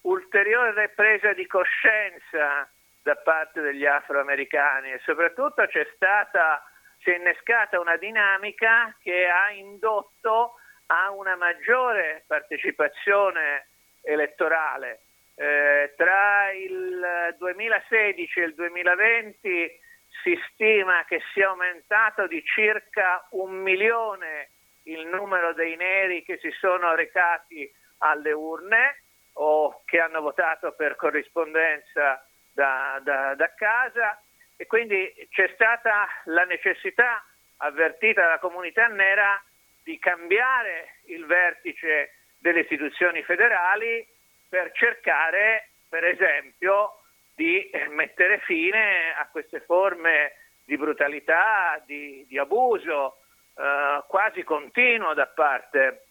ulteriore 0.02 0.90
presa 0.90 1.34
di 1.34 1.46
coscienza 1.48 2.68
da 3.02 3.16
parte 3.18 3.62
degli 3.62 3.86
afroamericani 3.86 4.92
e 4.92 5.02
soprattutto 5.04 5.66
c'è 5.68 5.88
stata, 5.96 6.64
si 7.00 7.12
è 7.12 7.18
innescata 7.18 7.80
una 7.80 7.98
dinamica 7.98 8.96
che 9.00 9.28
ha 9.28 9.52
indotto 9.52 10.56
a 10.88 11.12
una 11.12 11.36
maggiore 11.36 12.24
partecipazione 12.28 13.68
elettorale. 14.06 15.02
Eh, 15.36 15.94
tra 15.98 16.52
il 16.52 17.36
2016 17.38 18.40
e 18.40 18.44
il 18.44 18.54
2020 18.54 19.80
si 20.24 20.40
stima 20.52 21.04
che 21.06 21.22
sia 21.34 21.50
aumentato 21.50 22.26
di 22.28 22.42
circa 22.44 23.28
un 23.32 23.52
milione 23.56 24.50
il 24.84 25.06
numero 25.08 25.54
dei 25.54 25.76
neri 25.76 26.24
che 26.24 26.38
si 26.38 26.52
sono 26.52 26.96
recati 26.96 27.70
alle 28.00 28.32
urne 28.32 29.02
o 29.34 29.82
che 29.86 30.00
hanno 30.00 30.22
votato 30.22 30.74
per 30.74 30.96
corrispondenza 30.96 32.26
da, 32.54 33.00
da, 33.04 33.36
da 33.36 33.54
casa 33.56 34.22
e 34.56 34.66
quindi 34.68 35.28
c'è 35.32 35.52
stata 35.54 36.08
la 36.26 36.44
necessità 36.46 37.26
avvertita 37.58 38.22
dalla 38.22 38.40
comunità 38.40 38.88
nera 38.88 39.42
di 39.84 40.00
cambiare 40.00 41.00
il 41.08 41.26
vertice 41.26 42.15
delle 42.46 42.60
istituzioni 42.60 43.24
federali 43.24 44.06
per 44.48 44.72
cercare, 44.74 45.70
per 45.90 46.06
esempio, 46.06 47.00
di 47.34 47.72
mettere 47.90 48.38
fine 48.46 49.16
a 49.16 49.28
queste 49.32 49.62
forme 49.62 50.34
di 50.64 50.78
brutalità, 50.78 51.82
di, 51.88 52.24
di 52.28 52.38
abuso 52.38 53.18
eh, 53.58 54.04
quasi 54.08 54.44
continuo 54.44 55.16
da 55.16 55.26
parte 55.26 56.06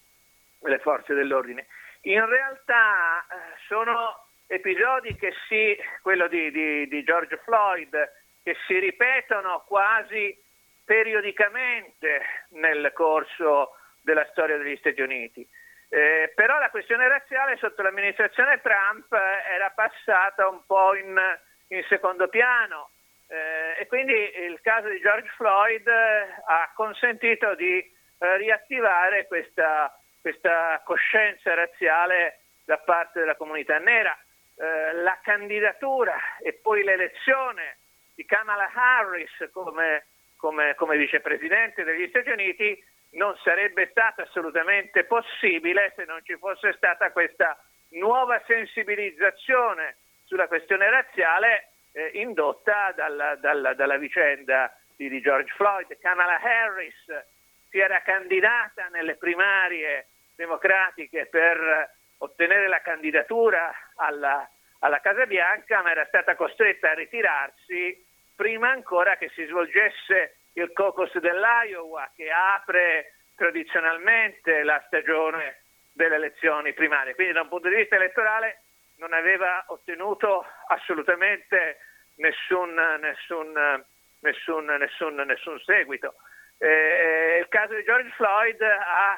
delle 0.59 0.79
forze 0.79 1.13
dell'ordine. 1.13 1.67
In 2.01 2.25
realtà 2.25 3.21
eh, 3.21 3.55
sono 3.67 4.25
episodi 4.47 5.15
che 5.15 5.31
si, 5.47 5.77
quello 6.01 6.27
di, 6.27 6.51
di, 6.51 6.85
di 6.89 7.03
George 7.05 7.37
Floyd, 7.45 7.95
che 8.43 8.57
si 8.67 8.77
ripetono 8.77 9.63
quasi 9.65 10.37
periodicamente 10.83 12.43
nel 12.49 12.91
corso 12.93 13.77
della 14.01 14.27
storia 14.31 14.57
degli 14.57 14.75
Stati 14.75 14.99
Uniti. 15.01 15.47
Eh, 15.89 16.31
però 16.35 16.59
la 16.59 16.69
questione 16.69 17.07
razziale 17.07 17.57
sotto 17.57 17.81
l'amministrazione 17.81 18.59
Trump 18.61 19.11
eh, 19.13 19.53
era 19.53 19.69
passata 19.69 20.47
un 20.47 20.65
po' 20.65 20.95
in, 20.95 21.15
in 21.67 21.83
secondo 21.87 22.27
piano 22.27 22.89
eh, 23.27 23.81
e 23.81 23.87
quindi 23.87 24.13
il 24.13 24.59
caso 24.61 24.87
di 24.87 24.99
George 24.99 25.29
Floyd 25.35 25.87
eh, 25.87 26.27
ha 26.45 26.71
consentito 26.75 27.55
di 27.55 27.77
eh, 27.77 28.37
riattivare 28.37 29.25
questa, 29.27 29.97
questa, 30.21 30.81
coscienza 30.83 31.53
razziale 31.53 32.39
da 32.65 32.77
parte 32.77 33.19
della 33.19 33.35
comunità 33.35 33.79
nera. 33.79 34.17
Eh, 34.57 34.93
la 35.01 35.19
candidatura 35.23 36.15
e 36.41 36.53
poi 36.53 36.83
l'elezione 36.83 37.77
di 38.13 38.25
Kamala 38.25 38.71
Harris 38.73 39.49
come, 39.51 40.05
come, 40.37 40.75
come 40.75 40.97
vicepresidente 40.97 41.83
degli 41.83 42.07
Stati 42.07 42.29
Uniti 42.29 42.81
non 43.15 43.35
sarebbe 43.43 43.87
stato 43.91 44.21
assolutamente 44.21 45.03
possibile 45.05 45.93
se 45.95 46.05
non 46.05 46.21
ci 46.23 46.35
fosse 46.37 46.73
stata 46.73 47.11
questa 47.11 47.57
nuova 47.89 48.41
sensibilizzazione 48.45 49.97
sulla 50.25 50.47
questione 50.47 50.89
razziale 50.89 51.69
eh, 51.91 52.11
indotta 52.15 52.91
dalla, 52.95 53.35
dalla, 53.35 53.73
dalla 53.73 53.97
vicenda 53.97 54.75
di, 54.95 55.09
di, 55.09 55.21
George 55.21 55.51
Floyd. 55.55 55.97
Kamala 55.99 56.39
Harris 56.41 57.05
si 57.69 57.79
era 57.79 58.01
candidata 58.01 58.87
nelle 58.91 59.15
primarie 59.15 60.07
democratiche 60.35 61.27
per 61.27 61.89
ottenere 62.17 62.67
la 62.67 62.81
candidatura 62.81 63.73
alla, 63.95 64.47
alla 64.79 64.99
Casa 64.99 65.25
Bianca, 65.25 65.81
ma 65.81 65.91
era 65.91 66.05
stata 66.05 66.35
costretta 66.35 66.91
a 66.91 66.95
ritirarsi 66.95 68.03
prima 68.35 68.69
ancora 68.69 69.15
che 69.15 69.29
si 69.29 69.45
svolgesse 69.45 70.35
il 70.55 70.71
caucus 70.73 71.17
dell'Iowa 71.19 72.11
che 72.15 72.31
apre 72.31 73.13
tradizionalmente 73.35 74.63
la 74.63 74.81
stagione 74.87 75.61
delle 75.91 76.15
elezioni 76.15 76.73
primarie. 76.73 77.15
Quindi 77.15 77.33
da 77.33 77.41
un 77.41 77.49
punto 77.49 77.69
di 77.69 77.75
vista 77.75 77.95
elettorale 77.95 78.61
non 78.97 79.13
aveva 79.13 79.63
ottenuto 79.67 80.45
assolutamente 80.67 81.79
nessun, 82.15 82.73
nessun, 82.73 83.83
nessun, 84.19 84.65
nessun, 84.65 85.15
nessun 85.15 85.59
seguito. 85.59 86.15
Eh, 86.57 87.39
il 87.41 87.47
caso 87.49 87.73
di 87.75 87.83
George 87.83 88.11
Floyd 88.11 88.61
ha 88.61 89.17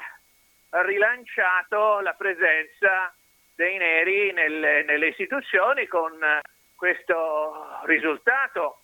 rilanciato 0.82 2.00
la 2.00 2.14
presenza 2.14 3.14
dei 3.54 3.76
neri 3.76 4.32
nelle, 4.32 4.82
nelle 4.82 5.08
istituzioni 5.08 5.86
con 5.86 6.18
questo 6.74 7.80
risultato 7.84 8.82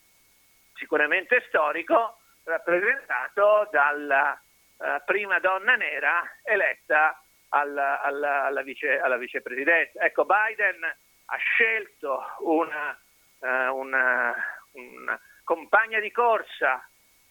sicuramente 0.75 1.43
storico 1.47 2.19
rappresentato 2.45 3.67
dalla 3.71 4.39
uh, 4.77 4.85
prima 5.05 5.39
donna 5.39 5.75
nera 5.75 6.23
eletta 6.43 7.19
alla, 7.49 8.01
alla, 8.01 8.45
alla, 8.45 8.61
vice, 8.61 8.99
alla 8.99 9.17
vicepresidenza. 9.17 9.99
Ecco, 10.01 10.25
Biden 10.25 10.83
ha 10.83 11.37
scelto 11.37 12.23
una, 12.39 12.97
uh, 13.39 13.75
una, 13.75 14.33
una 14.71 15.19
compagna 15.43 15.99
di 15.99 16.11
corsa 16.11 16.75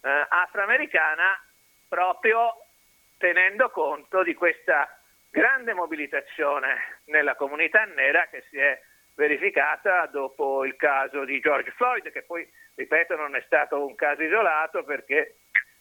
uh, 0.00 0.08
afroamericana 0.28 1.40
proprio 1.88 2.64
tenendo 3.18 3.70
conto 3.70 4.22
di 4.22 4.34
questa 4.34 4.98
grande 5.30 5.74
mobilitazione 5.74 7.00
nella 7.06 7.34
comunità 7.34 7.84
nera 7.84 8.26
che 8.26 8.44
si 8.50 8.58
è 8.58 8.80
verificata 9.14 10.06
dopo 10.06 10.64
il 10.64 10.76
caso 10.76 11.24
di 11.24 11.40
George 11.40 11.70
Floyd, 11.72 12.10
che 12.10 12.22
poi, 12.22 12.48
ripeto, 12.74 13.16
non 13.16 13.36
è 13.36 13.42
stato 13.46 13.84
un 13.84 13.94
caso 13.94 14.22
isolato 14.22 14.82
perché 14.84 15.36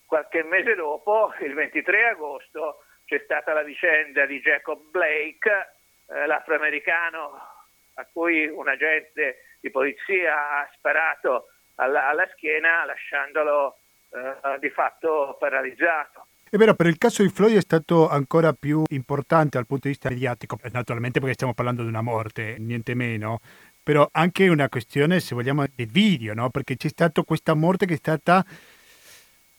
qualche 0.06 0.44
mese 0.44 0.76
dopo, 0.76 1.34
il 1.40 1.54
23 1.54 2.10
agosto, 2.10 2.84
c'è 3.06 3.20
stata 3.24 3.54
la 3.54 3.64
vicenda 3.64 4.26
di 4.26 4.40
Jacob 4.40 4.80
Blake, 4.90 5.76
eh, 6.10 6.26
l'afroamericano 6.26 7.52
a 7.96 8.08
cui 8.12 8.48
un 8.48 8.68
agente 8.68 9.58
di 9.60 9.70
polizia 9.70 10.60
ha 10.60 10.70
sparato 10.74 11.50
alla, 11.76 12.08
alla 12.08 12.28
schiena 12.34 12.86
lasciandolo 12.86 13.78
eh, 14.12 14.60
di 14.60 14.70
fatto 14.70 15.36
paralizzato. 15.40 16.28
È 16.54 16.58
vero, 16.58 16.76
per 16.76 16.86
il 16.86 17.00
caso 17.00 17.24
di 17.24 17.30
Floyd 17.30 17.56
è 17.58 17.62
stato 17.62 18.08
ancora 18.08 18.54
più 18.54 18.84
importante 18.90 19.58
dal 19.58 19.66
punto 19.66 19.88
di 19.88 19.94
vista 19.94 20.10
mediatico, 20.10 20.60
naturalmente 20.72 21.20
perché 21.20 21.34
stiamo 21.34 21.56
parlando 21.56 21.82
di 21.82 21.88
una 21.88 22.04
morte, 22.04 22.58
niente 22.60 22.94
meno, 22.94 23.40
però 23.82 24.08
anche 24.12 24.48
una 24.50 24.70
questione, 24.70 25.20
se 25.20 25.34
vogliamo, 25.34 25.66
del 25.74 25.88
video, 25.88 26.36
no? 26.36 26.52
Perché 26.52 26.78
c'è 26.78 26.90
stata 26.90 27.24
questa 27.24 27.56
morte 27.56 27.88
che 27.88 27.96
è 27.96 27.98
stata, 27.98 28.46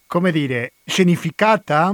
come 0.07 0.31
dire, 0.31 0.71
scenificata, 0.85 1.93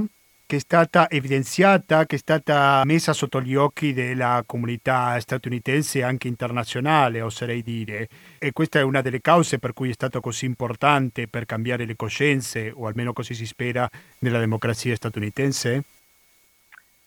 che 0.52 0.58
è 0.58 0.60
stata 0.60 1.08
evidenziata, 1.08 2.04
che 2.04 2.16
è 2.16 2.18
stata 2.18 2.82
messa 2.84 3.14
sotto 3.14 3.40
gli 3.40 3.54
occhi 3.54 3.94
della 3.94 4.42
comunità 4.44 5.18
statunitense 5.18 6.00
e 6.00 6.02
anche 6.02 6.28
internazionale, 6.28 7.22
oserei 7.22 7.62
dire. 7.62 8.06
E 8.38 8.52
questa 8.52 8.78
è 8.78 8.82
una 8.82 9.00
delle 9.00 9.22
cause 9.22 9.58
per 9.58 9.72
cui 9.72 9.88
è 9.88 9.94
stato 9.94 10.20
così 10.20 10.44
importante 10.44 11.26
per 11.26 11.46
cambiare 11.46 11.86
le 11.86 11.96
coscienze, 11.96 12.70
o 12.70 12.86
almeno 12.86 13.14
così 13.14 13.32
si 13.32 13.46
spera, 13.46 13.88
nella 14.18 14.40
democrazia 14.40 14.94
statunitense? 14.94 15.84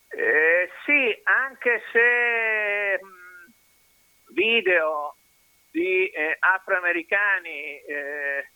Eh, 0.07 0.69
sì, 0.83 1.15
anche 1.25 1.83
se 1.91 2.99
mh, 2.99 4.33
video 4.33 5.17
di 5.69 6.07
eh, 6.07 6.35
afroamericani 6.39 7.79
eh, 7.85 8.49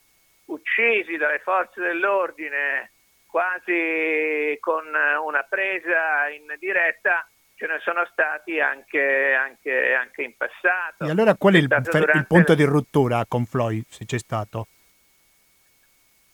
uccisi 0.46 1.16
dalle 1.16 1.42
forze 1.44 1.80
dell'ordine 1.80 2.90
quasi 3.30 4.58
con 4.60 4.86
una 5.24 5.44
presa 5.44 6.28
in 6.30 6.56
diretta 6.58 7.28
ce 7.56 7.68
ne 7.68 7.80
sono 7.84 8.08
stati 8.12 8.60
anche, 8.60 9.34
anche, 9.34 9.94
anche 9.94 10.24
in 10.24 10.36
passato. 10.36 11.06
E 11.06 11.10
allora 11.10 11.36
qual 11.36 11.54
è 11.54 11.58
il, 11.58 11.68
il 12.14 12.26
punto 12.28 12.56
di 12.56 12.64
rottura 12.64 13.26
con 13.28 13.46
Floyd, 13.46 13.84
se 13.88 14.06
c'è 14.06 14.18
stato? 14.18 14.68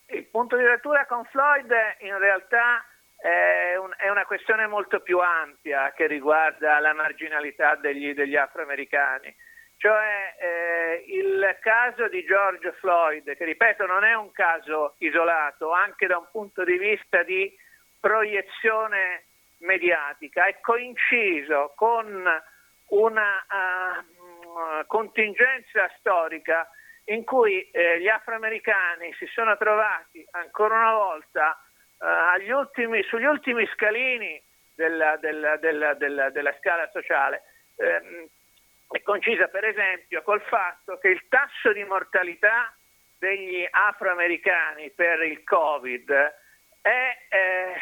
il 0.10 0.26
punto 0.26 0.56
di 0.56 0.64
lettura 0.64 1.06
con 1.06 1.24
Floyd 1.26 1.72
in 2.00 2.18
realtà 2.18 2.86
è, 3.18 3.76
un- 3.78 3.94
è 3.98 4.10
una 4.10 4.26
questione 4.26 4.68
molto 4.68 5.00
più 5.00 5.20
ampia 5.20 5.92
che 5.94 6.08
riguarda 6.08 6.80
la 6.80 6.94
marginalità 6.94 7.76
degli, 7.76 8.14
degli 8.14 8.36
afroamericani. 8.36 9.36
Cioè 9.78 10.36
eh, 10.40 11.06
il 11.08 11.58
caso 11.62 12.08
di 12.08 12.24
George 12.24 12.72
Floyd, 12.80 13.36
che 13.36 13.46
ripeto 13.46 13.86
non 13.86 14.04
è 14.04 14.14
un 14.14 14.32
caso 14.32 14.96
isolato, 15.00 15.72
anche 15.72 16.08
da 16.08 16.18
un 16.18 16.28
punto 16.32 16.64
di 16.64 16.78
vista 16.78 17.24
di 17.24 17.54
proiezione 18.00 19.26
mediatica, 19.60 20.46
è 20.46 20.60
coinciso 20.62 21.74
con 21.76 22.24
una 22.88 23.46
uh, 23.50 24.86
contingenza 24.88 25.90
storica 25.98 26.70
in 27.06 27.24
cui 27.24 27.70
eh, 27.72 28.00
gli 28.00 28.08
afroamericani 28.08 29.14
si 29.14 29.26
sono 29.28 29.58
trovati 29.58 30.26
ancora 30.32 30.76
una 30.76 30.94
volta 30.94 31.60
uh, 32.00 32.54
ultimi, 32.54 33.04
sugli 33.04 33.26
ultimi 33.26 33.66
scalini 33.74 34.42
della, 34.74 35.18
della, 35.18 35.58
della, 35.58 35.94
della, 35.94 36.30
della 36.30 36.56
scala 36.60 36.90
sociale. 36.92 37.44
Eh, 37.76 38.30
è 38.96 39.02
concisa 39.02 39.48
per 39.50 39.66
esempio 39.66 40.22
col 40.22 40.42
fatto 40.44 40.98
che 41.00 41.10
il 41.10 41.28
tasso 41.28 41.74
di 41.74 41.84
mortalità 41.84 42.74
degli 43.20 43.68
afroamericani 43.70 44.90
per 44.92 45.22
il 45.24 45.44
Covid 45.44 46.12
è 46.82 47.18
eh, 47.28 47.74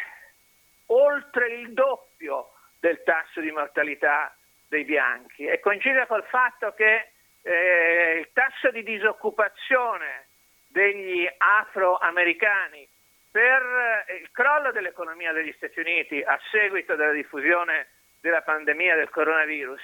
oltre 0.86 1.54
il 1.54 1.72
doppio 1.72 2.50
del 2.80 3.00
tasso 3.04 3.40
di 3.40 3.52
mortalità 3.52 4.36
dei 4.66 4.82
bianchi. 4.82 5.46
È 5.46 5.60
coincisa 5.60 6.06
col 6.06 6.24
fatto 6.24 6.74
che 6.74 7.10
eh, 7.42 8.18
il 8.18 8.30
tasso 8.32 8.72
di 8.72 8.82
disoccupazione 8.82 10.26
degli 10.66 11.30
afroamericani 11.36 12.88
per 13.30 14.04
il 14.20 14.28
crollo 14.32 14.72
dell'economia 14.72 15.32
degli 15.32 15.54
Stati 15.56 15.78
Uniti 15.78 16.20
a 16.22 16.36
seguito 16.50 16.96
della 16.96 17.12
diffusione 17.12 17.86
della 18.20 18.42
pandemia 18.42 18.96
del 18.96 19.10
coronavirus 19.10 19.80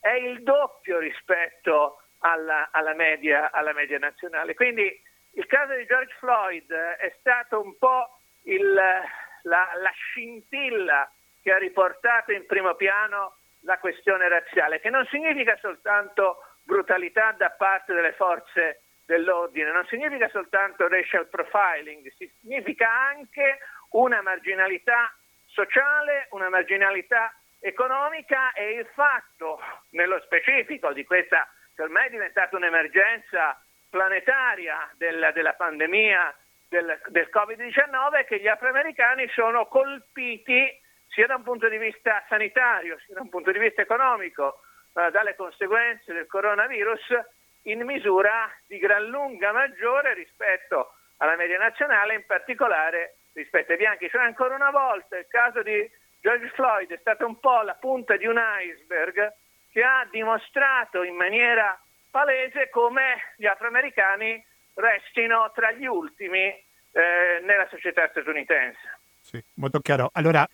è 0.00 0.12
il 0.12 0.42
doppio 0.42 0.98
rispetto 0.98 2.02
alla, 2.20 2.70
alla, 2.72 2.94
media, 2.94 3.50
alla 3.50 3.72
media 3.72 3.98
nazionale. 3.98 4.54
Quindi 4.54 5.00
il 5.34 5.46
caso 5.46 5.74
di 5.74 5.86
George 5.86 6.14
Floyd 6.18 6.72
è 6.72 7.14
stato 7.20 7.60
un 7.60 7.76
po' 7.78 8.18
il, 8.44 8.72
la, 8.72 9.02
la 9.42 9.92
scintilla 9.94 11.10
che 11.42 11.52
ha 11.52 11.58
riportato 11.58 12.32
in 12.32 12.46
primo 12.46 12.74
piano 12.74 13.36
la 13.60 13.78
questione 13.78 14.28
razziale, 14.28 14.80
che 14.80 14.90
non 14.90 15.06
significa 15.06 15.56
soltanto 15.60 16.44
brutalità 16.62 17.32
da 17.32 17.50
parte 17.50 17.92
delle 17.92 18.12
forze 18.12 18.82
dell'ordine, 19.04 19.72
non 19.72 19.86
significa 19.86 20.28
soltanto 20.28 20.88
racial 20.88 21.26
profiling, 21.28 22.10
significa 22.40 22.90
anche 22.90 23.58
una 23.90 24.22
marginalità 24.22 25.12
sociale, 25.46 26.28
una 26.30 26.48
marginalità 26.48 27.34
economica 27.60 28.52
e 28.52 28.72
il 28.72 28.86
fatto 28.94 29.60
nello 29.90 30.20
specifico 30.20 30.92
di 30.92 31.04
questa 31.04 31.48
che 31.74 31.82
ormai 31.82 32.06
è 32.06 32.10
diventata 32.10 32.56
un'emergenza 32.56 33.62
planetaria 33.88 34.90
della, 34.96 35.30
della 35.32 35.52
pandemia 35.54 36.34
del, 36.68 37.00
del 37.08 37.28
Covid-19 37.32 38.12
è 38.14 38.24
che 38.24 38.40
gli 38.40 38.48
afroamericani 38.48 39.28
sono 39.28 39.66
colpiti 39.66 40.78
sia 41.08 41.26
da 41.26 41.36
un 41.36 41.42
punto 41.42 41.68
di 41.68 41.76
vista 41.78 42.24
sanitario 42.28 42.98
sia 43.04 43.14
da 43.14 43.22
un 43.22 43.28
punto 43.28 43.50
di 43.50 43.58
vista 43.58 43.82
economico 43.82 44.60
eh, 44.94 45.10
dalle 45.10 45.34
conseguenze 45.34 46.12
del 46.12 46.26
coronavirus 46.26 47.18
in 47.64 47.82
misura 47.84 48.50
di 48.66 48.78
gran 48.78 49.04
lunga 49.04 49.52
maggiore 49.52 50.14
rispetto 50.14 50.94
alla 51.18 51.36
media 51.36 51.58
nazionale, 51.58 52.14
in 52.14 52.24
particolare 52.26 53.16
rispetto 53.34 53.72
ai 53.72 53.78
bianchi. 53.78 54.08
Cioè 54.08 54.22
ancora 54.22 54.54
una 54.54 54.70
volta 54.70 55.18
il 55.18 55.26
caso 55.28 55.62
di 55.62 55.88
George 56.20 56.50
Floyd 56.54 56.90
è 56.90 56.98
stata 57.00 57.24
un 57.24 57.38
po' 57.40 57.62
la 57.62 57.74
punta 57.74 58.16
di 58.16 58.26
un 58.26 58.38
iceberg 58.38 59.32
che 59.70 59.82
ha 59.82 60.06
dimostrato 60.10 61.02
in 61.02 61.14
maniera 61.14 61.78
palese 62.10 62.68
come 62.70 63.34
gli 63.36 63.46
afroamericani 63.46 64.44
restino 64.74 65.50
tra 65.54 65.72
gli 65.72 65.86
ultimi 65.86 66.38
eh, 66.38 67.40
nella 67.42 67.66
società 67.70 68.08
statunitense. 68.10 68.98
Sì, 69.20 69.42
molto 69.54 69.80
chiaro. 69.80 70.10
Allora, 70.12 70.46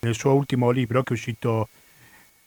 nel 0.00 0.14
suo 0.14 0.34
ultimo 0.34 0.70
libro 0.70 1.02
che 1.02 1.10
è 1.10 1.16
uscito, 1.16 1.68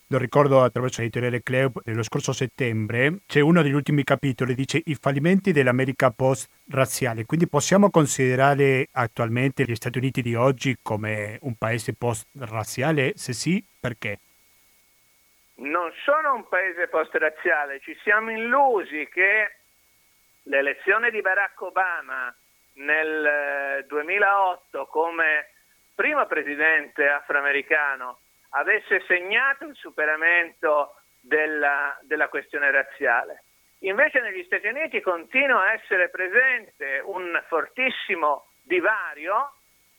lo 0.08 0.18
ricordo 0.18 0.62
attraverso 0.62 1.00
l'editoriale 1.00 1.42
Cleo 1.42 1.72
dello 1.82 2.02
scorso 2.02 2.32
settembre, 2.32 3.18
c'è 3.26 3.40
uno 3.40 3.62
degli 3.62 3.72
ultimi 3.72 4.04
capitoli, 4.04 4.54
dice 4.54 4.80
i 4.84 4.94
fallimenti 4.94 5.52
dell'America 5.52 6.10
post-razziale. 6.10 7.24
Quindi 7.24 7.48
possiamo 7.48 7.90
considerare 7.90 8.88
attualmente 8.92 9.64
gli 9.64 9.74
Stati 9.74 9.98
Uniti 9.98 10.22
di 10.22 10.34
oggi 10.34 10.76
come 10.80 11.38
un 11.42 11.56
paese 11.56 11.94
post-razziale? 11.94 13.14
Se 13.16 13.32
sì, 13.32 13.64
perché? 13.80 14.18
Non 15.56 15.90
sono 16.04 16.34
un 16.34 16.46
paese 16.48 16.86
post-razziale, 16.86 17.80
ci 17.80 17.96
siamo 18.02 18.30
illusi 18.30 19.08
che 19.10 19.56
l'elezione 20.44 21.10
di 21.10 21.20
Barack 21.20 21.60
Obama 21.62 22.32
nel 22.74 23.84
2008 23.88 24.86
come 24.86 25.48
primo 25.94 26.26
presidente 26.26 27.08
afroamericano 27.08 28.18
avesse 28.56 29.02
segnato 29.06 29.66
il 29.66 29.76
superamento 29.76 30.96
della, 31.20 31.98
della, 32.02 32.28
questione 32.28 32.70
razziale. 32.70 33.42
Invece 33.80 34.20
negli 34.20 34.42
Stati 34.44 34.66
Uniti 34.66 35.00
continua 35.00 35.62
a 35.62 35.72
essere 35.72 36.08
presente 36.08 37.00
un 37.04 37.42
fortissimo 37.46 38.48
divario 38.62 39.52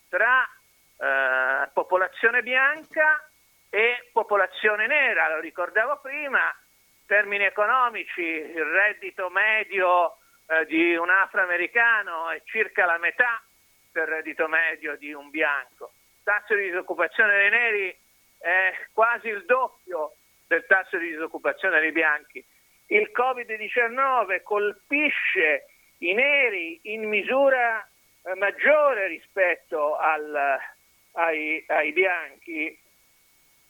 tra 0.10 0.44
eh, 0.44 1.70
popolazione 1.74 2.42
bianca 2.42 3.24
e 3.70 4.10
popolazione 4.12 4.88
nera. 4.88 5.30
Lo 5.30 5.40
ricordavo 5.40 6.00
prima, 6.02 6.54
termini 7.06 7.44
economici, 7.44 8.22
il 8.22 8.64
reddito 8.64 9.30
medio 9.30 10.18
eh, 10.48 10.66
di 10.66 10.96
un 10.96 11.10
afroamericano 11.10 12.30
è 12.32 12.42
circa 12.46 12.86
la 12.86 12.98
metà 12.98 13.42
del 13.92 14.08
reddito 14.08 14.48
medio 14.48 14.98
di 14.98 15.14
un 15.14 15.30
bianco. 15.30 15.92
Tasso 16.24 16.56
di 16.56 16.64
disoccupazione 16.64 17.38
dei 17.38 17.50
neri 17.50 17.98
è 18.38 18.74
quasi 18.94 19.28
il 19.28 19.44
doppio 19.46 20.16
del 20.48 20.66
tasso 20.68 20.98
di 20.98 21.10
disoccupazione 21.10 21.80
dei 21.80 21.92
bianchi. 21.92 22.44
Il 22.88 23.12
Covid-19 23.14 24.44
colpisce 24.44 25.66
i 26.00 26.14
neri 26.14 26.80
in 26.84 27.08
misura 27.08 27.86
eh, 28.24 28.36
maggiore 28.36 29.08
rispetto 29.08 29.96
al, 29.98 30.58
ai, 31.14 31.64
ai, 31.68 31.92
bianchi. 31.92 32.80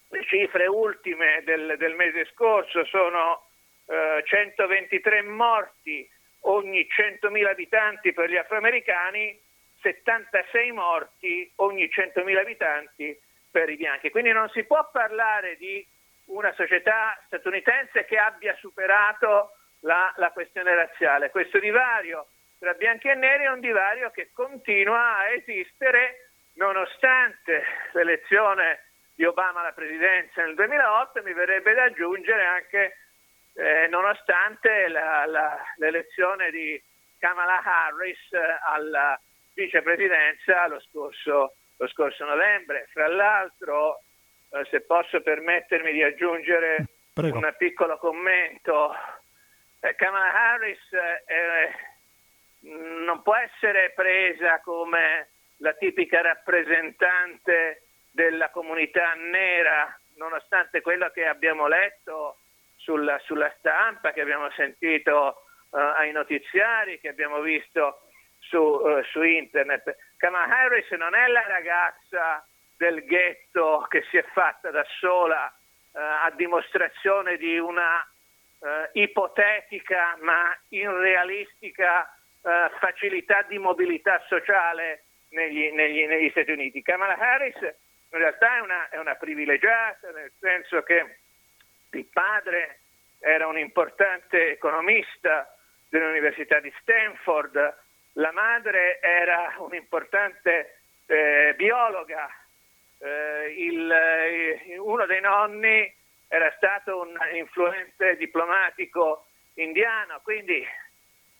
Le 0.09 0.23
cifre 0.25 0.67
ultime 0.67 1.41
del, 1.43 1.75
del 1.77 1.95
mese 1.95 2.25
scorso 2.25 2.85
sono 2.85 3.47
eh, 3.87 4.23
123 4.25 5.23
morti 5.23 6.07
ogni 6.41 6.87
100.000 6.87 7.45
abitanti 7.45 8.13
per 8.13 8.29
gli 8.29 8.37
afroamericani, 8.37 9.37
76 9.81 10.71
morti 10.71 11.51
ogni 11.55 11.85
100.000 11.85 12.37
abitanti 12.37 13.19
per 13.49 13.69
i 13.69 13.75
bianchi. 13.75 14.09
Quindi 14.09 14.31
non 14.31 14.49
si 14.49 14.63
può 14.63 14.89
parlare 14.91 15.55
di 15.57 15.85
una 16.25 16.53
società 16.53 17.19
statunitense 17.25 18.05
che 18.05 18.17
abbia 18.17 18.55
superato 18.59 19.51
la, 19.81 20.13
la 20.17 20.31
questione 20.31 20.73
razziale. 20.75 21.29
Questo 21.29 21.59
divario 21.59 22.27
tra 22.59 22.73
bianchi 22.73 23.07
e 23.07 23.15
neri 23.15 23.43
è 23.43 23.51
un 23.51 23.59
divario 23.59 24.09
che 24.11 24.31
continua 24.33 25.17
a 25.17 25.29
esistere 25.29 26.29
nonostante 26.53 27.63
l'elezione 27.93 28.85
di 29.13 29.25
Obama 29.25 29.61
alla 29.61 29.71
presidenza 29.71 30.43
nel 30.43 30.55
2008 30.55 31.23
mi 31.23 31.33
verrebbe 31.33 31.73
da 31.73 31.83
aggiungere 31.83 32.45
anche 32.45 32.97
eh, 33.53 33.87
nonostante 33.89 34.87
la, 34.87 35.25
la, 35.25 35.57
l'elezione 35.77 36.51
di 36.51 36.81
Kamala 37.17 37.61
Harris 37.63 38.31
eh, 38.31 38.59
alla 38.63 39.19
vicepresidenza 39.53 40.67
lo 40.67 40.79
scorso, 40.81 41.55
lo 41.77 41.87
scorso 41.87 42.25
novembre. 42.25 42.87
Fra 42.91 43.07
l'altro, 43.07 44.01
eh, 44.51 44.65
se 44.69 44.81
posso 44.81 45.21
permettermi 45.21 45.91
di 45.91 46.03
aggiungere 46.03 46.85
Prego. 47.13 47.37
un 47.37 47.55
piccolo 47.57 47.97
commento, 47.97 48.93
eh, 49.79 49.95
Kamala 49.95 50.33
Harris 50.51 50.91
eh, 50.91 51.71
non 52.61 53.21
può 53.21 53.35
essere 53.35 53.91
presa 53.95 54.59
come 54.61 55.29
la 55.57 55.73
tipica 55.73 56.21
rappresentante 56.21 57.83
della 58.11 58.49
comunità 58.49 59.13
nera, 59.13 59.97
nonostante 60.15 60.81
quello 60.81 61.09
che 61.11 61.25
abbiamo 61.25 61.67
letto 61.67 62.39
sulla, 62.75 63.19
sulla 63.19 63.53
stampa, 63.57 64.11
che 64.11 64.21
abbiamo 64.21 64.49
sentito 64.51 65.43
uh, 65.69 65.77
ai 65.77 66.11
notiziari, 66.11 66.99
che 66.99 67.09
abbiamo 67.09 67.41
visto 67.41 68.06
su, 68.47 68.57
uh, 68.57 69.03
su 69.03 69.21
internet. 69.23 69.95
Kamala 70.17 70.45
Harris 70.45 70.89
non 70.91 71.15
è 71.15 71.27
la 71.27 71.45
ragazza 71.47 72.45
del 72.77 73.03
ghetto 73.05 73.85
che 73.89 74.03
si 74.09 74.17
è 74.17 74.25
fatta 74.33 74.71
da 74.71 74.85
sola 74.99 75.51
uh, 75.91 75.97
a 75.97 76.31
dimostrazione 76.35 77.37
di 77.37 77.57
una 77.57 78.05
ipotetica 78.93 80.17
ma 80.21 80.51
irrealistica 80.69 82.11
eh, 82.47 82.71
facilità 82.79 83.41
di 83.41 83.57
mobilità 83.57 84.23
sociale 84.27 85.03
negli, 85.31 85.69
negli- 85.71 86.05
negli 86.05 86.29
Stati 86.29 86.51
Uniti. 86.51 86.81
Kamala 86.81 87.17
Harris 87.17 87.55
in 87.61 88.19
realtà 88.19 88.55
è 88.55 88.59
una, 88.61 88.89
è 88.89 88.97
una 88.97 89.15
privilegiata, 89.15 90.11
nel 90.11 90.31
senso 90.39 90.81
che 90.83 91.17
il 91.91 92.05
padre 92.05 92.79
era 93.19 93.47
un 93.47 93.57
importante 93.57 94.51
economista 94.51 95.53
dell'Università 95.89 96.61
di 96.61 96.73
Stanford, 96.79 97.75
la 98.17 98.31
madre 98.31 98.99
era 99.01 99.55
un'importante 99.59 100.79
eh, 101.05 101.53
biologa, 101.55 102.27
eh, 102.99 103.53
il- 103.57 103.91
eh, 103.91 104.77
uno 104.77 105.05
dei 105.05 105.21
nonni 105.21 105.93
era 106.27 106.51
stato 106.57 106.99
un 107.01 107.15
influente 107.33 108.17
diplomatico 108.17 109.27
indiano, 109.55 110.19
quindi 110.23 110.65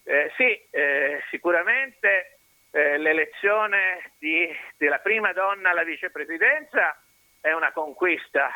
eh, 0.03 0.31
sì, 0.37 0.57
eh, 0.69 1.21
sicuramente 1.29 2.37
eh, 2.71 2.97
l'elezione 2.97 4.11
di- 4.19 4.49
della 4.77 4.99
prima 4.99 5.33
donna 5.33 5.71
alla 5.71 5.83
vicepresidenza 5.83 6.97
è 7.41 7.51
una 7.53 7.71
conquista, 7.71 8.49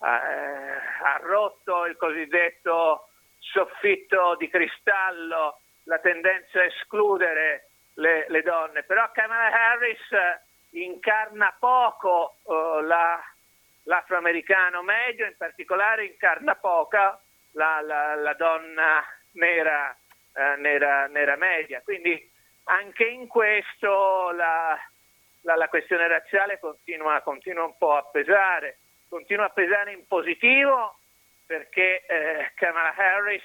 ha, 0.00 0.12
ha 1.02 1.20
rotto 1.22 1.86
il 1.86 1.96
cosiddetto 1.96 3.08
soffitto 3.38 4.36
di 4.36 4.48
cristallo, 4.48 5.60
la 5.88 5.98
tendenza 5.98 6.60
a 6.60 6.64
escludere 6.64 7.68
le, 7.94 8.26
le 8.28 8.42
donne, 8.42 8.82
però 8.82 9.10
Kamala 9.10 9.50
Harris 9.50 10.12
eh, 10.12 10.40
incarna 10.84 11.54
poco 11.58 12.36
eh, 12.46 12.82
la- 12.82 13.20
l'afroamericano 13.84 14.82
medio, 14.82 15.24
in 15.26 15.36
particolare 15.36 16.04
incarna 16.04 16.54
poca 16.56 17.18
la, 17.52 17.80
la- 17.80 18.14
la 18.14 18.34
donna 18.34 19.02
nera, 19.32 19.96
eh, 20.34 20.56
nera, 20.58 21.06
nera 21.06 21.36
media. 21.36 21.80
Quindi 21.82 22.30
anche 22.64 23.04
in 23.04 23.26
questo 23.26 24.30
la, 24.32 24.78
la- 25.42 25.68
questione 25.68 26.06
razziale 26.06 26.58
continua, 26.58 27.20
continua 27.22 27.64
un 27.64 27.76
po' 27.78 27.96
a 27.96 28.04
pesare, 28.04 28.78
continua 29.08 29.46
a 29.46 29.50
pesare 29.50 29.92
in 29.92 30.06
positivo 30.06 30.98
perché 31.46 32.04
eh, 32.06 32.52
Kamala 32.56 32.94
Harris 32.94 33.42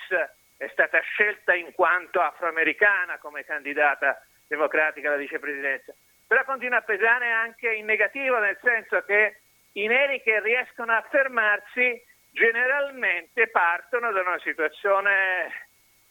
è 0.63 0.69
stata 0.71 0.99
scelta 0.99 1.53
in 1.53 1.73
quanto 1.73 2.21
afroamericana 2.21 3.17
come 3.17 3.43
candidata 3.43 4.25
democratica 4.47 5.09
alla 5.09 5.17
vicepresidenza, 5.17 5.93
però 6.27 6.43
continua 6.45 6.77
a 6.77 6.81
pesare 6.81 7.31
anche 7.31 7.71
in 7.73 7.85
negativo, 7.85 8.39
nel 8.39 8.57
senso 8.61 9.03
che 9.03 9.39
i 9.73 9.87
neri 9.87 10.21
che 10.21 10.39
riescono 10.41 10.91
a 10.91 10.97
affermarsi 10.97 12.01
generalmente 12.31 13.47
partono 13.47 14.11
da 14.11 14.21
una 14.21 14.39
situazione 14.39 15.67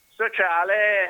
sociale 0.09 1.09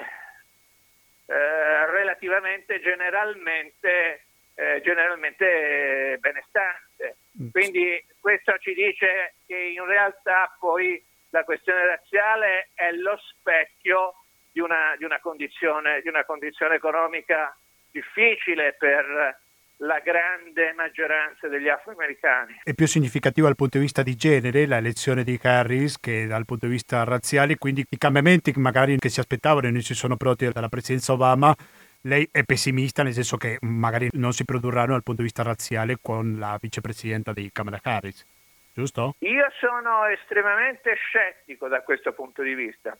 eh, 1.26 1.86
relativamente 1.90 2.80
generalmente, 2.80 4.24
eh, 4.54 4.80
generalmente 4.82 6.16
benestante. 6.20 7.16
Quindi 7.50 8.04
questo 8.20 8.56
ci 8.58 8.74
dice 8.74 9.34
che 9.46 9.56
in 9.56 9.84
realtà 9.84 10.54
poi 10.58 11.02
la 11.32 11.44
questione 11.44 11.86
razziale 11.86 12.70
è 12.74 12.92
lo 12.92 13.18
specchio 13.18 14.14
di 14.52 14.60
una, 14.60 14.94
di 14.98 15.04
una 15.04 15.18
condizione, 15.20 16.00
di 16.02 16.08
una 16.08 16.24
condizione 16.24 16.76
economica 16.76 17.56
difficile 17.90 18.74
per 18.78 19.40
la 19.76 19.98
grande 20.00 20.72
maggioranza 20.74 21.48
degli 21.48 21.68
afroamericani. 21.68 22.60
È 22.62 22.74
più 22.74 22.86
significativo 22.86 23.46
dal 23.46 23.56
punto 23.56 23.78
di 23.78 23.84
vista 23.84 24.02
di 24.02 24.14
genere 24.14 24.66
la 24.66 24.76
elezione 24.76 25.24
di 25.24 25.38
Harris 25.42 25.98
che 25.98 26.26
dal 26.26 26.44
punto 26.44 26.66
di 26.66 26.72
vista 26.72 27.02
razziale, 27.04 27.56
quindi 27.56 27.84
i 27.88 27.98
cambiamenti 27.98 28.52
magari 28.56 28.98
che 28.98 29.08
si 29.08 29.18
aspettavano 29.18 29.66
e 29.66 29.70
non 29.70 29.80
si 29.80 29.94
sono 29.94 30.16
prodotti 30.16 30.48
dalla 30.52 30.68
presidenza 30.68 31.14
Obama, 31.14 31.54
lei 32.02 32.28
è 32.30 32.44
pessimista 32.44 33.02
nel 33.02 33.12
senso 33.14 33.36
che 33.36 33.58
magari 33.62 34.08
non 34.12 34.32
si 34.32 34.44
produrranno 34.44 34.92
dal 34.92 35.02
punto 35.02 35.22
di 35.22 35.28
vista 35.28 35.42
razziale 35.42 35.96
con 36.00 36.36
la 36.38 36.58
vicepresidenta 36.60 37.32
di 37.32 37.50
Kamala 37.52 37.80
Harris, 37.82 38.24
giusto? 38.72 39.14
Io 39.20 39.50
sono 39.58 40.06
estremamente 40.06 40.94
scettico 40.94 41.68
da 41.68 41.82
questo 41.82 42.12
punto 42.12 42.42
di 42.42 42.54
vista. 42.54 42.96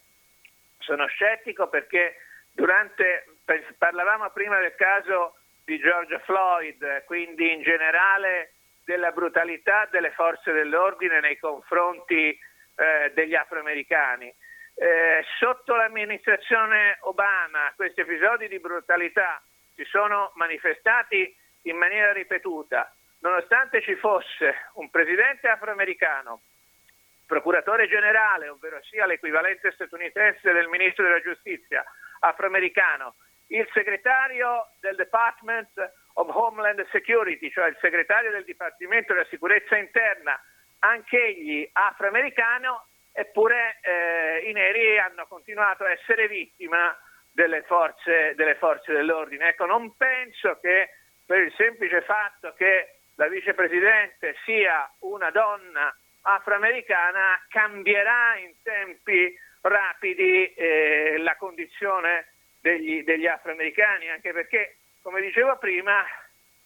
Sono 0.78 1.06
scettico 1.06 1.68
perché 1.68 2.16
durante, 2.52 3.26
parlavamo 3.78 4.30
prima 4.30 4.58
del 4.58 4.74
caso 4.74 5.36
di 5.64 5.78
George 5.78 6.18
Floyd, 6.24 7.04
quindi 7.04 7.52
in 7.52 7.62
generale 7.62 8.52
della 8.84 9.12
brutalità 9.12 9.88
delle 9.90 10.10
forze 10.10 10.52
dell'ordine 10.52 11.20
nei 11.20 11.38
confronti 11.38 12.28
eh, 12.28 13.12
degli 13.14 13.34
afroamericani. 13.34 14.32
Eh, 14.74 15.24
sotto 15.38 15.76
l'amministrazione 15.76 16.96
Obama 17.02 17.72
questi 17.76 18.00
episodi 18.00 18.48
di 18.48 18.58
brutalità 18.58 19.40
si 19.74 19.84
sono 19.84 20.32
manifestati 20.34 21.34
in 21.62 21.76
maniera 21.76 22.12
ripetuta, 22.12 22.92
nonostante 23.22 23.80
ci 23.82 23.94
fosse 23.96 24.68
un 24.74 24.90
presidente 24.90 25.48
afroamericano, 25.48 26.42
procuratore 27.26 27.88
generale, 27.88 28.48
ovvero 28.48 28.80
sia 28.82 29.06
l'equivalente 29.06 29.72
statunitense 29.72 30.52
del 30.52 30.68
ministro 30.68 31.04
della 31.04 31.20
giustizia 31.20 31.84
afroamericano, 32.20 33.14
il 33.48 33.68
segretario 33.72 34.68
del 34.80 34.96
Department 34.96 35.92
of 36.14 36.28
Homeland 36.34 36.86
Security, 36.90 37.50
cioè 37.50 37.68
il 37.68 37.78
segretario 37.80 38.30
del 38.30 38.44
Dipartimento 38.44 39.12
della 39.12 39.26
Sicurezza 39.26 39.76
Interna, 39.76 40.38
anch'egli 40.80 41.68
afroamericano, 41.72 42.86
eppure 43.12 43.78
eh, 43.82 44.48
i 44.48 44.52
neri 44.52 44.98
hanno 44.98 45.26
continuato 45.26 45.84
a 45.84 45.90
essere 45.90 46.28
vittima 46.28 46.96
delle 47.30 47.62
forze, 47.62 48.34
delle 48.34 48.56
forze 48.56 48.92
dell'ordine. 48.92 49.48
Ecco, 49.48 49.64
non 49.64 49.96
penso 49.96 50.58
che 50.60 50.90
per 51.24 51.40
il 51.40 51.52
semplice 51.56 52.02
fatto 52.02 52.52
che 52.54 53.01
la 53.22 53.28
vicepresidente 53.28 54.34
sia 54.44 54.90
una 55.00 55.30
donna 55.30 55.96
afroamericana 56.22 57.40
cambierà 57.48 58.36
in 58.38 58.52
tempi 58.64 59.32
rapidi 59.60 60.52
eh, 60.54 61.18
la 61.18 61.36
condizione 61.36 62.32
degli, 62.60 63.04
degli 63.04 63.28
afroamericani, 63.28 64.10
anche 64.10 64.32
perché, 64.32 64.78
come 65.02 65.20
dicevo 65.20 65.56
prima, 65.58 66.04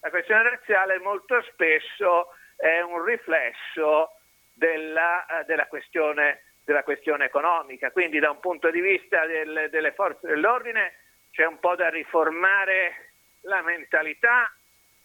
la 0.00 0.08
questione 0.08 0.48
razziale 0.48 0.98
molto 0.98 1.42
spesso 1.42 2.28
è 2.56 2.80
un 2.80 3.04
riflesso 3.04 4.12
della, 4.54 5.26
eh, 5.26 5.44
della 5.44 5.66
questione, 5.66 6.44
della 6.64 6.84
questione 6.84 7.26
economica. 7.26 7.90
Quindi 7.90 8.18
da 8.18 8.30
un 8.30 8.40
punto 8.40 8.70
di 8.70 8.80
vista 8.80 9.26
del- 9.26 9.68
delle 9.70 9.92
forze 9.92 10.26
dell'ordine 10.26 11.00
c'è 11.32 11.44
un 11.44 11.58
po' 11.58 11.76
da 11.76 11.90
riformare 11.90 13.10
la 13.42 13.60
mentalità 13.60 14.50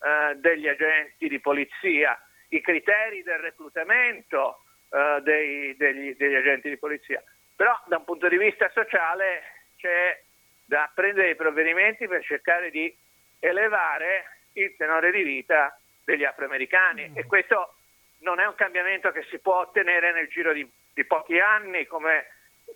eh, 0.03 0.35
degli 0.35 0.67
agenti 0.67 1.27
di 1.27 1.39
polizia, 1.39 2.19
i 2.49 2.61
criteri 2.61 3.23
del 3.23 3.39
reclutamento 3.39 4.63
eh, 4.89 5.19
dei- 5.21 5.75
degli, 5.77 6.15
degli 6.15 6.35
agenti 6.35 6.69
di 6.69 6.77
polizia. 6.77 7.23
Però 7.55 7.79
da 7.87 7.97
un 7.97 8.03
punto 8.03 8.27
di 8.27 8.37
vista 8.37 8.69
sociale 8.73 9.43
c'è 9.77 10.19
da 10.65 10.89
prendere 10.93 11.27
dei 11.27 11.35
provvedimenti 11.35 12.07
per 12.07 12.23
cercare 12.23 12.71
di 12.71 12.95
elevare 13.39 14.39
il 14.53 14.75
tenore 14.77 15.11
di 15.11 15.23
vita 15.23 15.77
degli 16.03 16.23
afroamericani. 16.23 17.11
E 17.13 17.25
questo 17.25 17.75
non 18.19 18.39
è 18.39 18.45
un 18.45 18.55
cambiamento 18.55 19.11
che 19.11 19.23
si 19.29 19.39
può 19.39 19.59
ottenere 19.59 20.11
nel 20.11 20.27
giro 20.27 20.53
di, 20.53 20.67
di 20.93 21.05
pochi 21.05 21.39
anni 21.39 21.85
come 21.85 22.27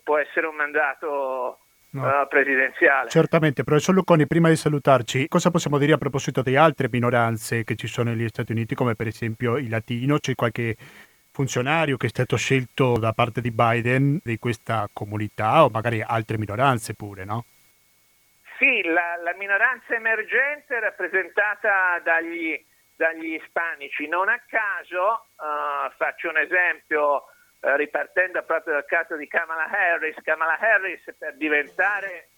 può 0.02 0.18
essere 0.18 0.46
un 0.46 0.54
mandato 0.54 1.65
No. 1.90 2.22
eh, 2.22 2.26
presidenziale. 2.28 3.08
Certamente, 3.08 3.64
professor 3.64 3.94
Lucconi, 3.94 4.26
prima 4.26 4.48
di 4.48 4.56
salutarci, 4.56 5.28
cosa 5.28 5.50
possiamo 5.50 5.78
dire 5.78 5.92
a 5.94 5.98
proposito 5.98 6.42
di 6.42 6.56
altre 6.56 6.88
minoranze 6.90 7.64
che 7.64 7.76
ci 7.76 7.86
sono 7.86 8.10
negli 8.10 8.28
Stati 8.28 8.52
Uniti, 8.52 8.74
come 8.74 8.94
per 8.94 9.06
esempio 9.06 9.56
il 9.56 9.68
latino? 9.70 10.18
C'è 10.18 10.34
qualche 10.34 10.76
funzionario 11.30 11.96
che 11.96 12.06
è 12.06 12.08
stato 12.08 12.36
scelto 12.36 12.98
da 12.98 13.12
parte 13.12 13.40
di 13.40 13.50
Biden 13.50 14.18
di 14.22 14.38
questa 14.38 14.88
comunità 14.92 15.64
o 15.64 15.68
magari 15.68 16.02
altre 16.02 16.38
minoranze 16.38 16.94
pure, 16.94 17.24
no? 17.24 17.44
Sì, 18.58 18.82
la, 18.84 19.20
la 19.22 19.34
minoranza 19.36 19.94
emergente 19.94 20.76
è 20.76 20.80
rappresentata 20.80 22.00
dagli, 22.02 22.58
dagli 22.96 23.34
ispanici. 23.34 24.08
Non 24.08 24.30
a 24.30 24.40
caso, 24.46 25.26
eh, 25.36 25.92
faccio 25.98 26.30
un 26.30 26.38
esempio 26.38 27.24
ripartendo 27.60 28.42
proprio 28.44 28.74
dal 28.74 28.84
caso 28.84 29.16
di 29.16 29.26
Kamala 29.26 29.68
Harris. 29.68 30.16
Kamala 30.22 30.58
Harris 30.58 31.02
per 31.18 31.36
diventare 31.36 32.28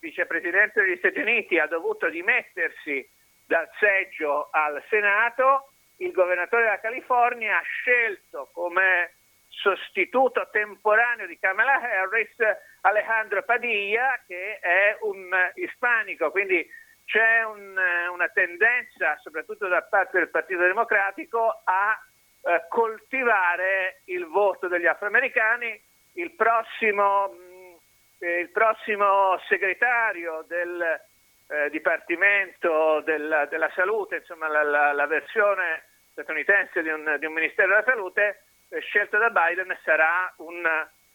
vicepresidente 0.00 0.82
degli 0.82 0.96
Stati 0.98 1.20
Uniti 1.20 1.58
ha 1.58 1.66
dovuto 1.66 2.08
dimettersi 2.08 3.08
dal 3.46 3.68
seggio 3.78 4.48
al 4.50 4.82
Senato. 4.88 5.70
Il 5.98 6.12
governatore 6.12 6.64
della 6.64 6.80
California 6.80 7.58
ha 7.58 7.62
scelto 7.62 8.50
come 8.52 9.12
sostituto 9.48 10.48
temporaneo 10.50 11.26
di 11.26 11.38
Kamala 11.38 11.80
Harris 11.80 12.36
Alejandro 12.82 13.42
Padilla 13.42 14.20
che 14.26 14.58
è 14.58 14.96
un 15.00 15.30
ispanico, 15.54 16.30
quindi 16.30 16.68
c'è 17.06 17.44
un- 17.44 17.80
una 18.12 18.28
tendenza, 18.28 19.16
soprattutto 19.22 19.68
da 19.68 19.82
parte 19.82 20.18
del 20.18 20.28
Partito 20.28 20.60
Democratico, 20.60 21.62
a 21.64 21.98
eh, 22.46 22.64
coltivare 22.68 24.00
il 24.06 24.26
voto 24.26 24.68
degli 24.68 24.86
afroamericani. 24.86 25.80
Il 26.14 26.30
prossimo 26.32 27.28
mh, 27.28 27.76
eh, 28.20 28.38
il 28.40 28.50
prossimo 28.50 29.38
segretario 29.48 30.44
del 30.48 31.00
eh, 31.48 31.70
Dipartimento 31.70 33.00
della, 33.04 33.44
della 33.46 33.70
Salute, 33.74 34.16
insomma 34.16 34.48
la, 34.48 34.62
la- 34.62 34.92
la 34.92 35.06
versione 35.06 35.84
statunitense 36.12 36.82
di 36.82 36.88
un, 36.88 37.16
di 37.18 37.26
un 37.26 37.32
Ministero 37.34 37.68
della 37.68 37.84
Salute 37.84 38.42
eh, 38.70 38.80
scelto 38.80 39.18
da 39.18 39.30
Biden 39.30 39.76
sarà 39.84 40.32
un, 40.38 40.66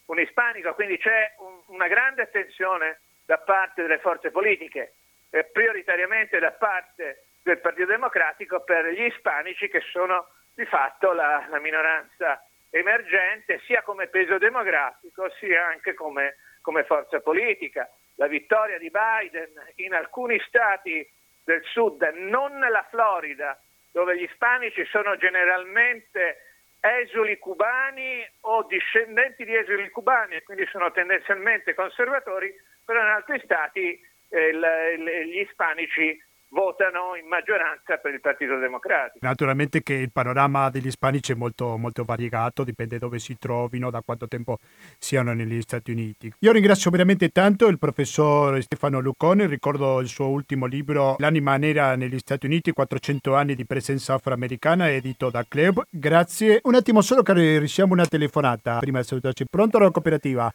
un 0.06 0.20
ispanico, 0.20 0.74
quindi 0.76 0.98
c'è 1.00 1.34
un- 1.40 1.62
una 1.68 1.88
grande 1.88 2.22
attenzione 2.22 3.00
da 3.26 3.38
parte 3.40 3.82
delle 3.82 3.98
forze 4.00 4.30
politiche, 4.30 4.94
eh, 5.32 5.44
prioritariamente 5.46 6.38
da 6.40 6.52
parte 6.52 7.24
del 7.44 7.58
Partito 7.60 7.88
Democratico 7.88 8.62
per 8.62 8.86
gli 8.88 9.04
ispanici 9.06 9.68
che 9.70 9.82
sono 9.92 10.28
di 10.54 10.66
fatto 10.66 11.14
la, 11.14 11.46
la 11.50 11.60
minoranza 11.60 12.44
emergente 12.70 13.60
sia 13.66 13.82
come 13.82 14.08
peso 14.08 14.38
demografico 14.38 15.30
sia 15.40 15.66
anche 15.68 15.94
come, 15.94 16.38
come 16.62 16.84
forza 16.84 17.20
politica. 17.20 17.90
La 18.16 18.28
vittoria 18.28 18.78
di 18.78 18.92
Biden 18.92 19.52
in 19.76 19.94
alcuni 19.94 20.40
stati 20.48 21.08
del 21.44 21.64
sud, 21.66 22.02
non 22.16 22.58
nella 22.58 22.86
Florida, 22.90 23.60
dove 23.92 24.18
gli 24.18 24.24
ispanici 24.24 24.86
sono 24.86 25.18
generalmente 25.18 26.46
esuli 26.80 27.38
cubani 27.38 28.26
o 28.42 28.64
discendenti 28.64 29.44
di 29.46 29.56
esuli 29.56 29.90
cubani 29.90 30.36
e 30.36 30.44
quindi 30.44 30.66
sono 30.68 30.92
tendenzialmente 30.92 31.74
conservatori, 31.74 32.54
però 32.86 33.02
in 33.02 33.08
altri 33.08 33.40
stati 33.44 34.00
eh, 34.34 34.48
il- 34.48 34.98
il- 34.98 35.28
gli 35.30 35.40
ispanici 35.40 36.18
votano 36.52 37.16
in 37.16 37.28
maggioranza 37.28 37.98
per 37.98 38.14
il 38.14 38.22
Partito 38.22 38.58
Democratico. 38.58 39.26
Naturalmente 39.26 39.82
che 39.82 39.94
il 39.94 40.12
panorama 40.12 40.70
degli 40.70 40.88
ispanici 40.88 41.32
è 41.32 41.36
molto, 41.36 41.78
molto 41.78 42.04
variegato, 42.04 42.64
dipende 42.64 42.98
dove 42.98 43.20
si 43.20 43.38
trovino, 43.38 43.90
da 43.90 44.02
quanto 44.02 44.28
tempo 44.28 44.58
siano 44.98 45.34
negli 45.34 45.62
Stati 45.62 45.92
Uniti. 45.92 46.32
Io 46.40 46.52
ringrazio 46.52 46.92
veramente 46.92 47.30
tanto 47.30 47.68
il 47.68 47.80
professor 47.80 48.62
Stefano 48.62 49.00
Luccone, 49.00 49.46
ricordo 49.48 50.00
il 50.00 50.08
suo 50.08 50.28
ultimo 50.28 50.66
libro 50.66 51.16
L'anima 51.20 51.58
nera 51.58 51.96
negli 51.96 52.20
Stati 52.20 52.46
Uniti, 52.46 52.72
400 52.72 53.36
anni 53.36 53.56
di 53.56 53.66
presenza 53.66 54.14
afroamericana, 54.14 54.90
edito 54.90 55.30
da 55.30 55.46
Club. 55.48 55.84
Grazie. 55.90 56.60
Un 56.64 56.76
attimo 56.76 57.02
solo 57.02 57.22
che 57.24 57.34
riusciamo 57.34 57.94
una 57.94 58.06
telefonata 58.06 58.80
prima 58.80 59.00
di 59.00 59.06
salutarci. 59.06 59.46
Pronto 59.50 59.80
la 59.80 59.90
cooperativa? 59.90 60.52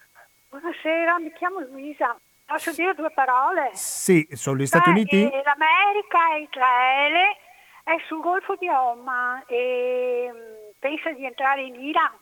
Buonasera, 0.50 1.18
mi 1.18 1.32
chiamo 1.32 1.60
Luisa. 1.60 2.16
Posso 2.46 2.70
dire 2.72 2.94
due 2.94 3.10
parole? 3.10 3.70
Sì, 3.74 4.26
sono 4.32 4.56
gli 4.56 4.66
Stati 4.66 4.90
Beh, 4.90 4.96
Uniti? 5.00 5.22
eh, 5.24 5.42
L'America 5.44 6.34
e 6.36 6.40
Israele 6.42 7.36
è 7.82 7.96
sul 8.06 8.20
Golfo 8.20 8.54
di 8.54 8.68
Oman 8.68 9.42
e 9.48 10.30
mm, 10.32 10.70
pensa 10.78 11.10
di 11.10 11.24
entrare 11.24 11.62
in 11.62 11.74
Iran 11.74 12.12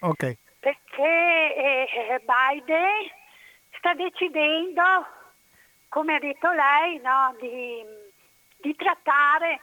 Ok. 0.00 0.36
perché 0.60 1.54
eh, 1.54 2.22
Biden 2.24 3.10
sta 3.76 3.92
decidendo, 3.94 4.82
come 5.90 6.14
ha 6.14 6.18
detto 6.20 6.50
lei, 6.52 6.98
no, 7.00 7.34
di, 7.38 7.84
di 8.62 8.74
trattare 8.76 9.60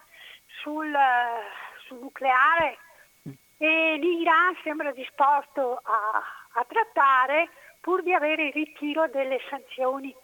sul, 0.61 0.93
eh, 0.93 1.41
sul 1.87 1.97
nucleare 1.99 2.77
e 3.57 3.95
l'Iran 3.97 4.55
sembra 4.63 4.91
disposto 4.91 5.79
a, 5.83 6.21
a 6.53 6.65
trattare 6.67 7.49
pur 7.83 8.01
di 8.01 8.13
avere 8.13 8.45
il 8.45 8.53
ritiro 8.53 9.07
delle 9.09 9.39
sanzioni. 9.49 10.15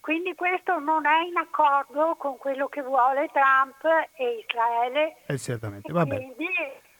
Quindi 0.00 0.34
questo 0.34 0.80
non 0.80 1.06
è 1.06 1.22
in 1.22 1.36
accordo 1.36 2.16
con 2.16 2.36
quello 2.38 2.66
che 2.66 2.82
vuole 2.82 3.30
Trump 3.32 3.84
e 4.16 4.44
Israele. 4.44 5.16
Esattamente, 5.26 5.88
E 5.88 5.92
va 5.92 6.04
bene. 6.04 6.34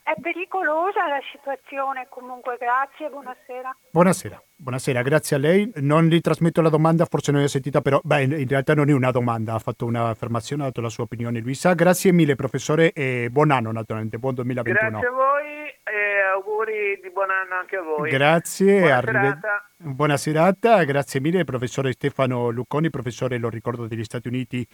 È 0.09 0.19
pericolosa 0.23 1.07
la 1.07 1.21
situazione. 1.31 2.07
Comunque 2.09 2.57
grazie, 2.59 3.11
buonasera. 3.11 3.77
Buonasera, 3.91 4.43
buonasera, 4.57 5.03
grazie 5.03 5.37
a 5.37 5.39
lei. 5.39 5.71
Non 5.77 6.07
gli 6.07 6.19
trasmetto 6.23 6.63
la 6.63 6.71
domanda, 6.71 7.05
forse 7.05 7.31
non 7.31 7.43
l'ho 7.43 7.47
sentita, 7.47 7.83
però 7.83 8.01
beh, 8.03 8.23
in 8.23 8.49
realtà 8.49 8.73
non 8.75 8.89
è 8.89 8.93
una 8.93 9.11
domanda, 9.11 9.53
ha 9.53 9.59
fatto 9.59 9.85
un'affermazione, 9.85 10.63
ha 10.63 10.67
dato 10.67 10.81
la 10.81 10.89
sua 10.89 11.05
opinione 11.05 11.41
Luisa. 11.41 11.75
Grazie 11.75 12.13
mille 12.13 12.37
professore 12.37 12.93
e 12.93 13.29
buon 13.31 13.51
anno 13.51 13.71
naturalmente, 13.71 14.17
buon 14.17 14.33
2021. 14.33 14.89
Grazie 14.89 15.09
a 15.09 15.11
voi 15.13 15.47
e 15.85 16.21
auguri 16.35 17.01
di 17.03 17.11
buon 17.11 17.29
anno 17.29 17.55
anche 17.61 17.77
a 17.77 17.83
voi. 17.83 18.09
Grazie, 18.09 18.79
Buona 18.81 18.97
arrive- 18.97 19.19
serata. 19.21 19.71
buona 19.77 20.17
serata, 20.17 20.85
grazie 20.85 21.21
mille 21.21 21.45
professore 21.45 21.93
Stefano 21.93 22.49
Lucconi, 22.49 22.89
professore, 22.89 23.37
lo 23.37 23.51
ricordo, 23.51 23.87
degli 23.87 24.05
Stati 24.05 24.29
Uniti 24.29 24.67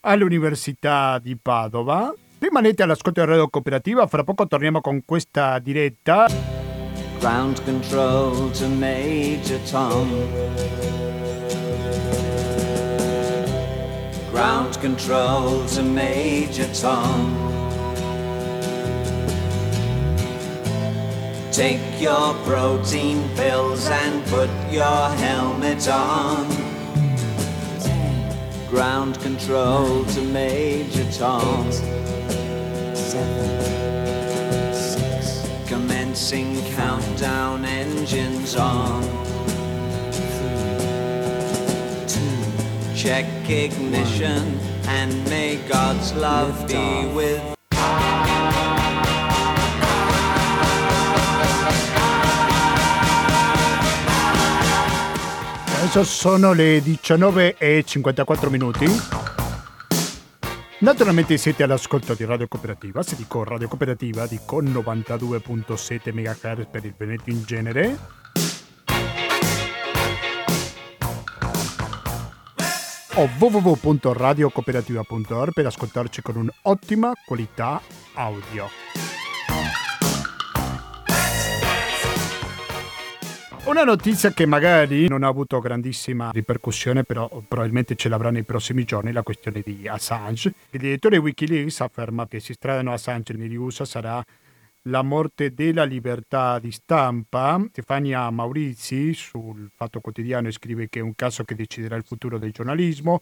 all'Università 0.00 1.20
di 1.20 1.38
Padova. 1.40 2.12
Rimanete 2.40 2.82
all'ascolto 2.82 3.20
della 3.20 3.32
radio 3.32 3.50
cooperativa, 3.50 4.06
fra 4.06 4.24
poco 4.24 4.46
torniamo 4.46 4.80
con 4.80 5.02
questa 5.04 5.58
diretta. 5.58 6.26
Ground 7.18 7.62
control 7.64 8.50
to 8.52 8.66
Major 8.66 9.58
Tom. 9.70 10.08
Ground 14.30 14.80
control 14.80 15.66
to 15.66 15.82
Major 15.82 16.66
Tom. 16.80 17.36
Take 21.50 21.78
your 21.98 22.34
protein 22.46 23.28
pills 23.34 23.86
and 23.90 24.24
put 24.30 24.48
your 24.70 25.10
helmet 25.18 25.86
on. 25.88 26.46
Ground 28.70 29.18
control 29.20 30.06
to 30.06 30.22
Major 30.22 31.04
Tom. 31.18 31.66
Commencing 35.66 36.60
countdown 36.74 37.64
engines 37.64 38.56
on. 38.56 39.02
Two, 42.06 42.96
check 42.96 43.26
ignition 43.48 44.58
and 44.86 45.12
may 45.28 45.56
God's 45.68 46.12
love 46.14 46.66
be 46.66 47.06
with 47.14 47.40
Adesso 55.90 56.04
sono 56.04 56.52
le 56.52 56.80
19 56.80 57.56
e 57.58 57.82
54 57.84 58.50
minuti. 58.50 58.84
Naturalmente 60.80 61.36
siete 61.36 61.62
all'ascolto 61.62 62.14
di 62.14 62.24
Radio 62.24 62.48
Cooperativa, 62.48 63.02
se 63.02 63.14
dico 63.14 63.44
Radio 63.44 63.68
Cooperativa 63.68 64.26
dico 64.26 64.62
92.7 64.62 66.10
MHz 66.10 66.68
per 66.70 66.86
il 66.86 66.94
Veneto 66.96 67.28
in 67.30 67.42
genere. 67.44 67.98
o 73.14 73.28
www.radiocooperativa.org 73.38 75.52
per 75.52 75.66
ascoltarci 75.66 76.22
con 76.22 76.36
un'ottima 76.36 77.12
qualità 77.26 77.82
audio. 78.14 78.68
Una 83.64 83.84
notizia 83.84 84.32
che 84.32 84.46
magari 84.46 85.06
non 85.06 85.22
ha 85.22 85.28
avuto 85.28 85.60
grandissima 85.60 86.30
ripercussione, 86.32 87.04
però 87.04 87.28
probabilmente 87.46 87.94
ce 87.94 88.08
l'avrà 88.08 88.30
nei 88.30 88.42
prossimi 88.42 88.84
giorni, 88.84 89.12
la 89.12 89.22
questione 89.22 89.60
di 89.64 89.86
Assange. 89.86 90.52
Il 90.70 90.80
direttore 90.80 91.18
Wikileaks 91.18 91.80
afferma 91.80 92.26
che 92.26 92.40
se 92.40 92.54
stradano 92.54 92.92
Assange 92.92 93.34
negli 93.34 93.54
USA 93.54 93.84
sarà 93.84 94.24
la 94.84 95.02
morte 95.02 95.52
della 95.52 95.84
libertà 95.84 96.58
di 96.58 96.72
stampa. 96.72 97.62
Stefania 97.70 98.30
Maurizi 98.30 99.12
sul 99.12 99.70
Fatto 99.74 100.00
Quotidiano 100.00 100.50
scrive 100.50 100.88
che 100.88 101.00
è 101.00 101.02
un 101.02 101.14
caso 101.14 101.44
che 101.44 101.54
deciderà 101.54 101.96
il 101.96 102.04
futuro 102.04 102.38
del 102.38 102.52
giornalismo. 102.52 103.20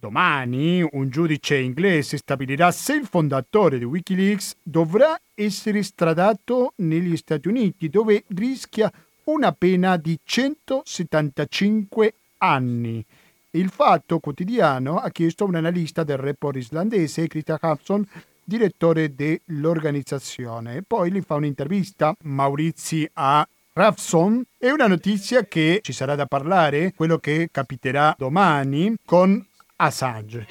Domani 0.00 0.82
un 0.92 1.10
giudice 1.10 1.58
inglese 1.58 2.16
stabilirà 2.16 2.70
se 2.70 2.94
il 2.94 3.04
fondatore 3.04 3.76
di 3.76 3.84
Wikileaks 3.84 4.56
dovrà 4.62 5.20
essere 5.34 5.82
stradato 5.82 6.72
negli 6.76 7.18
Stati 7.18 7.48
Uniti, 7.48 7.90
dove 7.90 8.24
rischia 8.28 8.90
una 9.24 9.52
pena 9.52 9.98
di 9.98 10.18
175 10.24 12.14
anni. 12.38 13.04
Il 13.50 13.68
Fatto 13.68 14.20
Quotidiano 14.20 14.96
ha 14.96 15.10
chiesto 15.10 15.44
a 15.44 15.48
un 15.48 15.56
analista 15.56 16.02
del 16.02 16.16
report 16.16 16.56
islandese, 16.56 17.26
Krita 17.26 17.58
Hudson, 17.60 18.02
direttore 18.42 19.14
dell'organizzazione. 19.14 20.82
Poi 20.82 21.12
gli 21.12 21.20
fa 21.20 21.34
un'intervista 21.34 22.16
Maurizi 22.22 23.06
a 23.12 23.46
Rafson. 23.74 24.42
È 24.56 24.70
una 24.70 24.86
notizia 24.86 25.44
che 25.44 25.80
ci 25.82 25.92
sarà 25.92 26.14
da 26.14 26.24
parlare, 26.24 26.94
quello 26.94 27.18
che 27.18 27.50
capiterà 27.52 28.14
domani 28.16 28.94
con 29.04 29.44
Assange. 29.82 30.46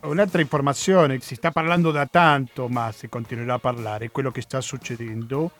Un'altra 0.00 0.40
informazione, 0.40 1.20
si 1.20 1.34
sta 1.34 1.50
parlando 1.50 1.90
da 1.90 2.06
tanto, 2.06 2.68
ma 2.68 2.90
si 2.90 3.10
continuerà 3.10 3.54
a 3.54 3.58
parlare, 3.58 4.10
quello 4.10 4.30
che 4.30 4.40
sta 4.40 4.62
succedendo 4.62 5.50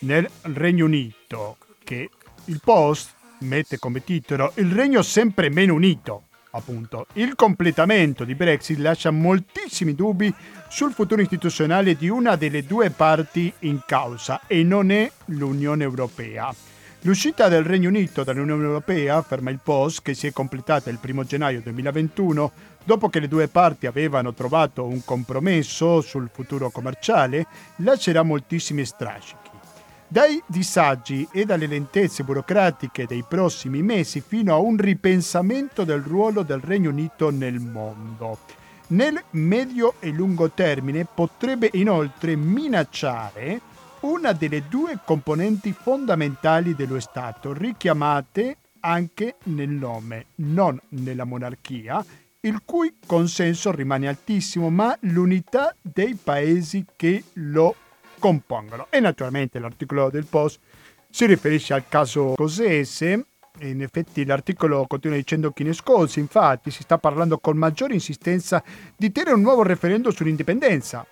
nel 0.00 0.30
Regno 0.42 0.84
Unito, 0.84 1.56
che 1.82 2.08
il 2.44 2.60
Post 2.62 3.12
mette 3.40 3.78
come 3.80 4.04
titolo 4.04 4.52
Il 4.54 4.70
Regno 4.70 5.02
sempre 5.02 5.50
meno 5.50 5.74
unito. 5.74 6.28
appunto. 6.52 7.06
Il 7.14 7.34
completamento 7.34 8.24
di 8.24 8.34
Brexit 8.34 8.78
lascia 8.78 9.10
moltissimi 9.10 9.94
dubbi 9.94 10.32
sul 10.74 10.92
futuro 10.92 11.22
istituzionale 11.22 11.94
di 11.94 12.08
una 12.08 12.34
delle 12.34 12.64
due 12.64 12.90
parti 12.90 13.52
in 13.60 13.82
causa 13.86 14.40
e 14.48 14.64
non 14.64 14.90
è 14.90 15.08
l'Unione 15.26 15.84
Europea. 15.84 16.52
L'uscita 17.02 17.46
del 17.46 17.62
Regno 17.62 17.90
Unito 17.90 18.24
dall'Unione 18.24 18.64
Europea, 18.64 19.18
afferma 19.18 19.50
il 19.50 19.60
Post, 19.62 20.02
che 20.02 20.14
si 20.14 20.26
è 20.26 20.32
completata 20.32 20.90
il 20.90 20.98
1 21.00 21.24
gennaio 21.26 21.60
2021, 21.60 22.50
dopo 22.82 23.08
che 23.08 23.20
le 23.20 23.28
due 23.28 23.46
parti 23.46 23.86
avevano 23.86 24.34
trovato 24.34 24.84
un 24.84 25.04
compromesso 25.04 26.00
sul 26.00 26.28
futuro 26.32 26.70
commerciale, 26.70 27.46
lascerà 27.76 28.24
moltissimi 28.24 28.84
strascichi. 28.84 29.50
Dai 30.08 30.42
disagi 30.44 31.28
e 31.30 31.44
dalle 31.44 31.68
lentezze 31.68 32.24
burocratiche 32.24 33.06
dei 33.06 33.24
prossimi 33.28 33.80
mesi 33.80 34.20
fino 34.20 34.52
a 34.52 34.58
un 34.58 34.76
ripensamento 34.76 35.84
del 35.84 36.02
ruolo 36.02 36.42
del 36.42 36.58
Regno 36.58 36.90
Unito 36.90 37.30
nel 37.30 37.60
mondo. 37.60 38.38
Nel 38.86 39.22
medio 39.30 39.94
e 39.98 40.10
lungo 40.10 40.50
termine 40.50 41.06
potrebbe 41.06 41.70
inoltre 41.72 42.36
minacciare 42.36 43.60
una 44.00 44.32
delle 44.32 44.68
due 44.68 44.98
componenti 45.02 45.72
fondamentali 45.72 46.74
dello 46.74 47.00
Stato, 47.00 47.54
richiamate 47.54 48.58
anche 48.80 49.36
nel 49.44 49.70
nome, 49.70 50.26
non 50.36 50.78
nella 50.90 51.24
monarchia, 51.24 52.04
il 52.40 52.60
cui 52.66 52.98
consenso 53.06 53.72
rimane 53.72 54.06
altissimo, 54.06 54.68
ma 54.68 54.94
l'unità 55.00 55.74
dei 55.80 56.14
paesi 56.22 56.84
che 56.94 57.24
lo 57.34 57.74
compongono. 58.18 58.88
E 58.90 59.00
naturalmente 59.00 59.58
l'articolo 59.58 60.10
del 60.10 60.26
Post 60.26 60.60
si 61.08 61.24
riferisce 61.24 61.72
al 61.72 61.88
caso 61.88 62.34
scosese. 62.34 63.28
In 63.60 63.82
effetti 63.82 64.24
l'articolo 64.24 64.84
continua 64.88 65.16
dicendo 65.16 65.52
che 65.52 65.62
in 65.62 65.72
Scozia 65.72 66.20
infatti 66.20 66.72
si 66.72 66.82
sta 66.82 66.98
parlando 66.98 67.38
con 67.38 67.56
maggiore 67.56 67.94
insistenza 67.94 68.60
di 68.96 69.12
tenere 69.12 69.36
un 69.36 69.42
nuovo 69.42 69.62
referendum 69.62 70.10
sull'indipendenza, 70.10 71.06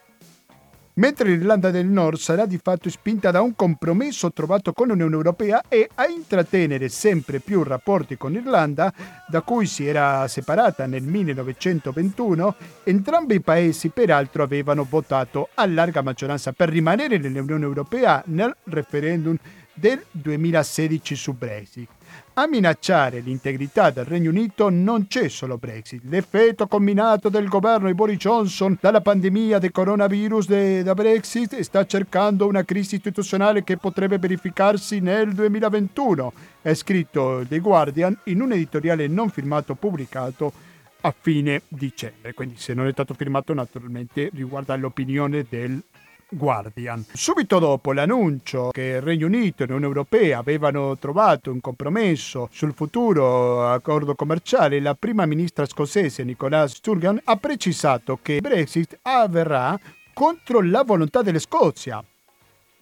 mentre 0.95 1.28
l'Irlanda 1.28 1.70
del 1.70 1.86
Nord 1.86 2.18
sarà 2.18 2.45
di 2.45 2.59
fatto 2.59 2.90
spinta 2.90 3.30
da 3.30 3.43
un 3.43 3.55
compromesso 3.55 4.32
trovato 4.32 4.72
con 4.72 4.88
l'Unione 4.88 5.14
Europea 5.14 5.62
e 5.68 5.88
a 5.95 6.09
intrattenere 6.09 6.88
sempre 6.88 7.38
più 7.38 7.62
rapporti 7.62 8.16
con 8.16 8.32
l'Irlanda, 8.32 8.93
da 9.28 9.43
cui 9.43 9.66
si 9.66 9.86
era 9.86 10.26
separata 10.26 10.86
nel 10.86 11.05
1921, 11.05 12.57
entrambi 12.82 13.36
i 13.36 13.40
paesi 13.40 13.90
peraltro 13.90 14.43
avevano 14.43 14.82
votato 14.82 15.49
a 15.55 15.64
larga 15.66 16.03
maggioranza 16.03 16.51
per 16.51 16.70
rimanere 16.70 17.18
nell'Unione 17.18 17.64
Europea 17.64 18.20
nel 18.26 18.53
referendum 18.64 19.36
del 19.74 20.05
2016 20.11 21.14
su 21.14 21.34
Brexit. 21.34 21.88
A 22.35 22.47
minacciare 22.47 23.20
l'integrità 23.20 23.91
del 23.91 24.07
Regno 24.07 24.30
Unito 24.30 24.70
non 24.70 25.07
c'è 25.07 25.28
solo 25.28 25.59
Brexit. 25.59 26.01
L'effetto 26.05 26.66
combinato 26.66 27.28
del 27.28 27.47
governo 27.47 27.89
di 27.89 27.95
Boris 27.95 28.16
Johnson 28.16 28.78
dalla 28.80 29.03
pandemia 29.03 29.59
del 29.59 29.70
coronavirus 29.70 30.47
de- 30.47 30.83
da 30.83 30.95
Brexit 30.95 31.61
sta 31.61 31.85
cercando 31.85 32.47
una 32.47 32.64
crisi 32.64 32.95
istituzionale 32.95 33.62
che 33.64 33.76
potrebbe 33.76 34.16
verificarsi 34.16 35.01
nel 35.01 35.35
2021, 35.35 36.33
è 36.62 36.72
scritto 36.72 37.45
The 37.47 37.59
Guardian 37.59 38.18
in 38.24 38.41
un 38.41 38.53
editoriale 38.53 39.09
non 39.09 39.28
firmato 39.28 39.74
pubblicato 39.74 40.55
a 41.03 41.14
fine 41.14 41.61
dicembre. 41.68 42.33
Quindi 42.33 42.55
se 42.57 42.72
non 42.72 42.87
è 42.87 42.93
stato 42.93 43.12
firmato 43.12 43.53
naturalmente 43.53 44.30
riguarda 44.33 44.74
l'opinione 44.76 45.45
del 45.47 45.83
Guardian. 46.33 47.05
Subito 47.12 47.59
dopo 47.59 47.93
l'annuncio 47.93 48.70
che 48.70 48.83
il 48.83 49.03
Regno 49.03 49.26
Unito 49.26 49.62
e 49.62 49.66
l'Unione 49.66 49.87
Europea 49.87 50.39
avevano 50.39 50.97
trovato 50.99 51.51
un 51.51 51.61
compromesso 51.61 52.49
sul 52.51 52.74
futuro 52.74 53.68
accordo 53.68 54.14
commerciale, 54.14 54.80
la 54.80 54.95
prima 54.95 55.26
ministra 55.26 55.66
scozzese 55.66 56.24
Nicola 56.24 56.66
Sturgeon 56.66 57.20
ha 57.24 57.37
precisato 57.37 58.18
che 58.22 58.41
Brexit 58.41 58.99
avverrà 59.03 59.78
contro 60.12 60.61
la 60.61 60.83
volontà 60.83 61.22
della 61.22 61.39
Scozia 61.39 62.03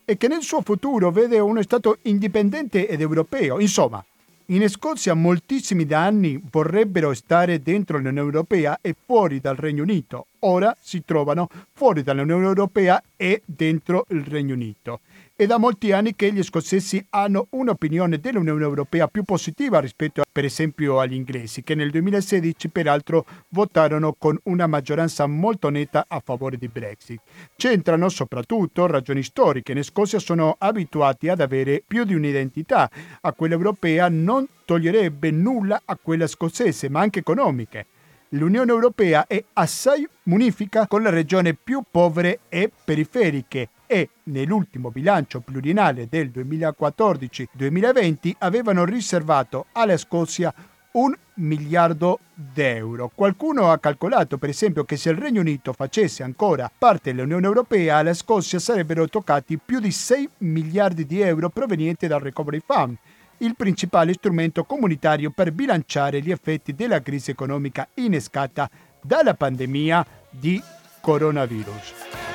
e 0.04 0.16
che 0.16 0.28
nel 0.28 0.42
suo 0.42 0.60
futuro 0.62 1.10
vede 1.10 1.38
uno 1.38 1.62
Stato 1.62 1.98
indipendente 2.02 2.88
ed 2.88 3.00
europeo. 3.00 3.60
Insomma, 3.60 4.04
in 4.50 4.68
Scozia 4.68 5.14
moltissimi 5.14 5.86
da 5.86 6.04
anni 6.04 6.42
vorrebbero 6.50 7.14
stare 7.14 7.62
dentro 7.62 7.98
l'Unione 7.98 8.18
Europea 8.18 8.78
e 8.80 8.96
fuori 9.04 9.38
dal 9.38 9.54
Regno 9.54 9.84
Unito. 9.84 10.26
Ora 10.40 10.76
si 10.80 11.04
trovano 11.04 11.48
fuori 11.72 12.02
dall'Unione 12.02 12.46
Europea 12.46 13.00
e 13.16 13.42
dentro 13.44 14.06
il 14.08 14.24
Regno 14.24 14.54
Unito. 14.54 15.00
È 15.40 15.46
da 15.46 15.56
molti 15.56 15.90
anni 15.90 16.14
che 16.16 16.30
gli 16.34 16.42
scozzesi 16.42 17.02
hanno 17.08 17.46
un'opinione 17.48 18.18
dell'Unione 18.18 18.62
Europea 18.62 19.08
più 19.08 19.22
positiva 19.22 19.80
rispetto 19.80 20.22
per 20.30 20.44
esempio 20.44 21.00
agli 21.00 21.14
inglesi, 21.14 21.62
che 21.62 21.74
nel 21.74 21.90
2016 21.90 22.68
peraltro 22.68 23.24
votarono 23.48 24.12
con 24.18 24.38
una 24.42 24.66
maggioranza 24.66 25.26
molto 25.26 25.70
netta 25.70 26.04
a 26.06 26.20
favore 26.22 26.58
di 26.58 26.68
Brexit. 26.68 27.22
C'entrano 27.56 28.10
soprattutto 28.10 28.86
ragioni 28.86 29.22
storiche. 29.22 29.72
In 29.72 29.82
Scozia 29.82 30.18
sono 30.18 30.56
abituati 30.58 31.30
ad 31.30 31.40
avere 31.40 31.82
più 31.86 32.04
di 32.04 32.12
un'identità. 32.12 32.90
A 33.22 33.32
quella 33.32 33.54
europea 33.54 34.10
non 34.10 34.46
toglierebbe 34.66 35.30
nulla 35.30 35.80
a 35.86 35.96
quella 35.96 36.26
scozzese, 36.26 36.90
ma 36.90 37.00
anche 37.00 37.20
economiche. 37.20 37.86
L'Unione 38.34 38.70
Europea 38.70 39.26
è 39.26 39.42
assai 39.54 40.06
munifica 40.24 40.86
con 40.86 41.00
le 41.00 41.08
regioni 41.08 41.54
più 41.54 41.82
povere 41.90 42.40
e 42.50 42.70
periferiche 42.84 43.70
e 43.92 44.10
nell'ultimo 44.24 44.92
bilancio 44.92 45.40
pluriennale 45.40 46.06
del 46.08 46.30
2014-2020 46.32 48.34
avevano 48.38 48.84
riservato 48.84 49.66
alla 49.72 49.96
Scozia 49.96 50.54
un 50.92 51.12
miliardo 51.34 52.20
d'euro. 52.32 53.10
Qualcuno 53.12 53.72
ha 53.72 53.78
calcolato, 53.78 54.38
per 54.38 54.50
esempio, 54.50 54.84
che 54.84 54.96
se 54.96 55.10
il 55.10 55.16
Regno 55.16 55.40
Unito 55.40 55.72
facesse 55.72 56.22
ancora 56.22 56.70
parte 56.76 57.12
dell'Unione 57.12 57.46
Europea, 57.46 57.96
alla 57.96 58.14
Scozia 58.14 58.60
sarebbero 58.60 59.08
toccati 59.08 59.58
più 59.58 59.80
di 59.80 59.90
6 59.90 60.28
miliardi 60.38 61.04
di 61.04 61.20
euro 61.20 61.48
provenienti 61.48 62.06
dal 62.06 62.20
Recovery 62.20 62.62
Fund, 62.64 62.96
il 63.38 63.56
principale 63.56 64.12
strumento 64.12 64.62
comunitario 64.62 65.30
per 65.30 65.50
bilanciare 65.50 66.20
gli 66.20 66.30
effetti 66.30 66.76
della 66.76 67.02
crisi 67.02 67.32
economica 67.32 67.88
innescata 67.94 68.70
dalla 69.02 69.34
pandemia 69.34 70.06
di 70.30 70.62
coronavirus. 71.00 72.29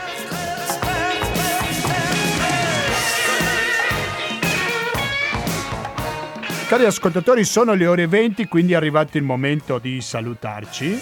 Cari 6.68 6.86
ascoltatori, 6.86 7.44
sono 7.44 7.76
le 7.76 7.86
ore 7.86 8.08
20, 8.08 8.48
quindi 8.48 8.74
è 8.74 8.76
arrivato 8.76 9.18
il 9.18 9.24
momento 9.24 9.78
di 9.78 10.02
salutarci. 10.02 11.00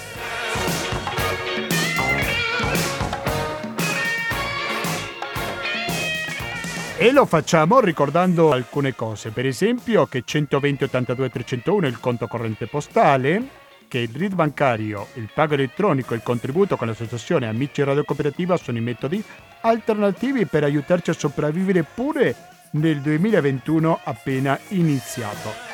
E 6.98 7.12
lo 7.12 7.24
facciamo 7.24 7.80
ricordando 7.80 8.52
alcune 8.52 8.94
cose, 8.94 9.30
per 9.30 9.46
esempio 9.46 10.04
che 10.04 10.22
120 10.22 10.84
82 10.84 11.30
301 11.30 11.86
è 11.86 11.88
il 11.88 11.98
conto 11.98 12.26
corrente 12.26 12.66
postale, 12.66 13.48
che 13.88 14.00
il 14.00 14.10
RID 14.12 14.34
bancario, 14.34 15.06
il 15.14 15.30
pago 15.32 15.54
elettronico 15.54 16.12
e 16.12 16.16
il 16.16 16.22
contributo 16.22 16.76
con 16.76 16.88
l'associazione 16.88 17.48
Amici 17.48 17.82
Radio 17.82 18.04
Cooperativa 18.04 18.58
sono 18.58 18.76
i 18.76 18.82
metodi 18.82 19.24
alternativi 19.62 20.44
per 20.44 20.64
aiutarci 20.64 21.08
a 21.08 21.14
sopravvivere 21.14 21.84
pure 21.84 22.52
nel 22.74 23.00
2021 23.00 24.00
appena 24.04 24.58
iniziato. 24.68 25.72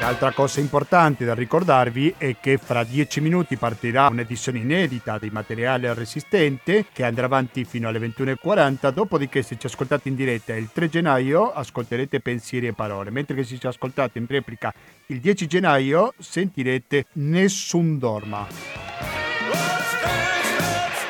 L'altra 0.00 0.32
cosa 0.32 0.60
importante 0.60 1.26
da 1.26 1.34
ricordarvi 1.34 2.14
è 2.16 2.36
che 2.40 2.56
fra 2.56 2.82
10 2.82 3.20
minuti 3.20 3.58
partirà 3.58 4.06
un'edizione 4.06 4.58
inedita 4.58 5.18
di 5.18 5.28
materiale 5.28 5.92
resistente 5.92 6.86
che 6.90 7.04
andrà 7.04 7.26
avanti 7.26 7.66
fino 7.66 7.88
alle 7.88 7.98
21.40, 7.98 8.90
dopodiché 8.90 9.42
se 9.42 9.58
ci 9.58 9.66
ascoltate 9.66 10.08
in 10.08 10.14
diretta 10.14 10.54
il 10.54 10.70
3 10.72 10.88
gennaio 10.88 11.52
ascolterete 11.52 12.20
pensieri 12.20 12.68
e 12.68 12.72
parole, 12.72 13.10
mentre 13.10 13.36
che 13.36 13.44
se 13.44 13.58
ci 13.58 13.66
ascoltate 13.66 14.18
in 14.18 14.26
replica 14.26 14.72
il 15.08 15.20
10 15.20 15.46
gennaio 15.46 16.14
sentirete 16.18 17.04
Nessun 17.12 17.98
Dorma. 17.98 18.46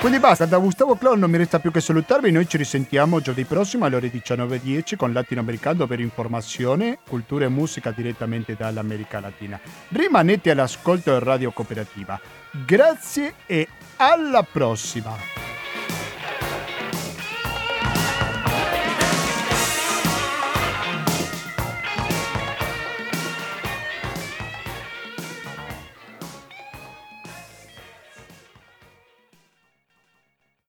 Quindi 0.01 0.21
basta, 0.21 0.47
da 0.47 0.59
Gustavo 0.59 0.95
Clon 0.95 1.19
non 1.19 1.29
mi 1.29 1.39
resta 1.39 1.59
più 1.59 1.73
che 1.73 1.81
salutarvi, 1.81 2.31
noi 2.31 2.47
ci 2.47 2.57
risentiamo 2.57 3.21
giovedì 3.21 3.45
prossimo 3.45 3.85
alle 3.85 3.97
ore 3.97 4.13
19.10 4.13 4.97
con 4.97 5.13
Latinoamericano 5.13 5.89
per 5.89 5.99
informazione, 5.99 6.99
cultura 7.07 7.47
e 7.47 7.49
musica 7.49 7.91
direttamente 7.91 8.55
dall'America 8.57 9.19
Latina. 9.19 9.59
Rimanete 9.89 10.53
all'ascolto 10.53 11.11
del 11.11 11.21
Radio 11.21 11.51
Cooperativa. 11.51 12.19
Grazie 12.65 13.35
e 13.47 13.67
alla 13.97 14.45
prossima! 14.45 15.58